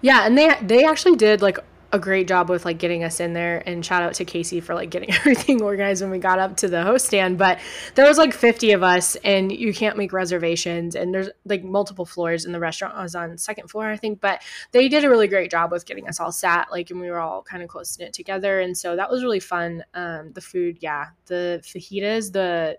Yeah 0.01 0.25
and 0.25 0.38
they 0.38 0.55
they 0.62 0.86
actually 0.86 1.15
did 1.15 1.41
like 1.41 1.58
a 1.91 1.99
great 1.99 2.28
job 2.28 2.49
with 2.49 2.65
like 2.65 2.78
getting 2.78 3.04
us 3.04 3.19
in 3.19 3.34
there. 3.34 3.63
And 3.65 3.84
shout 3.84 4.04
out 4.04 4.13
to 4.15 4.25
Casey 4.25 4.60
for 4.60 4.75
like 4.75 4.89
getting 4.89 5.12
everything 5.13 5.62
organized 5.62 6.02
when 6.02 6.12
we 6.12 6.19
got 6.19 6.39
up 6.39 6.58
to 6.58 6.67
the 6.67 6.84
host 6.84 7.08
stand. 7.08 7.38
But 7.38 7.60
there 7.95 8.08
was 8.08 8.17
like 8.17 8.34
50 8.34 8.71
of 8.73 8.84
us 8.84 9.15
and 9.17 9.52
you 9.52 9.73
can't 9.73 9.97
make 9.97 10.13
reservations. 10.13 10.95
And 10.95 11.13
there's 11.13 11.30
like 11.45 11.63
multiple 11.63 12.06
floors 12.06 12.45
and 12.45 12.54
the 12.54 12.60
restaurant 12.60 12.95
I 12.95 13.04
was 13.04 13.15
on 13.15 13.38
second 13.38 13.69
floor 13.69 13.89
I 13.89 13.97
think. 13.97 14.21
But 14.21 14.41
they 14.71 14.88
did 14.88 15.04
a 15.04 15.10
really 15.10 15.28
great 15.28 15.49
job 15.49 15.71
with 15.71 15.86
getting 15.86 16.08
us 16.08 16.19
all 16.19 16.32
sat 16.32 16.67
like 16.71 16.91
and 16.91 16.99
we 16.99 17.10
were 17.10 17.19
all 17.19 17.41
kind 17.41 17.63
of 17.63 17.69
close 17.69 17.97
knit 17.97 18.13
together. 18.13 18.60
And 18.60 18.78
so 18.78 18.95
that 18.95 19.10
was 19.10 19.23
really 19.23 19.39
fun. 19.39 19.84
Um 19.93 20.32
the 20.34 20.41
food 20.41 20.78
yeah 20.82 21.08
the 21.25 21.62
fajitas 21.63 22.32
the 22.32 22.78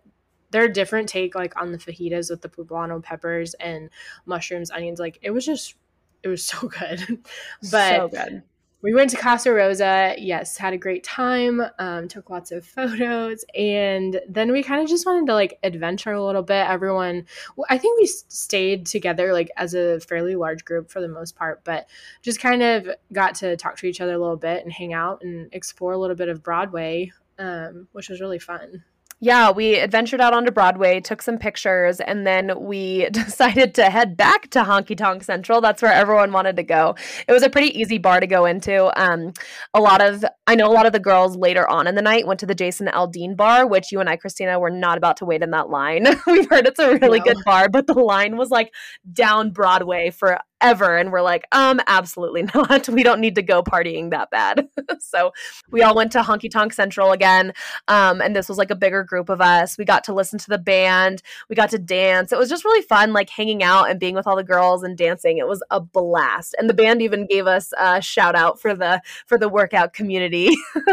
their 0.50 0.68
different 0.68 1.08
take 1.08 1.34
like 1.34 1.60
on 1.60 1.72
the 1.72 1.78
fajitas 1.78 2.30
with 2.30 2.42
the 2.42 2.48
poblano 2.48 3.02
peppers 3.02 3.54
and 3.54 3.90
mushrooms 4.26 4.70
onions. 4.70 5.00
Like 5.00 5.18
it 5.22 5.30
was 5.30 5.44
just 5.44 5.74
it 6.22 6.28
was 6.28 6.44
so 6.44 6.68
good. 6.78 7.24
But 7.70 7.96
so 7.96 8.08
good 8.08 8.42
we 8.82 8.94
went 8.94 9.10
to 9.10 9.16
Casa 9.16 9.52
Rosa. 9.52 10.14
Yes, 10.18 10.56
had 10.56 10.72
a 10.72 10.78
great 10.78 11.04
time. 11.04 11.62
Um, 11.78 12.08
took 12.08 12.30
lots 12.30 12.50
of 12.50 12.64
photos, 12.66 13.44
and 13.54 14.20
then 14.28 14.52
we 14.52 14.62
kind 14.62 14.82
of 14.82 14.88
just 14.88 15.06
wanted 15.06 15.26
to 15.26 15.34
like 15.34 15.58
adventure 15.62 16.12
a 16.12 16.24
little 16.24 16.42
bit. 16.42 16.66
Everyone, 16.66 17.26
I 17.68 17.78
think 17.78 17.98
we 17.98 18.06
stayed 18.06 18.86
together 18.86 19.32
like 19.32 19.50
as 19.56 19.74
a 19.74 20.00
fairly 20.00 20.34
large 20.34 20.64
group 20.64 20.90
for 20.90 21.00
the 21.00 21.08
most 21.08 21.36
part, 21.36 21.62
but 21.64 21.88
just 22.22 22.40
kind 22.40 22.62
of 22.62 22.88
got 23.12 23.34
to 23.36 23.56
talk 23.56 23.76
to 23.78 23.86
each 23.86 24.00
other 24.00 24.14
a 24.14 24.18
little 24.18 24.36
bit 24.36 24.64
and 24.64 24.72
hang 24.72 24.92
out 24.92 25.22
and 25.22 25.48
explore 25.52 25.92
a 25.92 25.98
little 25.98 26.16
bit 26.16 26.28
of 26.28 26.42
Broadway, 26.42 27.12
um, 27.38 27.88
which 27.92 28.08
was 28.08 28.20
really 28.20 28.38
fun. 28.38 28.84
Yeah, 29.22 29.50
we 29.50 29.78
adventured 29.78 30.22
out 30.22 30.32
onto 30.32 30.50
Broadway, 30.50 30.98
took 30.98 31.20
some 31.20 31.36
pictures, 31.36 32.00
and 32.00 32.26
then 32.26 32.52
we 32.58 33.08
decided 33.12 33.74
to 33.74 33.90
head 33.90 34.16
back 34.16 34.48
to 34.50 34.62
Honky 34.62 34.96
Tonk 34.96 35.22
Central. 35.24 35.60
That's 35.60 35.82
where 35.82 35.92
everyone 35.92 36.32
wanted 36.32 36.56
to 36.56 36.62
go. 36.62 36.94
It 37.28 37.32
was 37.32 37.42
a 37.42 37.50
pretty 37.50 37.78
easy 37.78 37.98
bar 37.98 38.20
to 38.20 38.26
go 38.26 38.46
into. 38.46 38.90
Um, 38.98 39.34
a 39.74 39.80
lot 39.80 40.00
of 40.00 40.24
I 40.46 40.54
know 40.54 40.66
a 40.66 40.72
lot 40.72 40.86
of 40.86 40.92
the 40.92 41.00
girls 41.00 41.36
later 41.36 41.68
on 41.68 41.86
in 41.86 41.96
the 41.96 42.02
night 42.02 42.26
went 42.26 42.40
to 42.40 42.46
the 42.46 42.54
Jason 42.54 42.86
Aldean 42.86 43.36
bar, 43.36 43.66
which 43.66 43.92
you 43.92 44.00
and 44.00 44.08
I, 44.08 44.16
Kristina, 44.16 44.58
were 44.58 44.70
not 44.70 44.96
about 44.96 45.18
to 45.18 45.26
wait 45.26 45.42
in 45.42 45.50
that 45.50 45.68
line. 45.68 46.06
We've 46.26 46.48
heard 46.48 46.66
it's 46.66 46.78
a 46.78 46.96
really 46.96 47.18
no. 47.18 47.24
good 47.26 47.44
bar, 47.44 47.68
but 47.68 47.86
the 47.86 47.94
line 47.94 48.38
was 48.38 48.48
like 48.48 48.72
down 49.12 49.50
Broadway 49.50 50.10
for 50.10 50.38
ever 50.60 50.96
and 50.96 51.12
we're 51.12 51.22
like 51.22 51.46
um 51.52 51.80
absolutely 51.86 52.42
not. 52.54 52.88
We 52.88 53.02
don't 53.02 53.20
need 53.20 53.34
to 53.36 53.42
go 53.42 53.62
partying 53.62 54.10
that 54.10 54.30
bad. 54.30 54.68
So 55.00 55.32
we 55.70 55.82
all 55.82 55.94
went 55.94 56.12
to 56.12 56.20
honky 56.20 56.50
tonk 56.50 56.72
central 56.72 57.12
again 57.12 57.52
um 57.88 58.20
and 58.20 58.36
this 58.36 58.48
was 58.48 58.58
like 58.58 58.70
a 58.70 58.76
bigger 58.76 59.02
group 59.02 59.28
of 59.28 59.40
us. 59.40 59.78
We 59.78 59.84
got 59.84 60.04
to 60.04 60.14
listen 60.14 60.38
to 60.40 60.48
the 60.48 60.58
band. 60.58 61.22
We 61.48 61.56
got 61.56 61.70
to 61.70 61.78
dance. 61.78 62.32
It 62.32 62.38
was 62.38 62.48
just 62.48 62.64
really 62.64 62.82
fun 62.82 63.12
like 63.12 63.30
hanging 63.30 63.62
out 63.62 63.90
and 63.90 63.98
being 63.98 64.14
with 64.14 64.26
all 64.26 64.36
the 64.36 64.44
girls 64.44 64.82
and 64.82 64.96
dancing. 64.96 65.38
It 65.38 65.48
was 65.48 65.62
a 65.70 65.80
blast. 65.80 66.54
And 66.58 66.68
the 66.68 66.74
band 66.74 67.02
even 67.02 67.26
gave 67.26 67.46
us 67.46 67.72
a 67.78 68.00
shout 68.02 68.34
out 68.34 68.60
for 68.60 68.74
the 68.74 69.00
for 69.26 69.38
the 69.38 69.48
workout 69.48 69.92
community. 69.92 70.56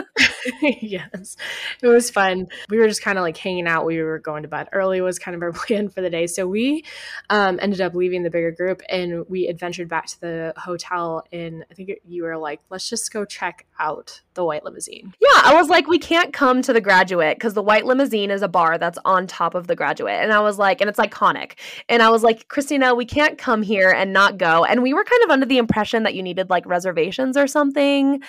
Yes. 0.62 1.36
It 1.82 1.88
was 1.88 2.10
fun. 2.10 2.48
We 2.70 2.78
were 2.78 2.88
just 2.88 3.02
kind 3.02 3.18
of 3.18 3.22
like 3.22 3.38
hanging 3.38 3.68
out. 3.68 3.86
We 3.86 4.02
were 4.02 4.20
going 4.20 4.44
to 4.44 4.50
bed 4.50 4.70
early 4.72 5.02
was 5.02 5.20
kind 5.20 5.36
of 5.36 5.42
our 5.42 5.52
plan 5.52 5.90
for 5.90 6.02
the 6.02 6.10
day. 6.10 6.28
So 6.28 6.48
we 6.48 6.86
um 7.30 7.60
ended 7.62 7.82
up 7.82 7.96
leaving 7.96 8.24
the 8.24 8.30
bigger 8.30 8.52
group 8.52 8.82
and 8.90 9.26
we 9.28 9.48
adventured 9.58 9.90
back 9.90 10.06
to 10.06 10.22
the 10.22 10.54
hotel 10.56 11.24
and 11.32 11.66
I 11.72 11.74
think 11.74 11.90
you 12.08 12.24
were 12.24 12.38
like, 12.38 12.62
let's 12.70 12.88
just 12.88 13.12
go 13.12 13.26
check 13.26 13.66
out 13.80 14.22
the 14.36 14.46
white 14.46 14.64
limousine. 14.64 15.16
Yeah, 15.20 15.42
I 15.44 15.56
was 15.56 15.68
like, 15.68 15.88
we 15.88 15.98
can't 15.98 16.32
come 16.32 16.62
to 16.62 16.74
the 16.74 16.80
graduate 16.80 17.38
because 17.38 17.56
the 17.56 17.64
white 17.64 17.88
limousine 17.88 18.30
is 18.30 18.44
a 18.44 18.48
bar 18.48 18.78
that's 18.78 19.00
on 19.04 19.26
top 19.26 19.56
of 19.56 19.66
the 19.66 19.76
graduate. 19.76 20.22
And 20.22 20.32
I 20.32 20.40
was 20.42 20.60
like, 20.60 20.80
and 20.80 20.90
it's 20.90 21.00
iconic. 21.00 21.54
And 21.90 22.04
I 22.04 22.10
was 22.10 22.22
like, 22.22 22.48
Kristina, 22.48 22.96
we 22.96 23.06
can't 23.06 23.40
come 23.40 23.64
here 23.64 23.90
and 23.90 24.14
not 24.14 24.38
go. 24.38 24.64
And 24.64 24.84
we 24.84 24.94
were 24.94 25.04
kind 25.04 25.24
of 25.24 25.32
under 25.32 25.48
the 25.48 25.58
impression 25.58 26.04
that 26.04 26.14
you 26.14 26.22
needed 26.22 26.52
like 26.52 26.66
reservations 26.68 27.36
or 27.36 27.48
something. 27.48 28.22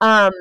Um, 0.00 0.32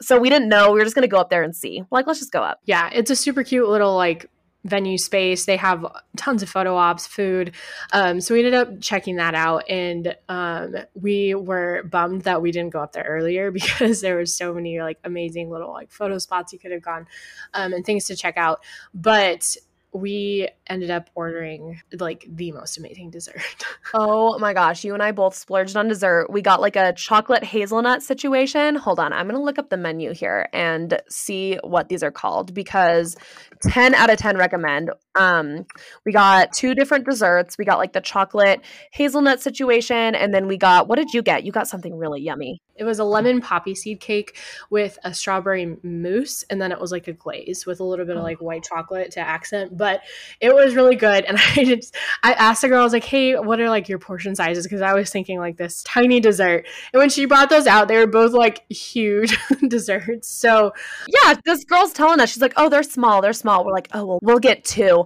so 0.00 0.18
we 0.18 0.30
didn't 0.30 0.48
know. 0.48 0.72
We 0.72 0.78
were 0.78 0.84
just 0.84 0.94
gonna 0.94 1.08
go 1.08 1.20
up 1.20 1.28
there 1.28 1.42
and 1.42 1.54
see. 1.54 1.84
Like, 1.90 2.06
let's 2.06 2.20
just 2.20 2.32
go 2.32 2.42
up. 2.42 2.60
Yeah, 2.64 2.88
it's 2.92 3.10
a 3.10 3.16
super 3.16 3.44
cute 3.44 3.68
little 3.68 3.94
like 3.94 4.26
venue 4.64 4.98
space. 4.98 5.44
They 5.44 5.56
have 5.56 5.84
tons 6.16 6.42
of 6.42 6.48
photo 6.48 6.76
ops, 6.76 7.06
food. 7.06 7.54
Um, 7.92 8.20
so 8.20 8.34
we 8.34 8.40
ended 8.40 8.54
up 8.54 8.80
checking 8.80 9.16
that 9.16 9.34
out, 9.34 9.68
and 9.68 10.16
um, 10.28 10.76
we 10.94 11.34
were 11.34 11.82
bummed 11.84 12.22
that 12.22 12.42
we 12.42 12.52
didn't 12.52 12.72
go 12.72 12.80
up 12.80 12.92
there 12.92 13.04
earlier 13.04 13.50
because 13.60 14.00
there 14.00 14.16
were 14.16 14.26
so 14.26 14.52
many 14.52 14.80
like 14.80 14.98
amazing 15.04 15.50
little 15.50 15.72
like 15.72 15.90
photo 15.90 16.18
spots 16.18 16.52
you 16.52 16.58
could 16.58 16.72
have 16.72 16.82
gone 16.82 17.06
um, 17.54 17.72
and 17.72 17.84
things 17.84 18.06
to 18.06 18.16
check 18.16 18.36
out. 18.36 18.60
But 18.94 19.56
we 19.92 20.48
ended 20.68 20.90
up 20.90 21.10
ordering 21.14 21.80
like 21.98 22.24
the 22.28 22.52
most 22.52 22.78
amazing 22.78 23.10
dessert. 23.10 23.42
oh 23.94 24.38
my 24.38 24.52
gosh, 24.52 24.84
you 24.84 24.94
and 24.94 25.02
I 25.02 25.12
both 25.12 25.34
splurged 25.34 25.76
on 25.76 25.88
dessert. 25.88 26.28
We 26.30 26.42
got 26.42 26.60
like 26.60 26.76
a 26.76 26.92
chocolate 26.92 27.44
hazelnut 27.44 28.02
situation. 28.02 28.76
Hold 28.76 29.00
on, 29.00 29.12
I'm 29.12 29.26
going 29.26 29.38
to 29.38 29.44
look 29.44 29.58
up 29.58 29.70
the 29.70 29.76
menu 29.76 30.12
here 30.12 30.48
and 30.52 31.00
see 31.08 31.58
what 31.64 31.88
these 31.88 32.02
are 32.02 32.12
called 32.12 32.54
because 32.54 33.16
10 33.62 33.94
out 33.94 34.10
of 34.10 34.18
10 34.18 34.36
recommend. 34.36 34.90
Um 35.14 35.66
we 36.04 36.12
got 36.12 36.52
two 36.52 36.74
different 36.74 37.04
desserts. 37.04 37.58
We 37.58 37.64
got 37.64 37.78
like 37.78 37.92
the 37.92 38.00
chocolate 38.00 38.60
hazelnut 38.92 39.40
situation 39.40 40.14
and 40.14 40.32
then 40.32 40.46
we 40.46 40.56
got 40.56 40.88
what 40.88 40.96
did 40.96 41.12
you 41.12 41.22
get? 41.22 41.44
You 41.44 41.52
got 41.52 41.68
something 41.68 41.96
really 41.96 42.20
yummy. 42.20 42.60
It 42.80 42.84
was 42.84 42.98
a 42.98 43.04
lemon 43.04 43.42
poppy 43.42 43.74
seed 43.74 44.00
cake 44.00 44.38
with 44.70 44.98
a 45.04 45.12
strawberry 45.12 45.76
mousse, 45.82 46.44
and 46.48 46.60
then 46.60 46.72
it 46.72 46.80
was 46.80 46.90
like 46.90 47.08
a 47.08 47.12
glaze 47.12 47.66
with 47.66 47.78
a 47.78 47.84
little 47.84 48.06
bit 48.06 48.16
of 48.16 48.22
oh. 48.22 48.24
like 48.24 48.40
white 48.40 48.64
chocolate 48.64 49.10
to 49.12 49.20
accent. 49.20 49.76
But 49.76 50.00
it 50.40 50.54
was 50.54 50.74
really 50.74 50.96
good. 50.96 51.26
And 51.26 51.36
I 51.56 51.64
just 51.64 51.94
I 52.22 52.32
asked 52.32 52.62
the 52.62 52.68
girl, 52.68 52.80
I 52.80 52.84
was 52.84 52.94
like, 52.94 53.04
"Hey, 53.04 53.36
what 53.36 53.60
are 53.60 53.68
like 53.68 53.90
your 53.90 53.98
portion 53.98 54.34
sizes?" 54.34 54.64
Because 54.64 54.80
I 54.80 54.94
was 54.94 55.10
thinking 55.10 55.38
like 55.38 55.58
this 55.58 55.82
tiny 55.82 56.20
dessert. 56.20 56.66
And 56.94 57.00
when 57.00 57.10
she 57.10 57.26
brought 57.26 57.50
those 57.50 57.66
out, 57.66 57.86
they 57.86 57.98
were 57.98 58.06
both 58.06 58.32
like 58.32 58.64
huge 58.72 59.36
desserts. 59.68 60.28
So 60.28 60.72
yeah, 61.06 61.34
this 61.44 61.64
girl's 61.64 61.92
telling 61.92 62.18
us 62.18 62.30
she's 62.30 62.40
like, 62.40 62.54
"Oh, 62.56 62.70
they're 62.70 62.82
small. 62.82 63.20
They're 63.20 63.34
small." 63.34 63.66
We're 63.66 63.72
like, 63.72 63.88
"Oh, 63.92 64.06
well, 64.06 64.18
we'll 64.22 64.38
get 64.38 64.64
two 64.64 65.04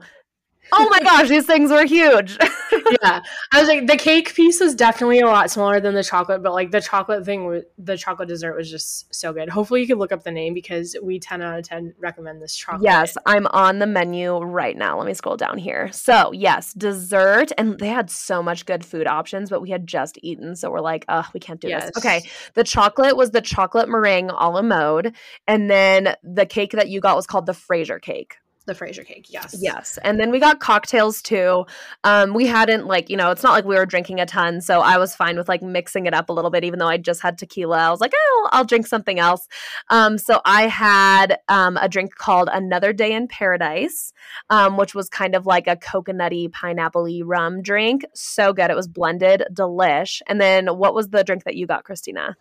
oh 0.73 0.89
my 0.91 1.01
gosh, 1.01 1.29
these 1.29 1.47
things 1.47 1.71
were 1.71 1.85
huge. 1.85 2.39
yeah. 3.03 3.21
I 3.53 3.61
was 3.61 3.69
like, 3.69 3.87
the 3.87 3.97
cake 3.97 4.35
piece 4.35 4.61
was 4.61 4.75
definitely 4.75 5.21
a 5.21 5.27
lot 5.27 5.51
smaller 5.51 5.81
than 5.81 5.95
the 5.95 6.03
chocolate, 6.03 6.43
but 6.43 6.53
like 6.53 6.71
the 6.71 6.81
chocolate 6.81 7.25
thing, 7.25 7.62
the 7.79 7.97
chocolate 7.97 8.29
dessert 8.29 8.57
was 8.57 8.71
just 8.71 9.15
so 9.15 9.33
good. 9.33 9.49
Hopefully, 9.49 9.81
you 9.81 9.87
can 9.87 9.99
look 9.99 10.12
up 10.12 10.25
the 10.25 10.31
name 10.31 10.55
because 10.55 10.97
we 11.03 11.19
10 11.19 11.43
out 11.43 11.59
of 11.59 11.65
10 11.65 11.95
recommend 11.99 12.43
this 12.43 12.55
chocolate. 12.55 12.83
Yes, 12.83 13.17
I'm 13.27 13.47
on 13.49 13.79
the 13.79 13.87
menu 13.87 14.39
right 14.39 14.77
now. 14.77 14.99
Let 14.99 15.07
me 15.07 15.15
scroll 15.15 15.37
down 15.37 15.59
here. 15.59 15.91
So, 15.93 16.33
yes, 16.33 16.73
dessert. 16.73 17.53
And 17.59 17.79
they 17.79 17.89
had 17.89 18.11
so 18.11 18.43
much 18.43 18.67
good 18.67 18.85
food 18.85 19.07
options, 19.07 19.51
but 19.51 19.61
we 19.61 19.71
had 19.71 19.87
just 19.87 20.19
eaten. 20.23 20.57
So, 20.57 20.71
we're 20.71 20.81
like, 20.81 21.05
oh, 21.09 21.27
we 21.35 21.41
can't 21.41 21.61
do 21.61 21.69
yes. 21.69 21.87
this. 21.87 21.97
Okay. 21.99 22.29
The 22.55 22.65
chocolate 22.65 23.17
was 23.17 23.31
the 23.31 23.41
chocolate 23.41 23.89
meringue 23.89 24.31
a 24.31 24.51
la 24.51 24.62
mode. 24.62 25.15
And 25.47 25.71
then 25.71 26.15
the 26.23 26.47
cake 26.47 26.73
that 26.73 26.89
you 26.89 27.01
got 27.01 27.17
was 27.17 27.27
called 27.27 27.47
the 27.47 27.55
Fraser 27.55 27.99
cake 27.99 28.37
the 28.67 28.75
Fraser 28.75 29.05
cake. 29.05 29.27
Yes. 29.29 29.57
Yes. 29.59 29.99
And 30.03 30.19
then 30.19 30.31
we 30.31 30.39
got 30.39 30.61
cocktails 30.61 31.21
too. 31.21 31.67
Um, 32.03 32.35
we 32.35 32.47
hadn't 32.47 32.87
like, 32.87 33.11
you 33.11 33.17
know, 33.17 33.31
it's 33.31 33.43
not 33.43 33.53
like 33.53 33.65
we 33.65 33.75
were 33.77 33.87
drinking 33.87 34.21
a 34.21 34.27
ton. 34.27 34.61
So 34.61 34.81
I 34.81 34.97
was 34.97 35.15
fine 35.15 35.37
with 35.37 35.49
like 35.49 35.62
mixing 35.62 36.07
it 36.07 36.15
up 36.15 36.29
a 36.29 36.33
little 36.33 36.51
bit, 36.51 36.65
even 36.65 36.79
though 36.79 36.89
I 36.89 36.97
just 36.97 37.21
had 37.21 37.39
tequila. 37.39 37.79
I 37.79 37.91
was 37.91 38.01
like, 38.01 38.12
oh, 38.17 38.49
I'll 38.53 38.65
drink 38.65 38.87
something 38.87 39.19
else. 39.19 39.49
Um, 39.91 40.19
so 40.19 40.41
I 40.45 40.62
had 40.67 41.39
um, 41.49 41.77
a 41.77 41.89
drink 41.89 42.15
called 42.15 42.49
Another 42.53 42.93
Day 42.93 43.12
in 43.12 43.29
Paradise, 43.29 44.12
um, 44.51 44.77
which 44.77 44.95
was 44.95 45.09
kind 45.09 45.35
of 45.35 45.47
like 45.47 45.67
a 45.67 45.77
coconutty, 45.77 46.51
pineapple 46.51 47.09
rum 47.25 47.61
drink. 47.61 48.05
So 48.15 48.53
good. 48.53 48.71
It 48.71 48.77
was 48.77 48.89
blended, 48.89 49.45
delish. 49.53 50.23
And 50.27 50.41
then 50.41 50.67
what 50.79 50.95
was 50.95 51.09
the 51.09 51.25
drink 51.25 51.45
that 51.45 51.57
you 51.57 51.67
got, 51.67 51.85
Kristina? 51.85 52.35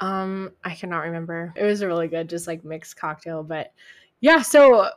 Um, 0.00 0.50
I 0.64 0.74
cannot 0.74 1.04
remember. 1.04 1.54
It 1.56 1.64
was 1.64 1.80
a 1.80 1.86
really 1.86 2.08
good, 2.08 2.28
just 2.28 2.48
like 2.48 2.64
mixed 2.64 2.96
cocktail, 2.96 3.44
but 3.44 3.72
yeah, 4.20 4.42
so 4.42 4.88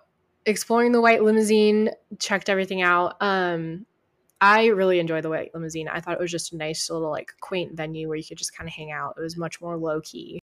exploring 0.45 0.91
the 0.91 1.01
white 1.01 1.23
limousine, 1.23 1.91
checked 2.19 2.49
everything 2.49 2.81
out. 2.81 3.15
Um, 3.21 3.85
I 4.41 4.67
really 4.67 4.99
enjoyed 4.99 5.23
the 5.23 5.29
white 5.29 5.53
limousine. 5.53 5.87
I 5.87 6.01
thought 6.01 6.13
it 6.15 6.19
was 6.19 6.31
just 6.31 6.53
a 6.53 6.57
nice 6.57 6.89
little 6.89 7.09
like 7.09 7.31
quaint 7.39 7.73
venue 7.73 8.07
where 8.07 8.17
you 8.17 8.23
could 8.23 8.37
just 8.37 8.55
kind 8.55 8.67
of 8.67 8.73
hang 8.73 8.91
out. 8.91 9.15
It 9.17 9.21
was 9.21 9.37
much 9.37 9.61
more 9.61 9.77
low 9.77 10.01
key. 10.01 10.41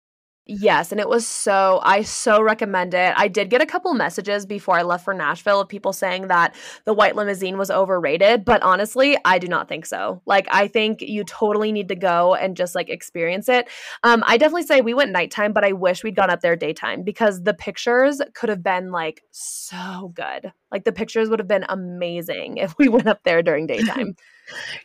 Yes, 0.48 0.91
and 0.91 1.02
it 1.02 1.10
was 1.10 1.26
so 1.26 1.80
I 1.82 2.04
so 2.04 2.39
recommend 2.39 2.93
it. 2.93 3.16
I 3.18 3.28
did 3.28 3.50
get 3.50 3.64
a 3.64 3.66
couple 3.66 3.91
messages 3.96 4.46
before 4.46 4.78
I 4.78 4.84
left 4.84 5.04
for 5.04 5.14
Nashville 5.16 5.60
of 5.60 5.68
people 5.68 5.91
saying 5.91 6.28
that 6.28 6.54
the 6.86 6.93
white 6.93 7.16
limousine 7.16 7.58
was 7.58 7.72
overrated, 7.72 8.46
but 8.46 8.62
honestly, 8.62 9.18
I 9.26 9.39
do 9.39 9.48
not 9.48 9.68
think 9.68 9.88
so. 9.88 10.22
Like 10.28 10.48
I 10.52 10.68
think 10.68 11.02
you 11.02 11.24
totally 11.24 11.72
need 11.72 11.88
to 11.88 11.96
go 11.96 12.36
and 12.36 12.56
just 12.56 12.76
like 12.76 12.89
experience 12.89 13.50
it. 13.50 13.68
Um 14.04 14.24
I 14.28 14.38
definitely 14.38 14.68
say 14.68 14.82
we 14.82 14.93
went 14.93 15.12
nighttime, 15.12 15.52
but 15.52 15.66
I 15.66 15.72
wish 15.72 16.04
we'd 16.04 16.16
gone 16.16 16.30
up 16.30 16.41
there 16.41 16.56
daytime 16.56 17.02
because 17.02 17.41
the 17.41 17.56
pictures 17.56 18.22
could 18.36 18.50
have 18.50 18.62
been 18.62 18.91
like 18.91 19.24
so 19.32 20.12
good. 20.14 20.54
Like 20.72 20.84
the 20.84 20.91
pictures 20.91 21.28
would 21.28 21.39
have 21.39 21.48
been 21.48 21.66
amazing 21.70 22.58
if 22.58 22.78
we 22.78 22.88
went 22.96 23.08
up 23.08 23.24
there 23.24 23.41
during 23.41 23.66
daytime. 23.66 24.16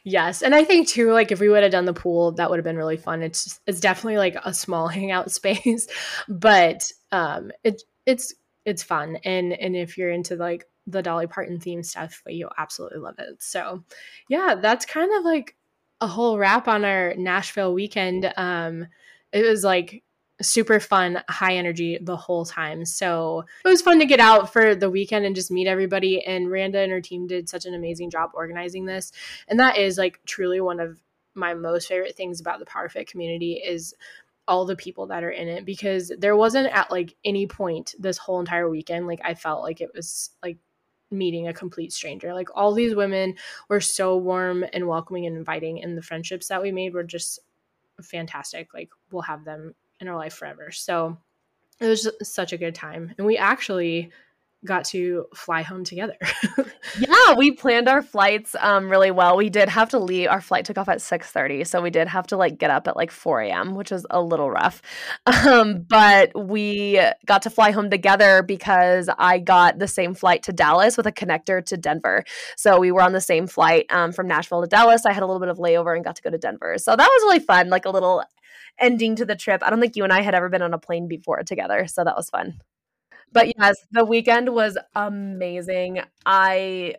yes, 0.05 0.43
and 0.43 0.55
I 0.55 0.65
think 0.65 0.89
too, 0.89 1.13
like 1.13 1.33
if 1.33 1.41
we 1.41 1.49
would 1.49 1.63
have 1.63 1.73
done 1.73 1.85
the 1.85 1.93
pool, 1.93 2.33
that 2.33 2.51
would 2.51 2.59
have 2.59 2.65
been 2.65 2.77
really 2.77 2.97
fun. 2.97 3.23
It's 3.23 3.61
it's 3.67 3.81
definitely 3.81 4.19
like 4.19 4.37
a 4.45 4.55
small 4.55 4.89
hangout 4.89 5.31
space, 5.31 5.89
but 6.29 6.91
um, 7.13 7.53
it 7.65 7.83
it's 8.07 8.35
it's 8.65 8.83
fun, 8.83 9.17
and 9.25 9.53
and 9.53 9.77
if 9.77 9.97
you're 9.99 10.11
into 10.11 10.37
like 10.37 10.67
the 10.87 11.03
Dolly 11.03 11.27
Parton 11.27 11.61
theme 11.61 11.83
stuff, 11.83 12.23
you'll 12.27 12.53
absolutely 12.59 12.99
love 12.99 13.17
it. 13.19 13.43
So, 13.43 13.85
yeah, 14.29 14.57
that's 14.61 14.87
kind 14.87 15.11
of 15.17 15.25
like 15.25 15.57
a 16.01 16.07
whole 16.07 16.39
wrap 16.39 16.69
on 16.69 16.85
our 16.85 17.15
Nashville 17.17 17.75
weekend. 17.75 18.33
Um, 18.37 18.87
it 19.33 19.43
was 19.43 19.65
like 19.65 20.03
super 20.43 20.81
fun, 20.81 21.23
high 21.29 21.55
energy 21.55 21.99
the 22.01 22.17
whole 22.17 22.45
time. 22.45 22.85
So 22.85 23.45
it 23.65 23.69
was 23.69 23.83
fun 23.83 23.99
to 23.99 24.07
get 24.07 24.21
out 24.21 24.53
for 24.53 24.75
the 24.75 24.91
weekend 24.91 25.25
and 25.25 25.35
just 25.35 25.51
meet 25.51 25.67
everybody. 25.67 26.25
And 26.25 26.51
Randa 26.51 26.81
and 26.81 26.93
her 26.93 27.01
team 27.01 27.27
did 27.27 27.49
such 27.49 27.67
an 27.67 27.75
amazing 27.75 28.11
job 28.11 28.31
organizing 28.35 28.85
this. 28.85 29.13
And 29.49 29.61
that 29.61 29.77
is 29.77 29.99
like 29.99 30.21
truly 30.25 30.61
one 30.61 30.81
of 30.81 31.01
my 31.35 31.55
most 31.55 31.89
favorite 31.89 32.17
things 32.17 32.41
about 32.41 32.59
the 32.59 32.67
PowHerFit 32.67 33.07
community 33.07 33.55
is 33.55 33.95
all 34.49 34.65
the 34.65 34.77
people 34.77 35.07
that 35.07 35.23
are 35.23 35.31
in 35.31 35.49
it 35.49 35.65
because 35.65 36.13
there 36.19 36.37
wasn't 36.37 36.67
at 36.73 36.91
like 36.91 37.15
any 37.25 37.47
point 37.47 37.95
this 37.99 38.19
whole 38.19 38.41
entire 38.41 38.69
weekend 38.69 39.07
like 39.07 39.21
I 39.23 39.35
felt 39.35 39.63
like 39.63 39.81
it 39.81 39.93
was 39.95 40.31
like 40.43 40.59
meeting 41.11 41.49
a 41.49 41.53
complete 41.53 41.93
stranger. 41.93 42.33
Like 42.35 42.49
all 42.55 42.73
these 42.73 42.95
women 42.95 43.37
were 43.69 43.81
so 43.81 44.17
warm 44.17 44.65
and 44.73 44.87
welcoming 44.87 45.27
and 45.27 45.37
inviting 45.37 45.83
and 45.83 45.97
the 45.97 46.03
friendships 46.03 46.49
that 46.49 46.63
we 46.63 46.73
made 46.73 46.95
were 46.95 47.05
just 47.05 47.41
fantastic. 48.03 48.73
Like 48.73 48.91
we'll 49.11 49.23
have 49.23 49.45
them 49.45 49.75
in 50.01 50.09
our 50.09 50.17
life 50.17 50.35
forever. 50.35 50.71
So 50.71 51.17
it 51.81 51.87
was 51.87 52.09
such 52.23 52.53
a 52.53 52.59
good 52.59 52.75
time. 52.75 53.15
And 53.17 53.27
we 53.27 53.37
actually 53.37 54.11
got 54.65 54.85
to 54.85 55.25
fly 55.35 55.63
home 55.63 55.85
together. 55.85 56.17
yeah, 56.99 57.35
we 57.35 57.51
planned 57.51 57.89
our 57.89 58.03
flights 58.03 58.55
um, 58.61 58.91
really 58.91 59.11
well. 59.11 59.37
We 59.37 59.49
did 59.49 59.69
have 59.71 59.89
to 59.91 59.99
leave. 59.99 60.29
Our 60.29 60.41
flight 60.41 60.67
took 60.67 60.77
off 60.77 60.89
at 60.89 61.01
six 61.01 61.31
thirty, 61.31 61.65
so 61.65 61.81
we 61.81 61.91
did 61.91 62.09
have 62.09 62.27
to 62.29 62.37
like 62.37 62.59
get 62.59 62.71
up 62.71 62.87
at 62.87 62.97
like 62.97 63.11
four 63.11 63.41
a.m., 63.41 63.75
which 63.75 63.91
was 63.91 64.05
a 64.11 64.21
little 64.21 64.51
rough. 64.51 64.83
Um, 65.51 65.87
but 65.89 66.33
we 66.35 67.01
got 67.25 67.43
to 67.43 67.51
fly 67.51 67.71
home 67.71 67.89
together 67.89 68.43
because 68.43 69.09
I 69.19 69.39
got 69.39 69.79
the 69.79 69.89
same 69.89 70.13
flight 70.13 70.43
to 70.45 70.53
Dallas 70.53 70.97
with 70.97 71.07
a 71.07 71.13
connector 71.13 71.65
to 71.65 71.77
Denver. 71.77 72.25
So 72.57 72.79
we 72.79 72.93
were 72.93 73.01
on 73.01 73.13
the 73.13 73.21
same 73.21 73.47
flight 73.47 73.87
um, 73.91 74.13
from 74.13 74.29
Nashville 74.29 74.61
to 74.61 74.67
Dallas. 74.67 75.07
I 75.07 75.13
had 75.13 75.23
a 75.23 75.27
little 75.27 75.41
bit 75.41 75.49
of 75.49 75.57
layover 75.57 75.95
and 75.95 76.05
got 76.05 76.17
to 76.17 76.23
go 76.23 76.31
to 76.31 76.37
Denver. 76.37 76.77
So 76.79 76.95
that 76.95 77.09
was 77.09 77.23
really 77.23 77.39
fun, 77.39 77.71
like 77.71 77.87
a 77.87 77.91
little 77.91 78.23
ending 78.81 79.17
to 79.17 79.25
the 79.25 79.37
trip. 79.37 79.63
I 79.65 79.71
don't 79.71 79.81
think 79.81 79.97
you 79.97 80.05
and 80.05 80.13
I 80.13 80.23
had 80.23 80.35
ever 80.35 80.49
been 80.49 80.63
on 80.63 80.75
a 80.75 80.79
plane 80.79 81.09
before 81.09 81.43
together, 81.43 81.87
so 81.87 82.05
that 82.05 82.17
was 82.17 82.31
fun. 82.31 82.61
But 83.33 83.53
yes, 83.57 83.77
the 83.93 84.05
weekend 84.05 84.49
was 84.55 84.77
amazing. 84.95 86.01
I 86.27 86.97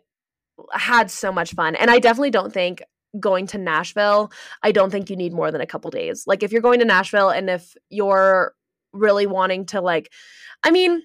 had 0.71 1.11
so 1.11 1.31
much 1.31 1.53
fun. 1.53 1.75
And 1.75 1.89
I 1.89 1.99
definitely 1.99 2.31
don't 2.31 2.53
think 2.53 2.83
going 3.19 3.47
to 3.47 3.57
Nashville, 3.57 4.31
I 4.63 4.71
don't 4.71 4.89
think 4.89 5.09
you 5.09 5.15
need 5.15 5.33
more 5.33 5.51
than 5.51 5.61
a 5.61 5.65
couple 5.65 5.91
days. 5.91 6.25
Like 6.27 6.43
if 6.43 6.51
you're 6.51 6.61
going 6.61 6.79
to 6.79 6.85
Nashville 6.85 7.29
and 7.29 7.49
if 7.49 7.75
you're 7.89 8.53
really 8.93 9.27
wanting 9.27 9.65
to 9.67 9.81
like 9.81 10.11
I 10.63 10.71
mean, 10.71 11.01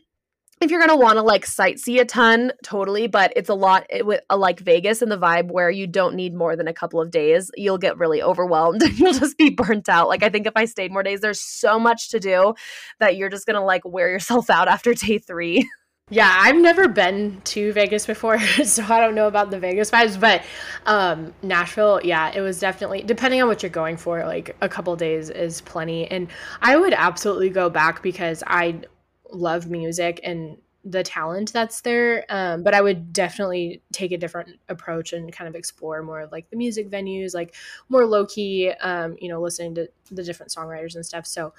if 0.61 0.71
you're 0.71 0.81
gonna 0.81 0.97
want 0.97 1.17
to 1.17 1.23
like 1.23 1.45
sightsee 1.45 2.01
a 2.01 2.05
ton, 2.05 2.53
totally, 2.63 3.07
but 3.07 3.33
it's 3.37 3.51
a 3.51 3.55
lot 3.55 3.87
it, 3.91 4.07
with 4.07 4.23
uh, 4.31 4.37
like 4.37 4.61
Vegas 4.61 5.03
and 5.03 5.13
the 5.13 5.19
vibe 5.19 5.51
where 5.51 5.71
you 5.71 5.87
don't 5.87 6.15
need 6.15 6.35
more 6.35 6.57
than 6.57 6.67
a 6.67 6.73
couple 6.73 7.01
of 7.01 7.11
days. 7.11 7.51
You'll 7.57 7.79
get 7.79 7.99
really 7.99 8.23
overwhelmed 8.23 8.83
you'll 8.95 9.13
just 9.13 9.37
be 9.37 9.51
burnt 9.51 9.89
out. 9.89 10.09
Like 10.09 10.23
I 10.23 10.31
think 10.31 10.47
if 10.47 10.55
I 10.57 10.65
stayed 10.65 10.93
more 10.93 11.03
days, 11.03 11.21
there's 11.21 11.41
so 11.41 11.79
much 11.79 12.09
to 12.11 12.21
do 12.21 12.55
that 13.01 13.17
you're 13.17 13.29
just 13.29 13.47
gonna 13.47 13.65
like 13.65 13.83
wear 13.85 14.09
yourself 14.09 14.49
out 14.51 14.69
after 14.69 14.95
day 14.95 15.19
three. 15.19 15.69
Yeah, 16.09 16.33
I've 16.33 16.57
never 16.57 16.87
been 16.87 17.41
to 17.47 17.73
Vegas 17.73 18.07
before, 18.07 18.39
so 18.65 18.85
I 18.85 19.01
don't 19.01 19.17
know 19.17 19.27
about 19.27 19.51
the 19.51 19.59
Vegas 19.59 19.91
vibes, 19.91 20.19
but 20.19 20.43
um, 20.87 21.35
Nashville, 21.43 22.01
yeah, 22.05 22.31
it 22.33 22.41
was 22.41 22.61
definitely 22.61 23.03
depending 23.03 23.43
on 23.43 23.49
what 23.49 23.63
you're 23.63 23.71
going 23.71 23.97
for, 23.97 24.25
like 24.25 24.57
a 24.61 24.69
couple 24.69 24.95
days 24.95 25.31
is 25.31 25.61
plenty. 25.63 26.07
And 26.07 26.29
I 26.63 26.77
would 26.77 26.95
absolutely 26.95 27.51
go 27.51 27.69
back 27.69 28.05
because 28.05 28.45
I 28.47 28.83
love 29.31 29.69
music 29.69 30.21
and 30.23 30.59
the 30.85 31.03
talent 31.03 31.53
that's 31.53 31.81
there. 31.81 32.25
Um, 32.29 32.63
but 32.63 32.73
I 32.73 32.81
would 32.81 33.13
definitely 33.13 33.83
take 33.93 34.13
a 34.13 34.17
different 34.17 34.61
approach 34.69 35.13
and 35.13 35.33
kind 35.33 35.49
of 35.49 35.57
explore 35.57 36.01
more 36.03 36.21
of 36.21 36.33
like 36.33 36.49
the 36.51 36.57
music 36.57 36.89
venues, 36.89 37.35
like 37.35 37.55
more 37.89 38.07
low 38.07 38.25
key, 38.25 38.71
um, 38.81 39.17
you 39.21 39.29
know, 39.29 39.41
listening 39.41 39.75
to 39.75 39.89
the 40.13 40.23
different 40.23 40.53
songwriters 40.53 40.95
and 40.95 41.05
stuff. 41.05 41.27
So 41.27 41.53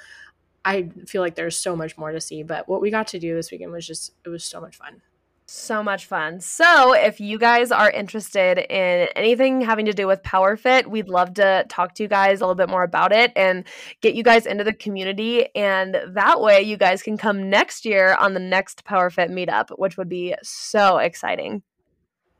I 0.63 0.89
feel 1.05 1.21
like 1.21 1.35
there's 1.35 1.57
so 1.57 1.75
much 1.75 1.97
more 1.97 2.11
to 2.11 2.21
see. 2.21 2.41
But 2.43 2.69
what 2.69 2.79
we 2.81 2.89
got 2.89 3.07
to 3.07 3.19
do 3.19 3.35
this 3.35 3.51
weekend 3.51 3.71
was 3.71 3.85
just, 3.85 4.13
it 4.25 4.29
was 4.29 4.45
so 4.45 4.61
much 4.61 4.77
fun. 4.77 5.01
So 5.49 5.81
much 5.81 6.07
fun. 6.07 6.41
So, 6.41 6.93
if 6.93 7.21
you 7.21 7.39
guys 7.39 7.71
are 7.71 7.89
interested 7.89 8.57
in 8.57 9.07
anything 9.15 9.61
having 9.61 9.85
to 9.85 9.93
do 9.93 10.05
with 10.05 10.21
PowHerFit, 10.21 10.87
we'd 10.87 11.07
love 11.07 11.35
to 11.35 11.65
talk 11.69 11.93
to 11.95 12.03
you 12.03 12.09
guys 12.09 12.41
a 12.41 12.43
little 12.43 12.55
bit 12.55 12.67
more 12.67 12.83
about 12.83 13.13
it 13.13 13.31
and 13.33 13.63
get 14.01 14.13
you 14.13 14.23
guys 14.23 14.45
into 14.45 14.65
the 14.65 14.73
community. 14.73 15.47
And 15.55 15.99
that 16.09 16.41
way, 16.41 16.61
you 16.63 16.75
guys 16.75 17.01
can 17.01 17.17
come 17.17 17.49
next 17.49 17.85
year 17.85 18.15
on 18.15 18.33
the 18.33 18.41
next 18.41 18.83
PowHerFit 18.83 19.29
meetup, 19.29 19.69
which 19.79 19.95
would 19.95 20.09
be 20.09 20.35
so 20.43 20.97
exciting. 20.97 21.63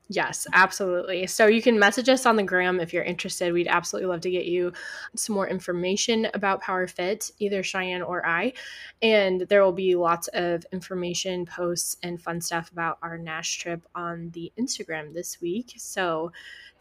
Yes, 0.10 0.48
absolutely. 0.54 1.28
So 1.28 1.48
you 1.48 1.62
can 1.62 1.78
message 1.78 2.08
us 2.08 2.26
on 2.26 2.38
the 2.38 2.44
gram 2.44 2.80
if 2.80 2.94
you're 2.94 3.04
interested. 3.04 3.52
We'd 3.52 3.68
absolutely 3.68 4.08
love 4.08 4.22
to 4.22 4.32
get 4.32 4.46
you 4.46 4.72
some 5.18 5.36
more 5.36 5.50
information 5.50 6.30
about 6.34 6.64
PowHerFit, 6.64 7.30
either 7.40 7.62
Cheyenne 7.62 8.02
or 8.02 8.26
I. 8.26 8.54
And 9.02 9.42
there 9.42 9.64
will 9.66 9.74
be 9.74 9.96
lots 9.96 10.30
of 10.30 10.66
information, 10.72 11.46
posts, 11.46 11.98
and 12.04 12.22
fun 12.22 12.40
stuff 12.40 12.72
about 12.72 13.00
our 13.02 13.18
Nash 13.18 13.58
trip 13.58 13.86
on 13.96 14.30
the 14.30 14.54
Instagram 14.58 15.14
this 15.14 15.42
week. 15.42 15.74
So 15.78 16.32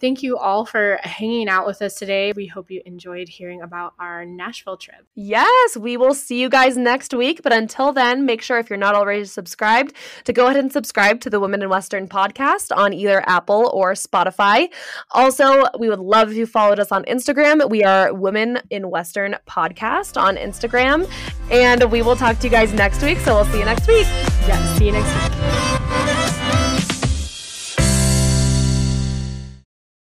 Thank 0.00 0.22
you 0.22 0.36
all 0.36 0.66
for 0.66 0.98
hanging 1.02 1.48
out 1.48 1.66
with 1.66 1.80
us 1.80 1.94
today. 1.94 2.32
We 2.36 2.46
hope 2.46 2.70
you 2.70 2.82
enjoyed 2.84 3.28
hearing 3.28 3.62
about 3.62 3.94
our 3.98 4.24
Nashville 4.26 4.76
trip. 4.76 5.06
Yes, 5.14 5.76
we 5.76 5.96
will 5.96 6.14
see 6.14 6.40
you 6.40 6.50
guys 6.50 6.76
next 6.76 7.14
week. 7.14 7.42
But 7.42 7.52
until 7.52 7.92
then, 7.92 8.26
make 8.26 8.42
sure 8.42 8.58
if 8.58 8.68
you're 8.68 8.76
not 8.76 8.94
already 8.94 9.24
subscribed 9.24 9.94
to 10.24 10.32
go 10.32 10.46
ahead 10.46 10.58
and 10.58 10.70
subscribe 10.70 11.20
to 11.20 11.30
the 11.30 11.40
Women 11.40 11.62
in 11.62 11.70
Western 11.70 12.08
podcast 12.08 12.76
on 12.76 12.92
either 12.92 13.22
Apple 13.26 13.70
or 13.72 13.92
Spotify. 13.92 14.68
Also, 15.12 15.64
we 15.78 15.88
would 15.88 16.00
love 16.00 16.30
if 16.30 16.36
you 16.36 16.46
followed 16.46 16.78
us 16.78 16.92
on 16.92 17.04
Instagram. 17.04 17.68
We 17.70 17.82
are 17.82 18.12
Women 18.12 18.60
in 18.70 18.90
Western 18.90 19.36
podcast 19.46 20.20
on 20.20 20.36
Instagram. 20.36 21.10
And 21.50 21.90
we 21.90 22.02
will 22.02 22.16
talk 22.16 22.38
to 22.38 22.44
you 22.44 22.50
guys 22.50 22.72
next 22.74 23.02
week. 23.02 23.18
So 23.18 23.34
we'll 23.36 23.44
see 23.46 23.60
you 23.60 23.64
next 23.64 23.86
week. 23.88 24.06
Yeah, 24.46 24.76
see 24.76 24.86
you 24.86 24.92
next 24.92 25.14
week. 25.14 26.25